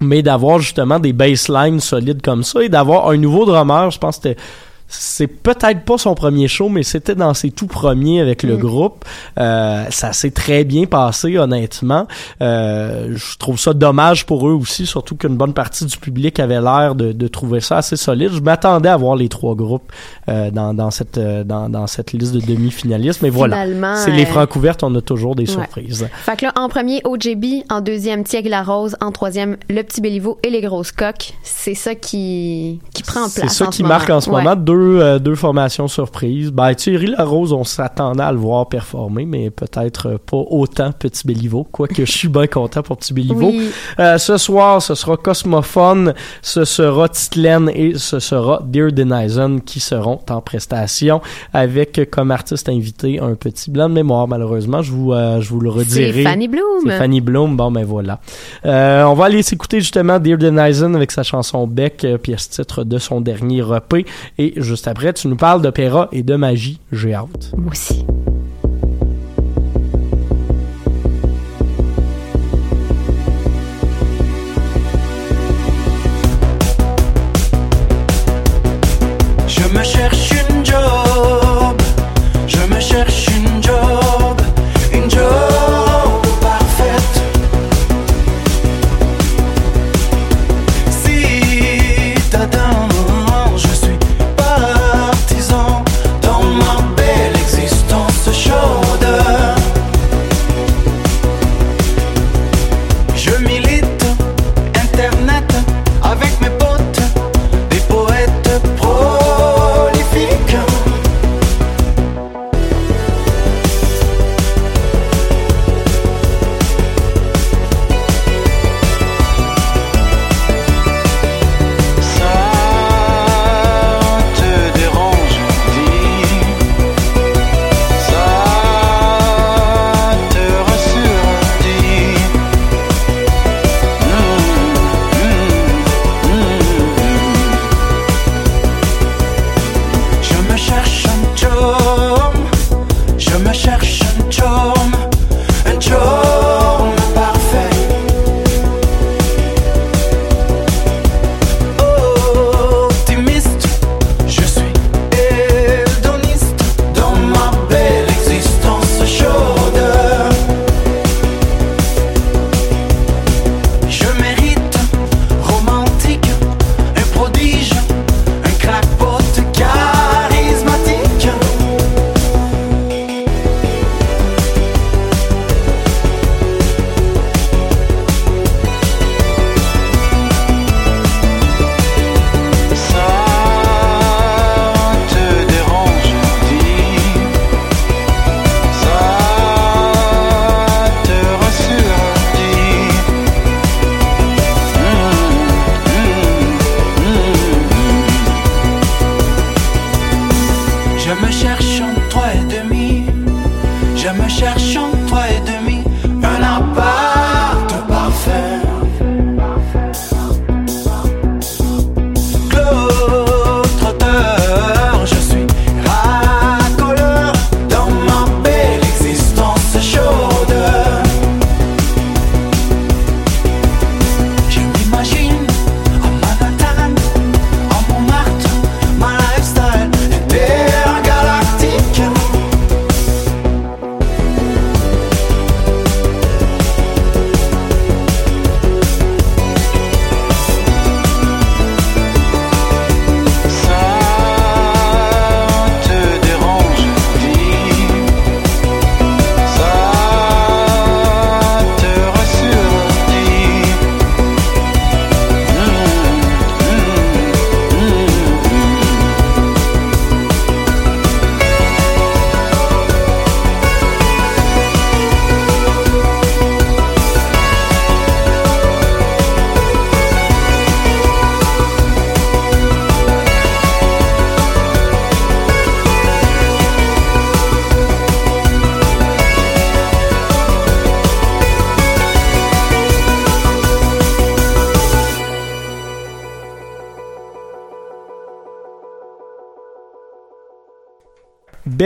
mais 0.00 0.22
d'avoir 0.22 0.58
justement 0.58 0.98
des 0.98 1.12
baselines 1.12 1.80
solides 1.80 2.20
comme 2.22 2.44
ça 2.44 2.62
et 2.62 2.68
d'avoir 2.68 3.08
un 3.08 3.16
nouveau 3.16 3.46
drummer, 3.46 3.90
je 3.90 3.98
pense 3.98 4.18
que 4.18 4.28
c'était 4.28 4.42
c'est 4.88 5.26
peut-être 5.26 5.84
pas 5.84 5.98
son 5.98 6.14
premier 6.14 6.46
show, 6.48 6.68
mais 6.68 6.82
c'était 6.82 7.14
dans 7.14 7.34
ses 7.34 7.50
tout 7.50 7.66
premiers 7.66 8.20
avec 8.20 8.42
le 8.42 8.56
Mm. 8.56 8.60
groupe. 8.60 9.04
Euh, 9.38 9.84
ça 9.90 10.12
s'est 10.12 10.30
très 10.30 10.64
bien 10.64 10.86
passé, 10.86 11.36
honnêtement. 11.38 12.06
Euh, 12.40 13.14
je 13.16 13.36
trouve 13.38 13.58
ça 13.58 13.72
dommage 13.72 14.26
pour 14.26 14.48
eux 14.48 14.52
aussi, 14.52 14.86
surtout 14.86 15.16
qu'une 15.16 15.36
bonne 15.36 15.52
partie 15.54 15.84
du 15.86 15.96
public 15.96 16.38
avait 16.40 16.60
l'air 16.60 16.94
de, 16.94 17.12
de 17.12 17.28
trouver 17.28 17.60
ça 17.60 17.78
assez 17.78 17.96
solide. 17.96 18.30
Je 18.32 18.40
m'attendais 18.40 18.88
à 18.88 18.96
voir 18.96 19.16
les 19.16 19.28
trois 19.28 19.54
groupes 19.54 19.90
euh, 20.28 20.50
dans, 20.50 20.72
dans 20.74 20.90
cette 20.90 21.18
euh, 21.18 21.42
dans, 21.44 21.68
dans 21.68 21.86
cette 21.86 22.12
liste 22.12 22.32
de 22.34 22.40
demi-finalistes, 22.40 23.22
mais 23.22 23.30
voilà. 23.30 23.64
C'est 23.96 24.10
les 24.12 24.22
euh, 24.22 24.26
francs 24.26 24.54
ouvertes, 24.56 24.82
on 24.84 24.94
a 24.94 25.00
toujours 25.00 25.34
des 25.34 25.44
Ouais. 25.46 25.52
surprises. 25.62 26.08
Fait 26.24 26.36
que 26.36 26.44
là, 26.46 26.52
en 26.56 26.68
premier, 26.68 27.00
OJB, 27.04 27.64
en 27.70 27.80
deuxième, 27.80 28.24
Tiègue 28.24 28.46
la 28.48 28.62
Rose, 28.62 28.96
en 29.00 29.12
troisième, 29.12 29.56
Le 29.70 29.82
Petit 29.82 30.00
Béliveau 30.00 30.38
et 30.42 30.50
Les 30.50 30.60
Grosses 30.60 30.92
Coques. 30.92 31.34
C'est 31.42 31.74
ça 31.74 31.94
qui, 31.94 32.80
qui 32.92 33.02
prend 33.02 33.20
place. 33.28 33.32
C'est 33.32 33.48
ça 33.48 33.66
en 33.66 33.70
qui 33.70 33.78
ce 33.78 33.82
marque 33.84 34.10
en 34.10 34.20
ce 34.20 34.28
Ouais. 34.30 34.42
moment. 34.42 34.56
Deux, 34.56 34.75
euh, 34.78 35.18
deux 35.18 35.34
formations 35.34 35.88
surprises. 35.88 36.50
Ben, 36.50 36.74
Thierry 36.74 37.06
Larose, 37.06 37.52
on 37.52 37.64
s'attendait 37.64 38.22
à 38.22 38.32
le 38.32 38.38
voir 38.38 38.68
performer, 38.68 39.26
mais 39.26 39.50
peut-être 39.50 40.08
euh, 40.08 40.18
pas 40.18 40.36
autant 40.36 40.92
Petit 40.92 41.26
Béliveau, 41.26 41.64
quoique 41.64 42.04
je 42.04 42.10
suis 42.10 42.28
bien 42.28 42.46
content 42.46 42.82
pour 42.82 42.96
Petit 42.96 43.12
Béliveau. 43.12 43.48
Oui. 43.48 43.70
Euh, 43.98 44.18
ce 44.18 44.36
soir, 44.36 44.82
ce 44.82 44.94
sera 44.94 45.16
Cosmophone, 45.16 46.14
ce 46.42 46.64
sera 46.64 47.08
Titlaine 47.08 47.70
et 47.74 47.98
ce 47.98 48.18
sera 48.18 48.62
Dear 48.64 48.92
Denizen 48.92 49.60
qui 49.60 49.80
seront 49.80 50.20
en 50.30 50.40
prestation 50.40 51.20
avec 51.52 51.98
euh, 51.98 52.04
comme 52.10 52.30
artiste 52.30 52.68
invité 52.68 53.20
un 53.20 53.34
petit 53.34 53.70
blanc 53.70 53.88
de 53.88 53.94
mémoire, 53.94 54.28
malheureusement. 54.28 54.82
Je 54.82 54.92
vous, 54.92 55.12
euh, 55.12 55.40
je 55.40 55.48
vous 55.48 55.60
le 55.60 55.70
redirai. 55.70 56.12
C'est 56.12 56.22
Fanny 56.22 56.48
Bloom. 56.48 56.84
C'est 56.84 56.98
Fanny 56.98 57.20
Bloom. 57.20 57.56
Bon, 57.56 57.70
ben 57.70 57.84
voilà. 57.84 58.20
Euh, 58.64 59.04
on 59.04 59.14
va 59.14 59.26
aller 59.26 59.42
s'écouter 59.42 59.80
justement 59.80 60.18
Dear 60.18 60.38
Denizen 60.38 60.94
avec 60.96 61.12
sa 61.12 61.22
chanson 61.22 61.66
Beck, 61.66 62.06
pièce 62.22 62.48
titre 62.48 62.84
de 62.84 62.98
son 62.98 63.20
dernier 63.20 63.62
EP. 63.74 64.06
Et 64.38 64.54
juste 64.66 64.88
après, 64.88 65.12
tu 65.12 65.28
nous 65.28 65.36
parles 65.36 65.62
d'opéra 65.62 66.08
et 66.12 66.22
de 66.22 66.34
magie. 66.36 66.80
J'ai 66.92 67.14
hâte. 67.14 67.52
Moi 67.56 67.72
aussi. 67.72 68.04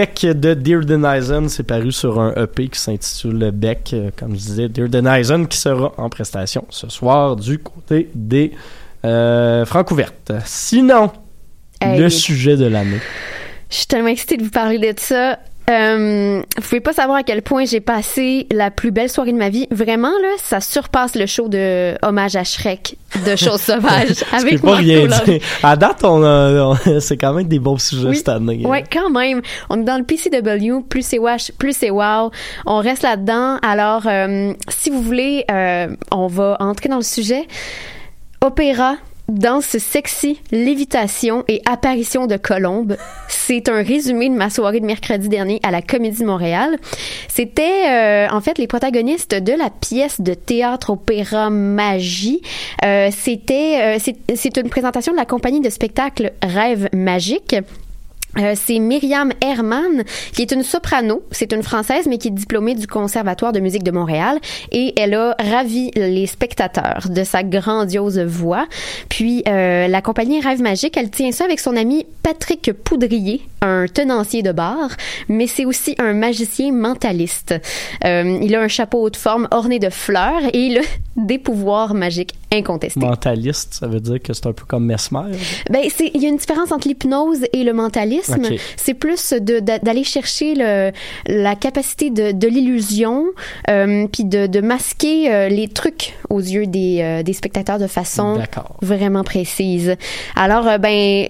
Beck 0.00 0.24
de 0.24 0.54
Dear 0.54 0.80
Denizen, 0.86 1.50
c'est 1.50 1.62
paru 1.62 1.92
sur 1.92 2.18
un 2.18 2.32
EP 2.34 2.68
qui 2.68 2.80
s'intitule 2.80 3.50
Beck, 3.50 3.90
euh, 3.92 4.10
comme 4.16 4.30
je 4.30 4.38
disais, 4.38 4.68
Dear 4.70 4.88
Denizen, 4.88 5.46
qui 5.46 5.58
sera 5.58 5.92
en 5.98 6.08
prestation 6.08 6.64
ce 6.70 6.88
soir 6.88 7.36
du 7.36 7.58
côté 7.58 8.08
des 8.14 8.52
euh, 9.04 9.66
Francouvertes. 9.66 10.32
Sinon, 10.46 11.10
Hey. 11.82 12.00
le 12.00 12.08
sujet 12.08 12.56
de 12.56 12.64
l'année. 12.64 13.00
Je 13.68 13.76
suis 13.76 13.86
tellement 13.86 14.08
excitée 14.08 14.38
de 14.38 14.44
vous 14.44 14.50
parler 14.50 14.78
de 14.78 14.98
ça. 14.98 15.38
Euh, 15.70 16.42
vous 16.56 16.62
pouvez 16.62 16.80
pas 16.80 16.92
savoir 16.92 17.18
à 17.18 17.22
quel 17.22 17.42
point 17.42 17.64
j'ai 17.64 17.80
passé 17.80 18.46
la 18.50 18.70
plus 18.70 18.90
belle 18.90 19.08
soirée 19.08 19.32
de 19.32 19.38
ma 19.38 19.48
vie. 19.48 19.66
Vraiment, 19.70 20.08
là, 20.10 20.28
ça 20.42 20.60
surpasse 20.60 21.14
le 21.14 21.26
show 21.26 21.48
de 21.48 21.94
Hommage 22.02 22.34
à 22.36 22.44
Shrek 22.44 22.96
de 23.24 23.36
Choses 23.36 23.60
sauvages 23.60 24.24
avec 24.32 24.60
pas 24.60 24.66
Marco 24.68 24.82
rien 24.82 25.06
dit. 25.26 25.40
À 25.62 25.76
date, 25.76 26.04
on 26.04 26.22
a- 26.24 26.64
on- 26.64 27.00
c'est 27.00 27.16
quand 27.16 27.32
même 27.32 27.46
des 27.46 27.58
bons 27.58 27.78
sujets 27.78 28.08
Oui. 28.08 28.16
cette 28.16 28.28
année. 28.28 28.66
Ouais, 28.66 28.84
quand 28.92 29.10
même. 29.10 29.40
On 29.68 29.80
est 29.80 29.84
dans 29.84 29.98
le 29.98 30.04
PCW, 30.04 30.82
plus 30.88 31.02
c'est 31.06 31.18
wash, 31.18 31.52
plus 31.52 31.76
c'est 31.76 31.90
wow. 31.90 32.30
On 32.66 32.78
reste 32.78 33.02
là-dedans. 33.02 33.58
Alors, 33.62 34.02
euh, 34.06 34.52
si 34.68 34.90
vous 34.90 35.02
voulez, 35.02 35.44
euh, 35.50 35.88
on 36.10 36.26
va 36.26 36.56
entrer 36.60 36.88
dans 36.88 36.96
le 36.96 37.02
sujet. 37.02 37.46
Opéra, 38.42 38.96
danse 39.30 39.78
sexy, 39.78 40.40
lévitation 40.50 41.44
et 41.48 41.62
apparition 41.66 42.26
de 42.26 42.36
colombes. 42.36 42.96
C'est 43.28 43.68
un 43.68 43.82
résumé 43.82 44.28
de 44.28 44.34
ma 44.34 44.50
soirée 44.50 44.80
de 44.80 44.86
mercredi 44.86 45.28
dernier 45.28 45.60
à 45.62 45.70
la 45.70 45.82
Comédie 45.82 46.20
de 46.20 46.26
Montréal. 46.26 46.78
C'était 47.28 47.88
euh, 47.88 48.28
en 48.30 48.40
fait 48.40 48.58
les 48.58 48.66
protagonistes 48.66 49.34
de 49.34 49.52
la 49.52 49.70
pièce 49.70 50.20
de 50.20 50.34
théâtre 50.34 50.90
opéra 50.90 51.50
Magie. 51.50 52.42
Euh, 52.84 53.10
C'était 53.16 53.96
euh, 53.96 54.12
c'est 54.34 54.56
une 54.56 54.68
présentation 54.68 55.12
de 55.12 55.16
la 55.16 55.24
compagnie 55.24 55.60
de 55.60 55.70
spectacle 55.70 56.32
Rêve 56.42 56.88
Magique. 56.92 57.56
Euh, 58.38 58.54
c'est 58.54 58.78
Myriam 58.78 59.32
Herman, 59.40 60.04
qui 60.32 60.42
est 60.42 60.52
une 60.52 60.62
soprano. 60.62 61.22
C'est 61.30 61.52
une 61.52 61.62
Française, 61.62 62.06
mais 62.08 62.18
qui 62.18 62.28
est 62.28 62.32
diplômée 62.32 62.74
du 62.74 62.86
Conservatoire 62.86 63.52
de 63.52 63.60
musique 63.60 63.82
de 63.82 63.90
Montréal. 63.90 64.38
Et 64.70 64.98
elle 65.00 65.14
a 65.14 65.34
ravi 65.38 65.90
les 65.96 66.26
spectateurs 66.26 67.08
de 67.08 67.24
sa 67.24 67.42
grandiose 67.42 68.18
voix. 68.20 68.66
Puis, 69.08 69.42
euh, 69.48 69.88
la 69.88 70.02
compagnie 70.02 70.40
Rêve 70.40 70.62
Magique, 70.62 70.96
elle 70.96 71.10
tient 71.10 71.32
ça 71.32 71.44
avec 71.44 71.60
son 71.60 71.76
ami 71.76 72.06
Patrick 72.22 72.72
Poudrier, 72.72 73.42
un 73.62 73.86
tenancier 73.86 74.42
de 74.42 74.52
bar, 74.52 74.90
mais 75.28 75.46
c'est 75.46 75.64
aussi 75.64 75.94
un 75.98 76.12
magicien 76.12 76.72
mentaliste. 76.72 77.54
Euh, 78.04 78.38
il 78.42 78.54
a 78.54 78.60
un 78.60 78.68
chapeau 78.68 79.10
de 79.10 79.16
forme 79.16 79.48
orné 79.50 79.78
de 79.78 79.90
fleurs 79.90 80.42
et 80.52 80.66
il 80.66 80.78
a 80.78 80.82
des 81.16 81.38
pouvoirs 81.38 81.94
magiques 81.94 82.34
incontestés. 82.52 83.00
Mentaliste, 83.00 83.74
ça 83.74 83.86
veut 83.86 84.00
dire 84.00 84.20
que 84.22 84.32
c'est 84.32 84.46
un 84.46 84.52
peu 84.52 84.64
comme 84.66 84.86
Mesmer. 84.86 85.36
Ben, 85.70 85.82
il 86.14 86.22
y 86.22 86.26
a 86.26 86.28
une 86.28 86.36
différence 86.36 86.72
entre 86.72 86.88
l'hypnose 86.88 87.44
et 87.52 87.64
le 87.64 87.72
mentalisme. 87.72 88.19
C'est 88.76 88.94
plus 88.94 89.32
d'aller 89.32 90.04
chercher 90.04 90.54
le, 90.54 90.92
la 91.26 91.54
capacité 91.56 92.10
de, 92.10 92.32
de 92.32 92.48
l'illusion, 92.48 93.26
euh, 93.68 94.06
puis 94.12 94.24
de, 94.24 94.46
de 94.46 94.60
masquer 94.60 95.32
euh, 95.32 95.48
les 95.48 95.68
trucs 95.68 96.14
aux 96.28 96.40
yeux 96.40 96.66
des, 96.66 97.00
euh, 97.02 97.22
des 97.22 97.32
spectateurs 97.32 97.78
de 97.78 97.86
façon 97.86 98.40
vraiment 98.82 99.24
précise. 99.24 99.96
Alors, 100.36 100.66
euh, 100.66 100.78
ben, 100.78 101.26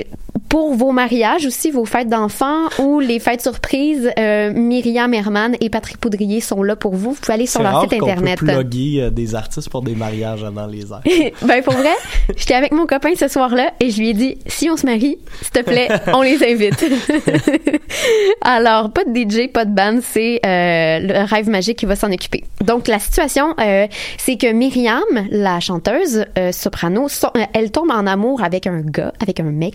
pour 0.51 0.74
vos 0.74 0.91
mariages 0.91 1.47
aussi, 1.47 1.70
vos 1.70 1.84
fêtes 1.84 2.09
d'enfants 2.09 2.68
ou 2.80 2.99
les 2.99 3.20
fêtes 3.20 3.41
surprises, 3.41 4.11
euh, 4.18 4.53
Myriam 4.53 5.14
Herman 5.14 5.57
et 5.61 5.70
Patrick 5.70 5.99
Poudrier 5.99 6.41
sont 6.41 6.62
là 6.64 6.74
pour 6.74 6.97
vous. 6.97 7.12
Vous 7.12 7.20
pouvez 7.20 7.34
aller 7.34 7.47
sur 7.47 7.62
leur 7.62 7.72
rare 7.72 7.82
site 7.84 8.03
internet. 8.03 8.38
peut 8.41 8.47
plugger 8.47 9.03
euh, 9.03 9.11
des 9.11 9.36
artistes 9.36 9.68
pour 9.68 9.82
des 9.82 9.95
mariages 9.95 10.43
dans 10.43 10.66
les 10.66 10.91
airs. 10.93 11.03
ben 11.43 11.62
pour 11.62 11.74
vrai, 11.74 11.95
j'étais 12.36 12.55
avec 12.55 12.72
mon 12.72 12.86
copain 12.86 13.12
ce 13.16 13.28
soir-là 13.28 13.72
et 13.78 13.91
je 13.91 14.01
lui 14.01 14.11
ai 14.11 14.12
dit 14.12 14.38
si 14.47 14.68
on 14.68 14.76
se 14.76 14.86
marie, 14.86 15.18
s'il 15.41 15.51
te 15.53 15.62
plaît, 15.62 15.88
on 16.14 16.22
les 16.22 16.43
invite. 16.45 16.80
Alors 18.43 18.91
pas 18.93 19.05
de 19.05 19.11
DJ, 19.14 19.49
pas 19.53 19.64
de 19.64 19.74
band, 19.74 19.99
c'est 20.03 20.41
euh, 20.45 20.99
le 21.01 21.24
rêve 21.26 21.49
magique 21.49 21.78
qui 21.78 21.87
va 21.87 21.97
s'en 21.97 22.11
occuper. 22.12 22.45
Donc 22.64 22.89
la 22.89 22.99
situation, 22.99 23.55
euh, 23.61 23.87
c'est 24.18 24.37
que 24.37 24.51
Myriam, 24.53 25.03
la 25.31 25.61
chanteuse 25.61 26.24
euh, 26.39 26.53
soprano, 26.53 27.09
so- 27.09 27.28
elle 27.53 27.70
tombe 27.70 27.91
en 27.91 28.07
amour 28.07 28.43
avec 28.43 28.66
un 28.66 28.81
gars, 28.81 29.12
avec 29.20 29.41
un 29.41 29.45
mec. 29.45 29.74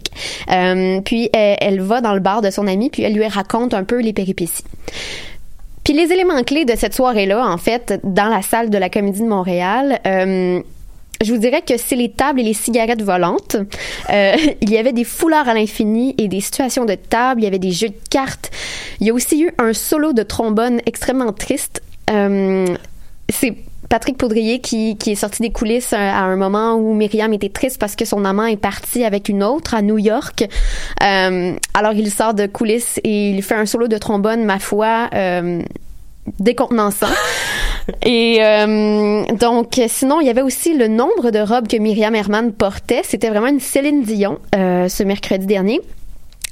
Puis 1.05 1.29
elle 1.33 1.81
va 1.81 2.01
dans 2.01 2.13
le 2.13 2.19
bar 2.19 2.41
de 2.41 2.49
son 2.49 2.67
ami 2.67 2.89
puis 2.89 3.03
elle 3.03 3.13
lui 3.13 3.27
raconte 3.27 3.73
un 3.73 3.83
peu 3.83 3.99
les 4.01 4.13
péripéties. 4.13 4.63
Puis 5.83 5.93
les 5.93 6.11
éléments 6.11 6.41
clés 6.43 6.65
de 6.65 6.75
cette 6.75 6.95
soirée-là, 6.95 7.45
en 7.47 7.57
fait, 7.57 7.99
dans 8.03 8.25
la 8.27 8.41
salle 8.41 8.71
de 8.71 8.77
la 8.77 8.89
Comédie 8.89 9.21
de 9.21 9.27
Montréal, 9.27 9.99
je 11.23 11.31
vous 11.33 11.39
dirais 11.39 11.61
que 11.61 11.77
c'est 11.77 11.95
les 11.95 12.11
tables 12.11 12.39
et 12.39 12.43
les 12.43 12.53
cigarettes 12.53 13.01
volantes. 13.01 13.57
Euh, 14.09 14.35
il 14.61 14.69
y 14.69 14.77
avait 14.77 14.93
des 14.93 15.03
foulards 15.03 15.47
à 15.47 15.53
l'infini 15.53 16.15
et 16.17 16.27
des 16.27 16.41
situations 16.41 16.85
de 16.85 16.95
table. 16.95 17.41
Il 17.41 17.43
y 17.45 17.47
avait 17.47 17.59
des 17.59 17.71
jeux 17.71 17.89
de 17.89 17.95
cartes. 18.09 18.51
Il 18.99 19.07
y 19.07 19.09
a 19.09 19.13
aussi 19.13 19.41
eu 19.41 19.51
un 19.57 19.73
solo 19.73 20.13
de 20.13 20.23
trombone 20.23 20.81
extrêmement 20.85 21.33
triste. 21.33 21.81
Euh, 22.09 22.67
c'est 23.29 23.55
Patrick 23.89 24.17
Poudrier 24.17 24.59
qui, 24.59 24.97
qui 24.97 25.11
est 25.11 25.15
sorti 25.15 25.41
des 25.41 25.51
coulisses 25.51 25.93
euh, 25.93 25.97
à 25.97 26.23
un 26.23 26.35
moment 26.35 26.75
où 26.75 26.93
Myriam 26.93 27.33
était 27.33 27.49
triste 27.49 27.79
parce 27.79 27.95
que 27.95 28.05
son 28.05 28.25
amant 28.25 28.45
est 28.45 28.57
parti 28.57 29.03
avec 29.03 29.29
une 29.29 29.43
autre 29.43 29.73
à 29.73 29.81
New 29.81 29.97
York. 29.97 30.47
Euh, 31.03 31.53
alors 31.73 31.93
il 31.93 32.11
sort 32.11 32.33
de 32.33 32.45
coulisses 32.47 32.99
et 33.03 33.29
il 33.29 33.41
fait 33.43 33.55
un 33.55 33.65
solo 33.65 33.87
de 33.87 33.97
trombone, 33.97 34.43
ma 34.43 34.59
foi, 34.59 35.09
décontenançant. 36.39 37.07
Et 38.03 38.37
euh, 38.41 39.23
donc, 39.33 39.79
sinon, 39.87 40.19
il 40.19 40.27
y 40.27 40.29
avait 40.29 40.41
aussi 40.41 40.75
le 40.75 40.87
nombre 40.87 41.29
de 41.31 41.39
robes 41.39 41.67
que 41.67 41.77
Myriam 41.77 42.15
Herman 42.15 42.51
portait. 42.51 43.01
C'était 43.03 43.29
vraiment 43.29 43.47
une 43.47 43.59
Céline 43.59 44.01
Dion 44.01 44.39
euh, 44.55 44.89
ce 44.89 45.03
mercredi 45.03 45.45
dernier. 45.45 45.81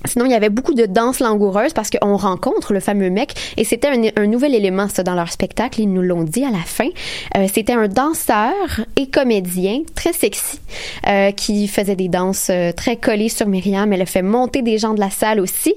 Sinon, 0.05 0.25
il 0.25 0.31
y 0.31 0.35
avait 0.35 0.49
beaucoup 0.49 0.73
de 0.73 0.85
danse 0.85 1.19
langoureuse 1.19 1.73
parce 1.73 1.89
qu'on 1.89 2.17
rencontre 2.17 2.73
le 2.73 2.79
fameux 2.79 3.09
mec 3.09 3.33
et 3.57 3.63
c'était 3.63 3.87
un, 3.87 4.01
un 4.15 4.27
nouvel 4.27 4.53
élément 4.55 4.87
ça 4.89 5.03
dans 5.03 5.15
leur 5.15 5.31
spectacle. 5.31 5.81
Ils 5.81 5.91
nous 5.91 6.01
l'ont 6.01 6.23
dit 6.23 6.43
à 6.43 6.51
la 6.51 6.59
fin. 6.59 6.89
Euh, 7.37 7.47
c'était 7.53 7.73
un 7.73 7.87
danseur 7.87 8.53
et 8.95 9.07
comédien 9.07 9.81
très 9.95 10.13
sexy 10.13 10.59
euh, 11.07 11.31
qui 11.31 11.67
faisait 11.67 11.95
des 11.95 12.09
danses 12.09 12.47
euh, 12.49 12.71
très 12.71 12.97
collées 12.97 13.29
sur 13.29 13.47
Myriam. 13.47 13.91
Elle 13.93 14.01
a 14.01 14.05
fait 14.05 14.21
monter 14.21 14.61
des 14.61 14.77
gens 14.77 14.93
de 14.93 14.99
la 14.99 15.09
salle 15.09 15.39
aussi. 15.39 15.73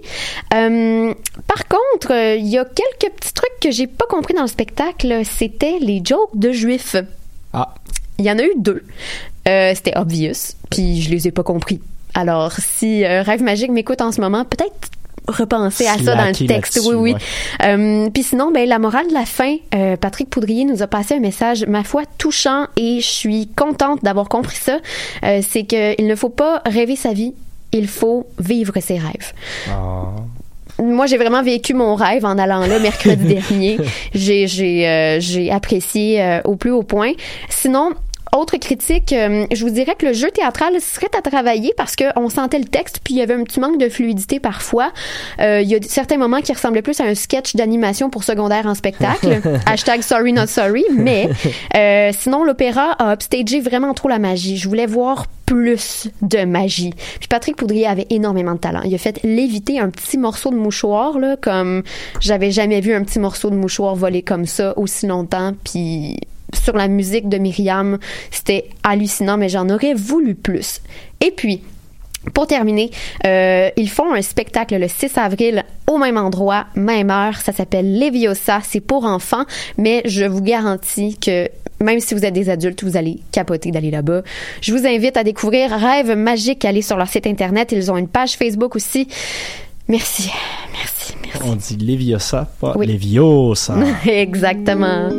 Euh, 0.55 1.15
par 1.47 1.69
contre, 1.69 2.13
il 2.13 2.47
y 2.47 2.59
a 2.59 2.65
quelques 2.65 3.13
petits 3.15 3.33
trucs 3.33 3.61
que 3.61 3.71
j'ai 3.71 3.87
pas 3.87 4.07
compris 4.07 4.35
dans 4.35 4.43
le 4.43 4.49
spectacle. 4.49 5.23
C'était 5.25 5.79
les 5.81 6.01
jokes 6.05 6.37
de 6.37 6.53
juifs. 6.53 6.97
Ah. 7.53 7.75
Il 8.19 8.25
y 8.25 8.31
en 8.31 8.39
a 8.39 8.43
eu 8.43 8.53
deux. 8.57 8.83
C'était 9.45 9.97
obvious, 9.97 10.55
puis 10.71 11.03
je 11.03 11.11
les 11.11 11.29
ai 11.29 11.31
pas 11.31 11.45
compris. 11.45 11.81
Alors, 12.17 12.53
si 12.53 13.05
euh, 13.05 13.23
Rêve 13.23 13.43
Magique 13.43 13.71
m'écoute 13.71 14.01
en 14.01 14.11
ce 14.11 14.23
moment, 14.23 14.45
peut-être 14.45 14.91
repenser 15.29 15.87
à 15.87 15.99
ça 15.99 16.15
dans 16.15 16.27
le 16.27 16.47
texte. 16.47 16.81
Oui, 16.87 16.95
oui. 16.95 17.13
ouais. 17.13 17.19
Euh, 17.67 18.09
puis 18.11 18.23
sinon, 18.23 18.53
ben, 18.53 18.67
la 18.67 18.79
morale 18.79 19.09
de 19.09 19.13
la 19.13 19.27
fin, 19.27 19.57
euh, 19.75 19.97
Patrick 19.97 20.31
Poudrier 20.31 20.65
nous 20.65 20.83
a 20.83 20.87
passé 20.87 21.15
un 21.15 21.21
message, 21.21 21.67
ma 21.67 21.85
foi, 21.85 22.03
touchant 22.17 22.67
et 22.77 23.01
je 23.01 23.07
suis 23.07 23.49
contente 23.49 24.03
d'avoir 24.03 24.29
compris 24.29 24.57
ça. 24.57 24.79
Euh, 25.25 25.41
c'est 25.47 25.65
qu'il 25.65 26.07
ne 26.07 26.15
faut 26.15 26.29
pas 26.31 26.63
rêver 26.65 26.97
sa 26.97 27.13
vie, 27.13 27.35
il 27.73 27.89
faut 27.89 28.27
vivre 28.39 28.73
ses 28.81 28.99
rêves. 28.99 29.33
Moi, 30.83 31.07
j'ai 31.07 31.17
vraiment 31.17 31.43
vécu 31.43 31.73
mon 31.73 31.95
rêve 31.95 32.25
en 32.25 32.37
allant 32.37 32.67
là 32.67 32.79
mercredi 32.79 33.35
dernier. 33.49 33.79
J'ai 34.15 34.47
j'ai 34.47 34.87
euh, 34.87 35.21
j'ai 35.21 35.51
apprécié 35.51 36.23
euh, 36.23 36.41
au 36.45 36.57
plus 36.57 36.71
haut 36.71 36.83
point. 36.83 37.13
Sinon, 37.49 37.93
autre 38.35 38.57
critique, 38.57 39.13
euh, 39.13 39.47
je 39.53 39.65
vous 39.65 39.71
dirais 39.71 39.95
que 39.99 40.07
le 40.07 40.13
jeu 40.13 40.31
théâtral 40.31 40.81
serait 40.81 41.11
à 41.17 41.23
travailler 41.23 41.73
parce 41.77 41.97
qu'on 41.97 42.29
sentait 42.29 42.59
le 42.59 42.65
texte, 42.65 43.01
puis 43.03 43.15
il 43.15 43.19
y 43.19 43.23
avait 43.23 43.35
un 43.35 43.45
petit 43.45 43.61
manque 43.61 43.79
de 43.79 43.89
fluidité 43.89 44.41
parfois. 44.41 44.93
Euh, 45.41 45.61
il 45.63 45.69
y 45.69 45.75
a 45.75 45.79
certains 45.83 46.19
moments 46.19 46.41
qui 46.41 46.53
ressemblaient 46.53 46.83
plus 46.83 47.01
à 47.01 47.05
un 47.05 47.15
sketch 47.15 47.55
d'animation 47.55 48.11
pour 48.11 48.25
secondaire 48.25 48.67
en 48.67 48.75
spectacle. 48.75 49.41
Hashtag 49.67 50.03
sorry 50.03 50.33
not 50.33 50.47
sorry. 50.47 50.85
Mais 50.93 51.29
euh, 51.77 52.11
sinon, 52.19 52.45
l'opéra 52.45 52.93
a 52.99 53.13
upstagé 53.13 53.61
vraiment 53.61 53.95
trop 53.95 54.09
la 54.09 54.19
magie. 54.19 54.57
Je 54.57 54.69
voulais 54.69 54.87
voir 54.87 55.27
plus 55.47 56.09
de 56.23 56.45
magie. 56.45 56.93
Puis 57.21 57.29
Patrick 57.29 57.57
Poudrier 57.57 57.87
avait 57.87 58.07
énormément 58.11 58.55
de 58.55 58.59
talent. 58.59 58.83
Il 58.85 58.95
a 58.95 58.99
fait 58.99 59.21
léviter 59.23 59.79
un 59.79 59.91
petit 59.91 60.19
morceau 60.19 60.51
de 60.51 60.57
mouchoir, 60.57 61.19
là, 61.19 61.37
comme 61.41 61.85
j'avais 62.21 62.51
jamais 62.51 62.81
vu 62.81 62.93
un 62.93 63.05
petit 63.05 63.21
morceau 63.21 63.51
de 63.51 63.55
mouchoir 63.55 63.95
voler 63.95 64.23
comme 64.23 64.47
ça 64.47 64.77
aussi 64.77 65.07
longtemps. 65.07 65.53
Puis 65.65 66.19
sur 66.55 66.77
la 66.77 66.89
musique 66.89 67.29
de 67.29 67.39
Myriam, 67.39 67.99
c'était 68.31 68.69
hallucinant, 68.83 69.37
mais 69.37 69.49
j'en 69.49 69.69
aurais 69.69 69.95
voulu 69.95 70.35
plus. 70.35 70.81
Et 71.21 71.31
puis, 71.31 71.63
pour 72.35 72.47
terminer, 72.47 72.91
euh, 73.25 73.71
ils 73.77 73.89
font 73.89 74.13
un 74.13 74.23
spectacle 74.23 74.77
le 74.77 74.89
6 74.89 75.17
avril 75.17 75.65
au 75.87 75.99
même 75.99 76.17
endroit, 76.17 76.67
même 76.75 77.11
heure. 77.11 77.37
Ça 77.37 77.53
s'appelle 77.53 77.99
Leviosa. 77.99 78.61
C'est 78.63 78.81
pour 78.81 79.05
enfants, 79.05 79.45
mais 79.79 80.03
je 80.05 80.25
vous 80.25 80.41
garantis 80.43 81.17
que 81.19 81.49
même 81.81 82.01
si 82.01 82.15
vous 82.15 82.25
êtes 82.25 82.35
des 82.35 82.49
adultes, 82.49 82.83
vous 82.85 82.97
allez 82.97 83.21
capoter 83.33 83.71
d'aller 83.71 83.91
là-bas. 83.91 84.23
Je 84.61 84.73
vous 84.73 84.87
invite 84.87 85.17
à 85.17 85.25
découvrir 85.25 85.71
Rêve 85.71 86.17
Magique. 86.17 86.65
Allez 86.65 86.83
sur 86.83 86.97
leur 86.97 87.09
site 87.09 87.27
internet. 87.27 87.73
Ils 87.73 87.91
ont 87.91 87.97
une 87.97 88.09
page 88.09 88.37
Facebook 88.37 88.75
aussi. 88.77 89.09
Merci. 89.89 90.31
Merci. 90.73 91.15
On 91.45 91.55
dit 91.55 91.77
Leviosa, 91.77 92.49
pas 92.61 92.75
Oui. 92.77 92.87
Leviosa. 92.87 93.77
Exactement. 94.07 95.11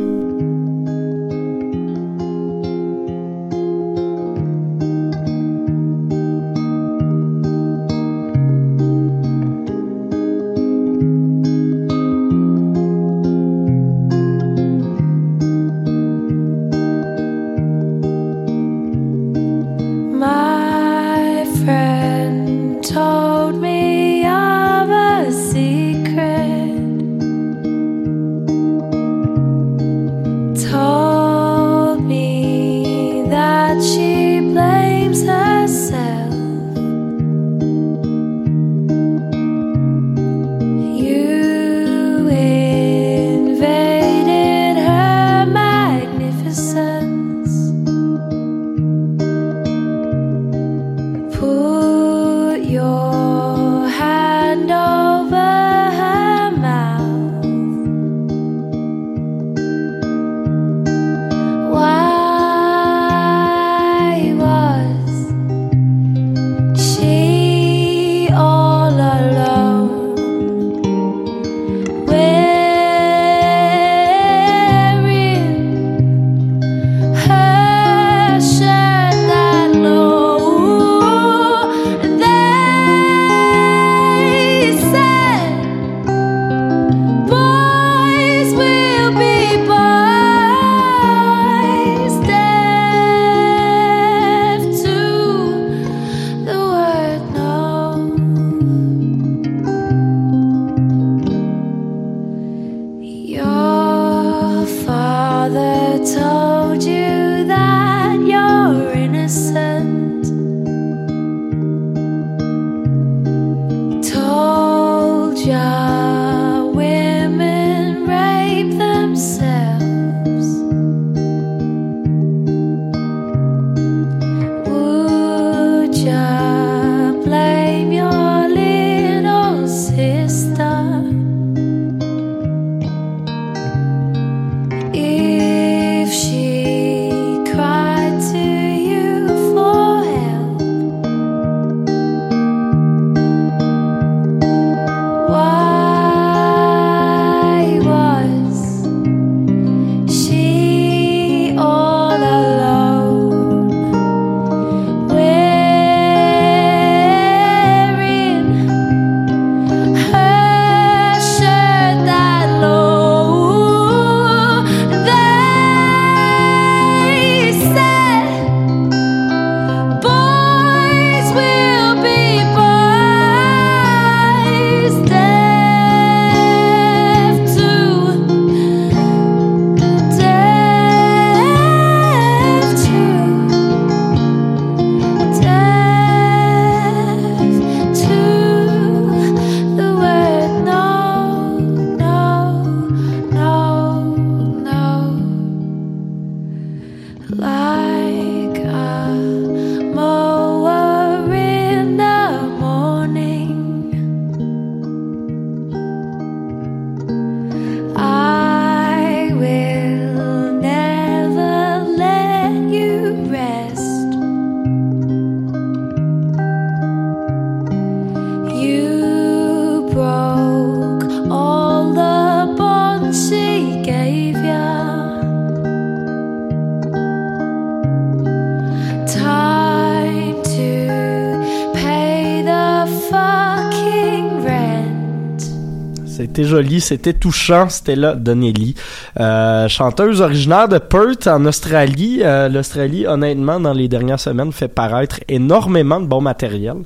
C'était 236.38 236.48
joli, 236.48 236.80
c'était 236.80 237.12
touchant. 237.14 237.68
C'était 237.68 237.96
là 237.96 238.14
Donnelly, 238.14 238.76
euh, 239.18 239.66
chanteuse 239.66 240.20
originaire 240.20 240.68
de 240.68 240.78
Perth 240.78 241.26
en 241.26 241.44
Australie. 241.46 242.20
Euh, 242.22 242.48
L'Australie, 242.48 243.06
honnêtement, 243.08 243.58
dans 243.58 243.72
les 243.72 243.88
dernières 243.88 244.20
semaines, 244.20 244.52
fait 244.52 244.68
paraître 244.68 245.18
énormément 245.26 246.00
de 246.00 246.06
bon 246.06 246.20
matériel. 246.20 246.76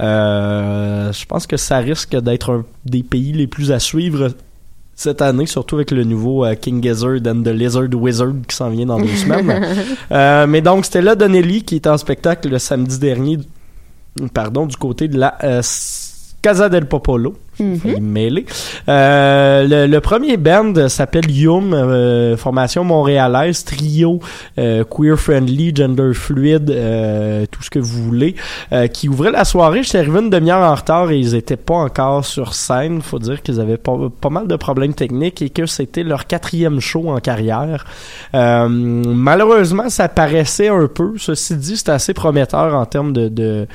Euh, 0.00 1.12
je 1.12 1.24
pense 1.26 1.48
que 1.48 1.56
ça 1.56 1.78
risque 1.78 2.16
d'être 2.20 2.52
un 2.52 2.64
des 2.84 3.02
pays 3.02 3.32
les 3.32 3.48
plus 3.48 3.72
à 3.72 3.80
suivre 3.80 4.28
cette 4.94 5.22
année, 5.22 5.46
surtout 5.46 5.76
avec 5.76 5.90
le 5.90 6.04
nouveau 6.04 6.44
euh, 6.44 6.54
King 6.54 6.80
Gizzard 6.80 7.18
and 7.26 7.42
the 7.42 7.48
Lizard 7.48 7.88
Wizard 7.92 8.34
qui 8.46 8.54
s'en 8.54 8.70
vient 8.70 8.86
dans 8.86 9.00
deux 9.00 9.08
semaines. 9.16 9.60
Euh, 10.12 10.46
mais 10.46 10.60
donc, 10.60 10.84
c'était 10.84 11.02
là 11.02 11.16
Donnelly 11.16 11.64
qui 11.64 11.76
était 11.76 11.88
en 11.88 11.98
spectacle 11.98 12.48
le 12.48 12.60
samedi 12.60 12.98
dernier, 13.00 13.38
pardon, 14.32 14.66
du 14.66 14.76
côté 14.76 15.08
de 15.08 15.18
la 15.18 15.36
euh, 15.42 15.62
Casa 16.42 16.68
del 16.68 16.86
Popolo. 16.86 17.34
Mhm. 17.60 18.00
Mêler. 18.00 18.46
Euh, 18.88 19.66
le, 19.68 19.86
le 19.86 20.00
premier 20.00 20.36
band 20.36 20.88
s'appelle 20.88 21.30
Yum, 21.30 21.74
euh, 21.74 22.36
formation 22.36 22.84
montréalaise, 22.84 23.64
trio 23.64 24.20
euh, 24.58 24.84
queer 24.84 25.18
friendly, 25.18 25.74
gender 25.74 26.12
fluid, 26.14 26.66
tout 27.50 27.62
ce 27.62 27.70
que 27.70 27.78
vous 27.78 28.02
voulez, 28.04 28.34
qui 28.92 29.08
ouvrait 29.08 29.30
la 29.30 29.44
soirée. 29.44 29.82
J'étais 29.82 29.98
arrivé 29.98 30.20
une 30.20 30.30
demi-heure 30.30 30.62
en 30.62 30.74
retard 30.74 31.10
et 31.10 31.18
ils 31.18 31.34
étaient 31.34 31.56
pas 31.56 31.74
encore 31.74 32.24
sur 32.24 32.54
scène. 32.54 33.02
Faut 33.02 33.18
dire 33.18 33.42
qu'ils 33.42 33.60
avaient 33.60 33.76
pas, 33.76 33.96
pas 34.20 34.30
mal 34.30 34.46
de 34.46 34.56
problèmes 34.56 34.94
techniques 34.94 35.42
et 35.42 35.50
que 35.50 35.66
c'était 35.66 36.02
leur 36.02 36.26
quatrième 36.26 36.80
show 36.80 37.10
en 37.10 37.18
carrière. 37.18 37.84
Malheureusement, 38.32 39.88
ça 39.88 40.08
paraissait 40.08 40.68
un 40.68 40.86
peu. 40.86 41.14
Ceci 41.18 41.56
dit, 41.56 41.76
c'était 41.76 41.92
assez 41.92 42.14
prometteur 42.14 42.74
en 42.74 42.86
termes 42.86 43.12
de, 43.12 43.28
de 43.28 43.66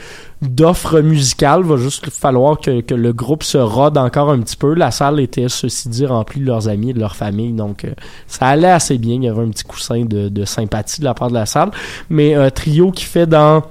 d'offres 0.47 1.01
musicales. 1.01 1.63
Va 1.63 1.77
juste 1.77 2.09
falloir 2.09 2.59
que, 2.59 2.81
que 2.81 2.95
le 2.95 3.13
groupe 3.13 3.43
se 3.43 3.57
rôde 3.57 3.97
encore 3.97 4.29
un 4.29 4.39
petit 4.39 4.57
peu. 4.57 4.73
La 4.73 4.91
salle 4.91 5.19
était, 5.19 5.49
ceci 5.49 5.89
dit, 5.89 6.05
remplie 6.05 6.41
de 6.41 6.45
leurs 6.45 6.67
amis 6.67 6.91
et 6.91 6.93
de 6.93 6.99
leur 6.99 7.15
famille. 7.15 7.53
Donc, 7.53 7.85
euh, 7.85 7.93
ça 8.27 8.47
allait 8.47 8.71
assez 8.71 8.97
bien. 8.97 9.15
Il 9.15 9.23
y 9.23 9.27
avait 9.27 9.43
un 9.43 9.49
petit 9.49 9.63
coussin 9.63 10.05
de, 10.05 10.29
de 10.29 10.45
sympathie 10.45 10.99
de 10.99 11.05
la 11.05 11.13
part 11.13 11.29
de 11.29 11.35
la 11.35 11.45
salle. 11.45 11.71
Mais 12.09 12.33
un 12.33 12.49
trio 12.49 12.91
qui 12.91 13.05
fait 13.05 13.27
dans 13.27 13.63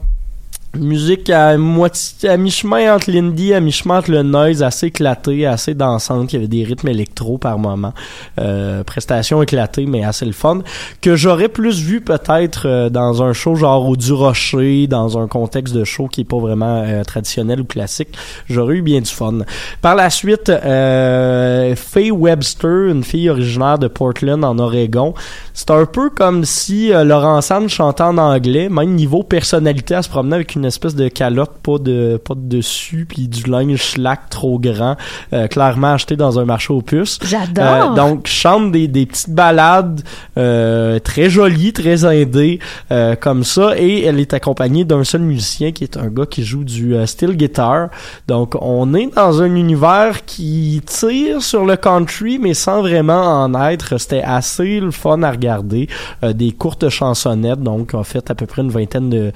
musique 0.76 1.30
à 1.30 1.56
moitié 1.56 2.28
à 2.28 2.36
mi-chemin 2.36 2.94
entre 2.94 3.10
l'indie 3.10 3.54
à 3.54 3.60
mi-chemin 3.60 3.98
entre 3.98 4.10
le 4.10 4.22
noise 4.22 4.62
assez 4.62 4.86
éclaté 4.86 5.46
assez 5.46 5.74
dansante. 5.74 6.32
Il 6.32 6.36
y 6.36 6.38
avait 6.38 6.48
des 6.48 6.64
rythmes 6.64 6.88
électro 6.88 7.38
par 7.38 7.58
moment. 7.58 7.92
Euh, 8.40 8.84
prestation 8.84 9.42
éclatée 9.42 9.86
mais 9.86 10.04
assez 10.04 10.26
le 10.26 10.32
fun 10.32 10.60
que 11.00 11.16
j'aurais 11.16 11.48
plus 11.48 11.80
vu 11.80 12.00
peut-être 12.00 12.66
euh, 12.66 12.90
dans 12.90 13.22
un 13.22 13.32
show 13.32 13.54
genre 13.54 13.88
au 13.88 13.96
du 13.96 14.12
rocher 14.12 14.86
dans 14.86 15.18
un 15.18 15.26
contexte 15.26 15.74
de 15.74 15.84
show 15.84 16.08
qui 16.08 16.22
est 16.22 16.24
pas 16.24 16.38
vraiment 16.38 16.82
euh, 16.84 17.02
traditionnel 17.04 17.60
ou 17.60 17.64
classique. 17.64 18.16
J'aurais 18.48 18.76
eu 18.76 18.82
bien 18.82 19.00
du 19.00 19.10
fun. 19.10 19.38
Par 19.80 19.94
la 19.94 20.10
suite 20.10 20.48
euh, 20.48 21.74
Faye 21.76 22.10
Webster 22.10 22.88
une 22.90 23.04
fille 23.04 23.30
originaire 23.30 23.78
de 23.78 23.88
Portland 23.88 24.44
en 24.44 24.58
Oregon. 24.58 25.14
C'est 25.52 25.70
un 25.70 25.86
peu 25.86 26.10
comme 26.10 26.44
si 26.44 26.92
euh, 26.92 27.04
Laurent 27.04 27.40
Sand 27.40 27.68
chantait 27.68 28.02
en 28.02 28.18
anglais 28.18 28.68
même 28.68 28.94
niveau 28.94 29.22
personnalité 29.22 29.94
à 29.94 30.02
se 30.02 30.08
promener 30.08 30.36
avec 30.36 30.54
une 30.54 30.63
espèce 30.64 30.94
de 30.94 31.08
calotte 31.08 31.52
pas 31.62 31.78
de 31.78 32.20
pas 32.22 32.34
de 32.34 32.40
dessus 32.40 33.06
puis 33.08 33.28
du 33.28 33.48
linge 33.50 33.82
slack 33.82 34.30
trop 34.30 34.58
grand 34.58 34.96
euh, 35.32 35.46
clairement 35.46 35.92
acheté 35.92 36.16
dans 36.16 36.38
un 36.38 36.44
marché 36.44 36.72
aux 36.72 36.82
puces. 36.82 37.18
J'adore. 37.24 37.92
Euh, 37.92 37.94
donc 37.94 38.26
chante 38.26 38.72
des, 38.72 38.88
des 38.88 39.06
petites 39.06 39.30
balades 39.30 40.02
euh, 40.36 40.98
très 40.98 41.30
jolies 41.30 41.72
très 41.72 42.04
indées 42.04 42.58
euh, 42.90 43.14
comme 43.16 43.44
ça. 43.44 43.78
Et 43.78 44.04
elle 44.04 44.20
est 44.20 44.34
accompagnée 44.34 44.84
d'un 44.84 45.04
seul 45.04 45.20
musicien 45.22 45.72
qui 45.72 45.84
est 45.84 45.96
un 45.96 46.08
gars 46.08 46.26
qui 46.26 46.44
joue 46.44 46.64
du 46.64 46.94
euh, 46.94 47.06
steel 47.06 47.36
guitar. 47.36 47.88
Donc 48.28 48.56
on 48.60 48.94
est 48.94 49.14
dans 49.14 49.42
un 49.42 49.54
univers 49.54 50.24
qui 50.24 50.82
tire 50.86 51.42
sur 51.42 51.64
le 51.64 51.76
country 51.76 52.38
mais 52.38 52.54
sans 52.54 52.80
vraiment 52.80 53.42
en 53.42 53.54
être. 53.68 53.98
C'était 53.98 54.22
assez 54.22 54.80
le 54.80 54.90
fun 54.90 55.22
à 55.22 55.30
regarder 55.30 55.88
Euh, 56.22 56.32
des 56.32 56.52
courtes 56.52 56.88
chansonnettes 56.88 57.60
donc 57.62 57.94
en 57.94 58.04
fait 58.04 58.30
à 58.30 58.34
peu 58.34 58.46
près 58.46 58.62
une 58.62 58.70
vingtaine 58.70 59.10
de 59.10 59.32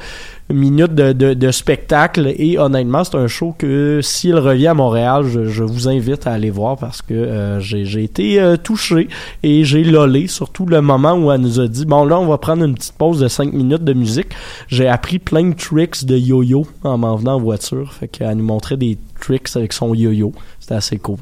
minutes 0.51 0.94
de, 0.94 1.12
de, 1.12 1.34
de 1.34 1.51
spectacle. 1.51 2.32
Et 2.36 2.59
honnêtement 2.59 3.05
c'est 3.05 3.16
un 3.16 3.26
show 3.26 3.55
que 3.57 4.01
s'il 4.03 4.36
revient 4.36 4.68
à 4.68 4.74
Montréal 4.74 5.24
je, 5.26 5.44
je 5.44 5.64
vous 5.64 5.88
invite 5.88 6.26
à 6.26 6.32
aller 6.32 6.51
voir 6.51 6.76
parce 6.76 7.03
que 7.03 7.14
euh, 7.14 7.61
j'ai 7.61 8.03
été 8.03 8.40
euh, 8.40 8.57
touché 8.57 9.09
et 9.42 9.64
j'ai 9.64 9.84
lolé 9.84 10.26
surtout 10.26 10.66
le 10.66 10.80
moment 10.80 11.14
où 11.14 11.30
elle 11.32 11.40
nous 11.40 11.61
a 11.61 11.68
dit 11.68 11.84
bon 11.84 12.05
là 12.05 12.18
on 12.18 12.26
va 12.26 12.38
prendre 12.38 12.64
une 12.64 12.74
petite 12.74 12.94
pause 12.94 13.20
de 13.20 13.28
5 13.28 13.53
minutes 13.53 13.84
de 13.84 13.92
musique. 13.92 14.34
J'ai 14.68 14.88
appris 14.88 15.18
plein 15.18 15.51
de 15.51 15.55
tricks 15.55 16.05
de 16.05 16.16
yo-yo 16.16 16.66
en 16.84 16.99
m'en 16.99 17.16
venant 17.16 17.34
en 17.34 17.40
voiture. 17.40 17.92
Fait 17.92 18.09
qu'elle 18.09 18.36
nous 18.36 18.44
montrait 18.44 18.76
des 18.76 18.99
tricks 19.20 19.49
avec 19.57 19.72
son 19.72 19.94
yo-yo 19.94 20.32
c'était 20.68 20.76
assez 20.76 20.98
cool. 20.98 21.18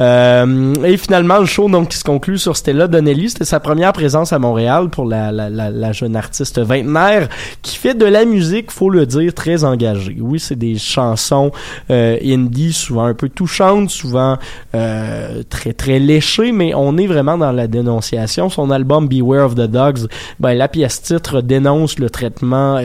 Euh, 0.00 0.74
et 0.84 0.96
finalement 0.96 1.38
le 1.38 1.46
show 1.46 1.68
donc 1.68 1.88
qui 1.88 1.96
se 1.96 2.04
conclut 2.04 2.38
sur 2.38 2.56
Stella 2.56 2.86
Donnelly. 2.86 3.30
C'était 3.30 3.44
sa 3.44 3.60
première 3.60 3.92
présence 3.92 4.32
à 4.32 4.38
Montréal 4.38 4.90
pour 4.90 5.06
la, 5.06 5.92
jeune 5.92 6.16
artiste 6.16 6.58
vingtenaire 6.58 7.28
qui 7.62 7.76
fait 7.76 7.94
de 7.94 8.04
la 8.04 8.24
musique 8.24 8.70
faut 8.70 8.90
le 8.90 9.06
dire 9.06 9.32
très 9.32 9.64
engagée. 9.64 10.18
Oui 10.20 10.38
c'est 10.38 10.56
des 10.58 10.76
chansons 10.76 11.50
euh, 11.90 12.18
indie 12.22 12.72
souvent 12.72 13.04
un 13.04 13.14
peu 13.14 13.28
touchantes 13.28 13.90
souvent 13.90 14.38
euh, 14.74 15.42
très 15.48 15.72
très 15.72 15.98
léchées 15.98 16.52
mais 16.52 16.74
on 16.74 16.96
est 16.98 17.06
vraiment 17.06 17.38
dans 17.38 17.52
la 17.52 17.66
dénonciation. 17.66 18.50
Son 18.50 18.70
album 18.70 19.08
Beware 19.08 19.46
of 19.46 19.54
the 19.54 19.70
Dogs 19.70 20.08
ben 20.40 20.54
la 20.54 20.68
pièce 20.68 21.00
titre 21.00 21.40
dénonce 21.40 21.98
le 21.98 22.10
traitement 22.10 22.80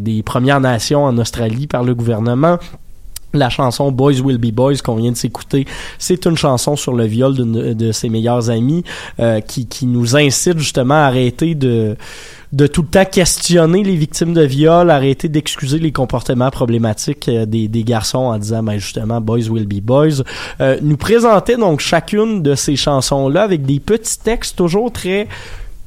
des 0.00 0.22
Premières 0.24 0.60
Nations 0.60 1.04
en 1.04 1.16
Australie 1.18 1.66
par 1.66 1.84
le 1.84 1.94
gouvernement 1.94 2.58
la 3.32 3.48
chanson 3.48 3.92
Boys 3.92 4.20
Will 4.20 4.38
Be 4.38 4.52
Boys 4.52 4.78
qu'on 4.84 4.96
vient 4.96 5.12
de 5.12 5.16
s'écouter, 5.16 5.66
c'est 5.98 6.26
une 6.26 6.36
chanson 6.36 6.76
sur 6.76 6.94
le 6.94 7.04
viol 7.04 7.34
de 7.36 7.92
ses 7.92 8.08
meilleurs 8.08 8.50
amis 8.50 8.84
euh, 9.18 9.40
qui, 9.40 9.66
qui 9.66 9.86
nous 9.86 10.16
incite 10.16 10.58
justement 10.58 10.94
à 10.94 11.06
arrêter 11.06 11.54
de 11.54 11.96
de 12.52 12.66
tout 12.66 12.82
le 12.82 12.88
temps 12.88 13.04
questionner 13.04 13.84
les 13.84 13.94
victimes 13.94 14.34
de 14.34 14.42
viol, 14.42 14.90
arrêter 14.90 15.28
d'excuser 15.28 15.78
les 15.78 15.92
comportements 15.92 16.50
problématiques 16.50 17.28
euh, 17.28 17.46
des, 17.46 17.68
garçons 17.84 18.18
en 18.18 18.38
disant 18.38 18.62
ben 18.62 18.78
justement 18.78 19.20
Boys 19.20 19.48
Will 19.48 19.66
Be 19.66 19.80
Boys. 19.80 20.22
Euh, 20.60 20.78
nous 20.82 20.96
présentait 20.96 21.56
donc 21.56 21.80
chacune 21.80 22.42
de 22.42 22.54
ces 22.54 22.76
chansons-là 22.76 23.42
avec 23.42 23.64
des 23.64 23.80
petits 23.80 24.18
textes 24.18 24.56
toujours 24.56 24.92
très 24.92 25.28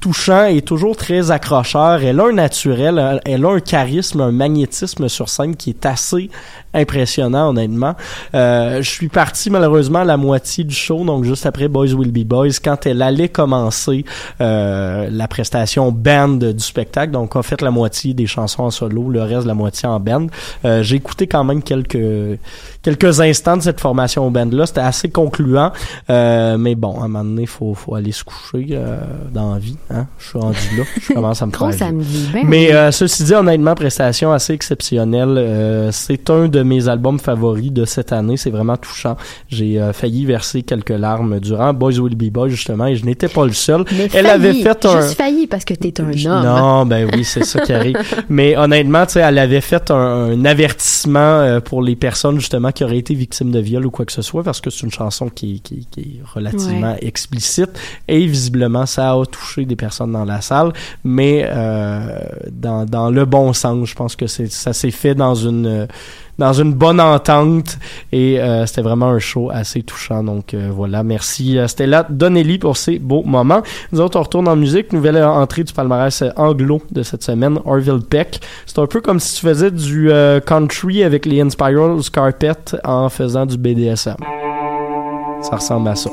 touchant 0.04 0.48
et 0.48 0.62
toujours 0.62 0.98
très 0.98 1.32
accrocheur. 1.32 2.04
Elle 2.04 2.20
a 2.20 2.26
un 2.26 2.34
naturel, 2.34 3.22
elle 3.24 3.46
a 3.46 3.50
un 3.50 3.62
charisme, 3.62 4.20
un 4.20 4.34
magnétisme 4.34 5.08
sur 5.08 5.30
scène 5.30 5.56
qui 5.56 5.70
est 5.70 5.86
assez 5.86 6.30
impressionnant, 6.74 7.52
honnêtement. 7.52 7.96
Euh, 8.36 8.82
je 8.82 8.90
suis 8.90 9.08
parti 9.08 9.50
malheureusement 9.50 10.04
la 10.04 10.18
moitié 10.18 10.66
du 10.66 10.76
show, 10.76 11.06
donc 11.06 11.24
juste 11.24 11.46
après 11.46 11.70
Boys 11.70 11.94
Will 11.94 12.12
Be 12.12 12.28
Boys, 12.28 12.60
quand 12.62 12.86
elle 12.86 13.02
allait 13.02 13.30
commencer 13.30 14.04
euh, 14.42 15.08
la 15.10 15.28
prestation 15.30 15.90
band 15.94 16.28
du 16.28 16.60
spectacle. 16.60 17.14
Donc, 17.14 17.38
on 17.38 17.40
a 17.40 17.44
fait 17.44 17.62
la 17.62 17.72
moitié 17.72 18.14
des 18.14 18.28
chansons 18.28 18.64
en 18.64 18.72
solo, 18.72 19.10
le 19.10 19.22
reste 19.22 19.48
la 19.48 19.54
moitié 19.54 19.88
en 19.88 20.02
band. 20.02 20.28
Euh, 20.66 20.84
J'ai 20.84 20.98
écouté 20.98 21.28
quand 21.28 21.46
même 21.46 21.64
quelques 21.64 22.38
quelques 22.84 23.22
instants 23.22 23.58
de 23.58 23.62
cette 23.62 23.80
formation 23.80 24.30
band-là. 24.30 24.68
C'était 24.68 24.82
assez 24.82 25.10
concluant. 25.10 25.72
Euh, 26.10 26.58
mais 26.58 26.76
bon, 26.76 27.00
à 27.00 27.06
un 27.06 27.08
moment 27.08 27.24
donné, 27.24 27.46
faut, 27.46 27.74
faut 27.74 27.96
aller 27.96 28.12
se 28.12 28.24
coucher 28.24 28.68
euh, 28.72 28.98
dans 29.32 29.54
la 29.54 29.60
vie. 29.60 29.78
Hein? 29.94 30.08
Je 30.18 30.26
suis 30.28 30.40
rendu 30.40 30.58
là. 30.78 30.84
Je 31.02 31.14
commence 31.14 31.42
à 31.42 31.46
me 31.46 31.52
Gros 31.64 31.72
samedi. 31.72 32.30
Ben 32.34 32.44
Mais 32.48 32.74
euh, 32.74 32.92
ceci 32.92 33.24
dit, 33.24 33.34
honnêtement, 33.34 33.76
prestation 33.76 34.32
assez 34.32 34.54
exceptionnelle. 34.54 35.36
Euh, 35.38 35.92
c'est 35.92 36.30
un 36.30 36.48
de 36.48 36.64
mes 36.64 36.88
albums 36.88 37.20
favoris 37.20 37.72
de 37.72 37.86
cette 37.86 38.12
année. 38.12 38.38
C'est 38.38 38.50
vraiment 38.50 38.78
touchant. 38.78 39.16
J'ai 39.50 39.80
euh, 39.80 39.94
failli 39.94 40.26
verser 40.26 40.64
quelques 40.64 40.90
larmes 40.90 41.40
durant 41.40 41.74
Boys 41.74 42.00
Will 42.00 42.16
Be 42.16 42.32
Boys, 42.32 42.50
justement, 42.50 42.88
et 42.88 42.96
je 42.96 43.06
n'étais 43.06 43.28
pas 43.28 43.46
le 43.46 43.54
seul. 43.54 43.86
Mais 43.92 44.10
Elle 44.14 44.26
failli, 44.26 44.30
avait 44.30 44.54
fait 44.54 44.86
un... 44.86 45.02
Juste 45.02 45.18
failli 45.18 45.48
parce 45.48 45.66
que 45.66 45.74
t'es 45.74 46.02
un 46.02 46.06
homme. 46.06 46.46
Non, 46.46 46.86
ben 46.86 47.10
oui, 47.14 47.24
c'est 47.24 47.44
ça 47.46 47.60
qui 47.62 47.72
arrive. 47.74 47.98
Mais 48.30 48.58
honnêtement, 48.58 49.06
tu 49.06 49.14
sais, 49.14 49.20
elle 49.20 49.38
avait 49.38 49.62
fait 49.62 49.92
un, 49.92 49.96
un 49.96 50.46
avertissement 50.46 51.20
euh, 51.20 51.60
pour 51.60 51.82
les 51.84 51.96
personnes 51.96 52.40
justement 52.40 52.72
qui 52.72 52.84
auraient 52.84 52.98
été 52.98 53.14
victimes 53.14 53.52
de 53.52 53.60
viol 53.60 53.86
ou 53.86 53.92
quoi 53.92 54.06
que 54.06 54.12
ce 54.12 54.22
soit, 54.22 54.44
parce 54.44 54.60
que 54.62 54.70
c'est 54.70 54.82
une 54.84 54.92
chanson 54.92 55.30
qui, 55.30 55.62
qui, 55.62 55.88
qui 55.92 56.00
est 56.02 56.22
relativement 56.34 56.64
Ouais. 56.94 56.98
explicite 57.02 57.70
et 58.08 58.26
visiblement 58.26 58.86
ça 58.86 59.12
a 59.12 59.26
touché 59.26 59.66
des 59.66 59.76
personnes 59.76 59.83
dans 60.08 60.26
la 60.26 60.42
salle, 60.42 60.74
mais 61.04 61.46
euh, 61.48 62.20
dans, 62.52 62.86
dans 62.86 63.10
le 63.10 63.26
bon 63.26 63.54
sens. 63.54 63.88
Je 63.88 63.96
pense 63.96 64.16
que 64.16 64.28
ça 64.28 64.74
s'est 64.74 64.92
fait 64.92 65.16
dans 65.16 65.36
une 65.36 65.88
dans 66.38 66.54
une 66.54 66.74
bonne 66.74 67.00
entente 67.00 67.78
et 68.12 68.40
euh, 68.40 68.66
c'était 68.66 68.82
vraiment 68.82 69.10
un 69.10 69.20
show 69.20 69.50
assez 69.52 69.84
touchant. 69.84 70.24
Donc 70.24 70.54
euh, 70.54 70.70
voilà, 70.74 71.04
merci 71.04 71.58
euh, 71.58 71.68
Stella 71.68 72.06
Donnelly 72.10 72.58
pour 72.58 72.78
ces 72.78 73.00
beaux 73.00 73.24
moments. 73.24 73.62
Nous 73.92 74.00
autres, 74.00 74.20
on 74.20 74.24
retourne 74.24 74.48
en 74.48 74.56
musique. 74.56 74.94
Nouvelle 74.94 75.24
entrée 75.24 75.64
du 75.64 75.74
palmarès 75.74 76.24
anglo 76.36 76.82
de 76.92 77.04
cette 77.04 77.24
semaine, 77.24 77.60
Orville 77.66 78.02
Peck. 78.10 78.40
C'est 78.66 78.80
un 78.80 78.88
peu 78.88 79.02
comme 79.02 79.20
si 79.20 79.36
tu 79.36 79.48
faisais 79.48 79.72
du 79.72 80.12
country 80.46 81.04
avec 81.04 81.26
les 81.26 81.42
Inspirals 81.42 82.02
Carpet 82.12 82.52
en 82.84 83.10
faisant 83.10 83.46
du 83.46 83.58
BDSM. 83.58 84.18
Ça 85.42 85.56
ressemble 85.56 85.90
à 85.90 85.96
ça. 85.96 86.10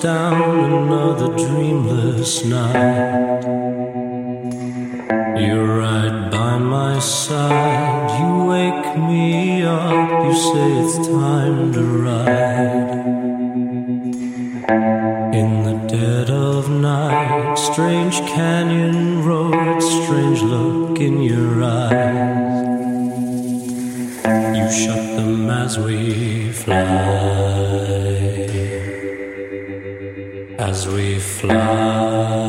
Down 0.00 0.72
another 0.72 1.28
dreamless 1.36 2.42
night. 2.46 3.42
You're 5.38 5.78
right 5.78 6.30
by 6.30 6.56
my 6.56 6.98
side. 7.00 8.18
You 8.18 8.46
wake 8.46 8.96
me 8.96 9.62
up. 9.62 10.24
You 10.24 10.34
say 10.34 10.72
it's 10.80 11.06
time 11.06 11.72
to 11.74 11.82
ride. 11.82 12.90
In 15.34 15.64
the 15.64 15.76
dead 15.86 16.30
of 16.30 16.70
night, 16.70 17.56
strange 17.56 18.20
canyon 18.20 19.22
road, 19.22 19.80
strange 19.80 20.40
look 20.40 20.98
in 20.98 21.20
your 21.22 21.62
eyes. 21.62 22.56
You 24.56 24.70
shut 24.72 25.16
them 25.16 25.50
as 25.50 25.78
we 25.78 26.52
fly. 26.52 28.09
As 30.60 30.86
we 30.86 31.18
fly. 31.18 32.39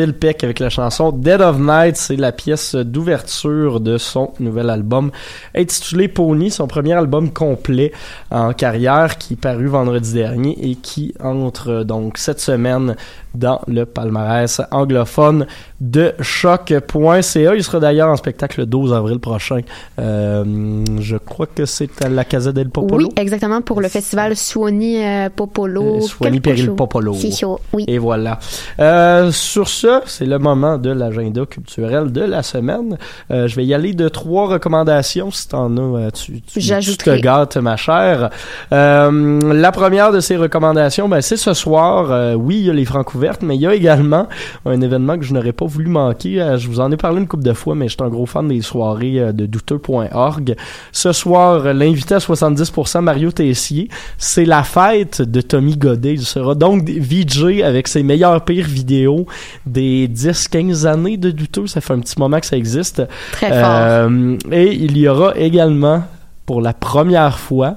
Orville 0.00 0.14
Peck 0.14 0.39
avec 0.50 0.58
la 0.58 0.68
chanson 0.68 1.12
Dead 1.12 1.40
of 1.42 1.60
Night, 1.60 1.96
c'est 1.96 2.16
la 2.16 2.32
pièce 2.32 2.74
d'ouverture 2.74 3.78
de 3.78 3.98
son 3.98 4.32
nouvel 4.40 4.68
album 4.68 5.12
intitulé 5.54 6.08
Pony, 6.08 6.50
son 6.50 6.66
premier 6.66 6.94
album 6.94 7.30
complet 7.30 7.92
en 8.32 8.52
carrière 8.52 9.16
qui 9.16 9.36
parut 9.36 9.68
vendredi 9.68 10.12
dernier 10.12 10.58
et 10.60 10.74
qui 10.74 11.14
entre 11.22 11.84
donc 11.84 12.18
cette 12.18 12.40
semaine 12.40 12.96
dans 13.34 13.60
le 13.68 13.86
palmarès 13.86 14.60
anglophone 14.70 15.46
de 15.80 16.12
choc.ca. 16.20 17.54
Il 17.54 17.64
sera 17.64 17.80
d'ailleurs 17.80 18.08
en 18.08 18.16
spectacle 18.16 18.60
le 18.60 18.66
12 18.66 18.92
avril 18.92 19.18
prochain. 19.18 19.60
Euh, 19.98 20.84
je 20.98 21.16
crois 21.16 21.46
que 21.46 21.64
c'est 21.64 22.02
à 22.02 22.08
la 22.08 22.24
Casa 22.24 22.52
del 22.52 22.70
Popolo. 22.70 23.06
Oui, 23.06 23.12
exactement, 23.16 23.62
pour 23.62 23.80
le 23.80 23.88
festival 23.88 24.36
Suoni 24.36 25.02
euh, 25.02 25.28
Popolo. 25.34 26.00
Quelque 26.20 26.42
Péril 26.42 26.66
chose. 26.66 26.76
Popolo. 26.76 27.14
C'est 27.14 27.30
chaud, 27.30 27.60
oui. 27.72 27.84
Et 27.86 27.98
voilà. 27.98 28.38
Euh, 28.80 29.30
sur 29.30 29.68
ce, 29.68 30.00
c'est 30.06 30.26
le 30.26 30.38
moment 30.40 30.78
de 30.78 30.90
l'agenda 30.90 31.46
culturel 31.46 32.12
de 32.12 32.22
la 32.22 32.42
semaine. 32.42 32.98
Euh, 33.30 33.46
je 33.46 33.56
vais 33.56 33.64
y 33.64 33.74
aller 33.74 33.92
de 33.92 34.08
trois 34.08 34.48
recommandations. 34.48 35.30
Si 35.30 35.48
t'en 35.48 35.76
as, 35.76 35.80
euh, 35.80 36.10
tu, 36.10 36.40
tu, 36.40 36.60
tu 36.60 36.96
te 36.96 37.20
gâtes, 37.20 37.56
ma 37.56 37.76
chère. 37.76 38.30
Euh, 38.72 39.40
la 39.54 39.72
première 39.72 40.12
de 40.12 40.20
ces 40.20 40.36
recommandations, 40.36 41.08
ben, 41.08 41.20
c'est 41.20 41.36
ce 41.36 41.54
soir. 41.54 42.10
Euh, 42.10 42.34
oui, 42.34 42.56
il 42.58 42.66
y 42.66 42.70
a 42.70 42.72
les 42.72 42.84
francs 42.84 43.14
ouvertes, 43.14 43.42
mais 43.42 43.56
il 43.56 43.60
y 43.60 43.66
a 43.66 43.74
également 43.74 44.28
un 44.66 44.80
événement 44.80 45.18
que 45.18 45.24
je 45.24 45.34
n'aurais 45.34 45.52
pas 45.52 45.66
voulu 45.66 45.88
manquer. 45.88 46.40
Euh, 46.40 46.58
je 46.58 46.68
vous 46.68 46.80
en 46.80 46.90
ai 46.90 46.96
parlé 46.96 47.20
une 47.20 47.28
couple 47.28 47.44
de 47.44 47.52
fois, 47.52 47.74
mais 47.74 47.88
je 47.88 47.94
suis 47.94 48.02
un 48.02 48.08
gros 48.08 48.26
fan 48.26 48.48
des 48.48 48.62
soirées 48.62 49.20
euh, 49.20 49.32
de 49.32 49.46
douteux.org. 49.46 50.56
Ce 50.92 51.12
soir, 51.12 51.72
l'invité 51.74 52.14
à 52.14 52.18
70%, 52.18 53.00
Mario 53.00 53.30
Tessier, 53.30 53.88
c'est 54.18 54.44
la 54.44 54.62
fête 54.62 55.22
de 55.22 55.40
Tommy 55.40 55.76
Godet. 55.76 56.14
Il 56.14 56.26
sera 56.26 56.54
donc 56.54 56.88
VJ 56.88 57.62
avec 57.62 57.88
ses 57.88 58.02
meilleures 58.02 58.44
pires 58.44 58.66
vidéos 58.66 59.26
des 59.66 60.08
10-15 60.30 60.86
années 60.86 61.16
de 61.16 61.30
douteux. 61.30 61.66
Ça 61.66 61.80
fait 61.80 61.92
un 61.92 62.00
petit 62.00 62.18
moment 62.18 62.40
que 62.40 62.46
ça 62.46 62.56
existe. 62.56 63.02
Très 63.32 63.50
Euh, 63.52 64.36
et 64.50 64.72
il 64.74 64.96
y 64.96 65.08
aura 65.08 65.36
également, 65.36 66.02
pour 66.46 66.60
la 66.60 66.72
première 66.72 67.38
fois, 67.38 67.76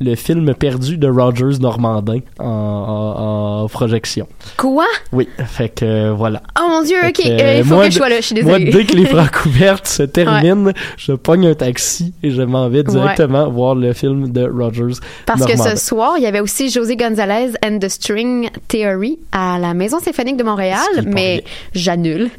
le 0.00 0.14
film 0.16 0.54
perdu 0.54 0.96
de 0.98 1.08
Rogers 1.08 1.58
Normandin 1.60 2.18
en, 2.38 2.44
en- 2.46 3.62
en 3.64 3.68
projection. 3.68 4.26
Quoi? 4.56 4.84
Oui, 5.12 5.28
fait 5.46 5.68
que 5.68 5.84
euh, 5.84 6.12
voilà. 6.12 6.42
Oh 6.60 6.66
mon 6.68 6.82
dieu, 6.82 6.96
Fait 7.00 7.08
ok, 7.08 7.26
euh, 7.26 7.54
il 7.58 7.64
faut 7.64 7.74
moi, 7.74 7.84
que 7.86 7.90
je 7.92 7.96
sois 7.98 8.08
là, 8.08 8.16
je 8.16 8.26
suis 8.26 8.42
Moi, 8.42 8.58
désolée. 8.58 8.72
dès 8.72 8.84
que 8.84 8.96
les 8.96 9.06
Francouvertes 9.14 9.86
se 9.86 10.02
terminent, 10.02 10.72
je 10.96 11.12
pogne 11.12 11.46
un 11.46 11.54
taxi 11.54 12.12
et 12.22 12.30
je 12.30 12.42
m'en 12.42 12.68
vais 12.68 12.82
directement 12.82 13.48
voir 13.50 13.74
le 13.76 13.92
film 13.92 14.30
de 14.32 14.42
Rogers 14.48 14.98
Parce 15.26 15.44
que 15.46 15.56
ce 15.56 15.76
soir, 15.76 16.14
il 16.18 16.24
y 16.24 16.26
avait 16.26 16.40
aussi 16.40 16.70
José 16.70 16.96
Gonzalez 16.96 17.52
and 17.64 17.78
the 17.78 17.88
String 17.88 18.50
Theory 18.68 19.18
à 19.32 19.58
la 19.60 19.74
Maison 19.74 20.00
symphonique 20.00 20.36
de 20.36 20.44
Montréal, 20.44 20.80
mais 21.06 21.44
j'annule. 21.74 22.30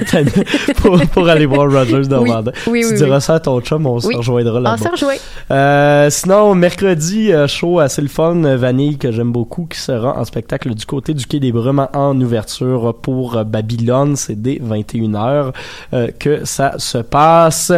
pour, 0.76 1.00
pour 1.12 1.28
aller 1.28 1.46
voir 1.46 1.70
Rogers 1.70 2.08
Normandin. 2.08 2.52
Oui, 2.66 2.82
tu 2.82 2.88
oui, 2.90 2.94
diras 2.96 3.16
oui. 3.16 3.22
ça 3.22 3.34
à 3.34 3.40
ton 3.40 3.60
chum, 3.60 3.86
on 3.86 3.98
se 4.00 4.14
rejoindra 4.14 4.58
On 4.58 4.62
là-bas. 4.62 4.76
s'est 4.76 4.88
rejoué. 4.88 5.14
Euh, 5.50 6.10
sinon, 6.10 6.54
mercredi, 6.54 6.89
euh, 7.32 7.46
show 7.46 7.78
assez 7.78 8.02
le 8.02 8.08
fun, 8.08 8.34
Vanille, 8.56 8.98
que 8.98 9.12
j'aime 9.12 9.32
beaucoup, 9.32 9.66
qui 9.66 9.78
sera 9.78 10.18
en 10.18 10.24
spectacle 10.24 10.74
du 10.74 10.86
côté 10.86 11.14
du 11.14 11.26
Quai 11.26 11.40
des 11.40 11.52
Brumes 11.52 11.86
en 11.94 12.18
ouverture 12.20 12.94
pour 13.00 13.44
Babylone. 13.44 14.16
C'est 14.16 14.40
dès 14.40 14.56
21h 14.56 15.52
euh, 15.94 16.08
que 16.18 16.44
ça 16.44 16.74
se 16.78 16.98
passe. 16.98 17.72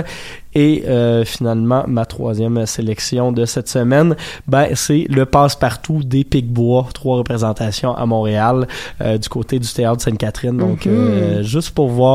Et 0.55 0.85
euh, 0.87 1.25
finalement, 1.25 1.85
ma 1.89 2.05
troisième 2.05 2.67
sélection 2.67 3.33
de 3.33 3.47
cette 3.47 3.69
semaine, 3.69 4.17
ben 4.47 4.67
c'est 4.75 5.07
le 5.09 5.25
passe-partout 5.25 6.03
des 6.05 6.25
Picbois, 6.25 6.89
trois 6.93 7.17
représentations 7.17 7.95
à 7.97 8.05
Montréal 8.05 8.69
euh, 9.01 9.17
du 9.17 9.31
côté 9.31 9.59
du 9.59 9.67
théâtre 9.69 10.03
Sainte-Catherine. 10.03 10.59
Donc, 10.59 10.85
Mhm. 10.85 10.93
euh, 10.95 11.43
juste 11.43 11.71
pour 11.71 11.89
voir 11.89 12.11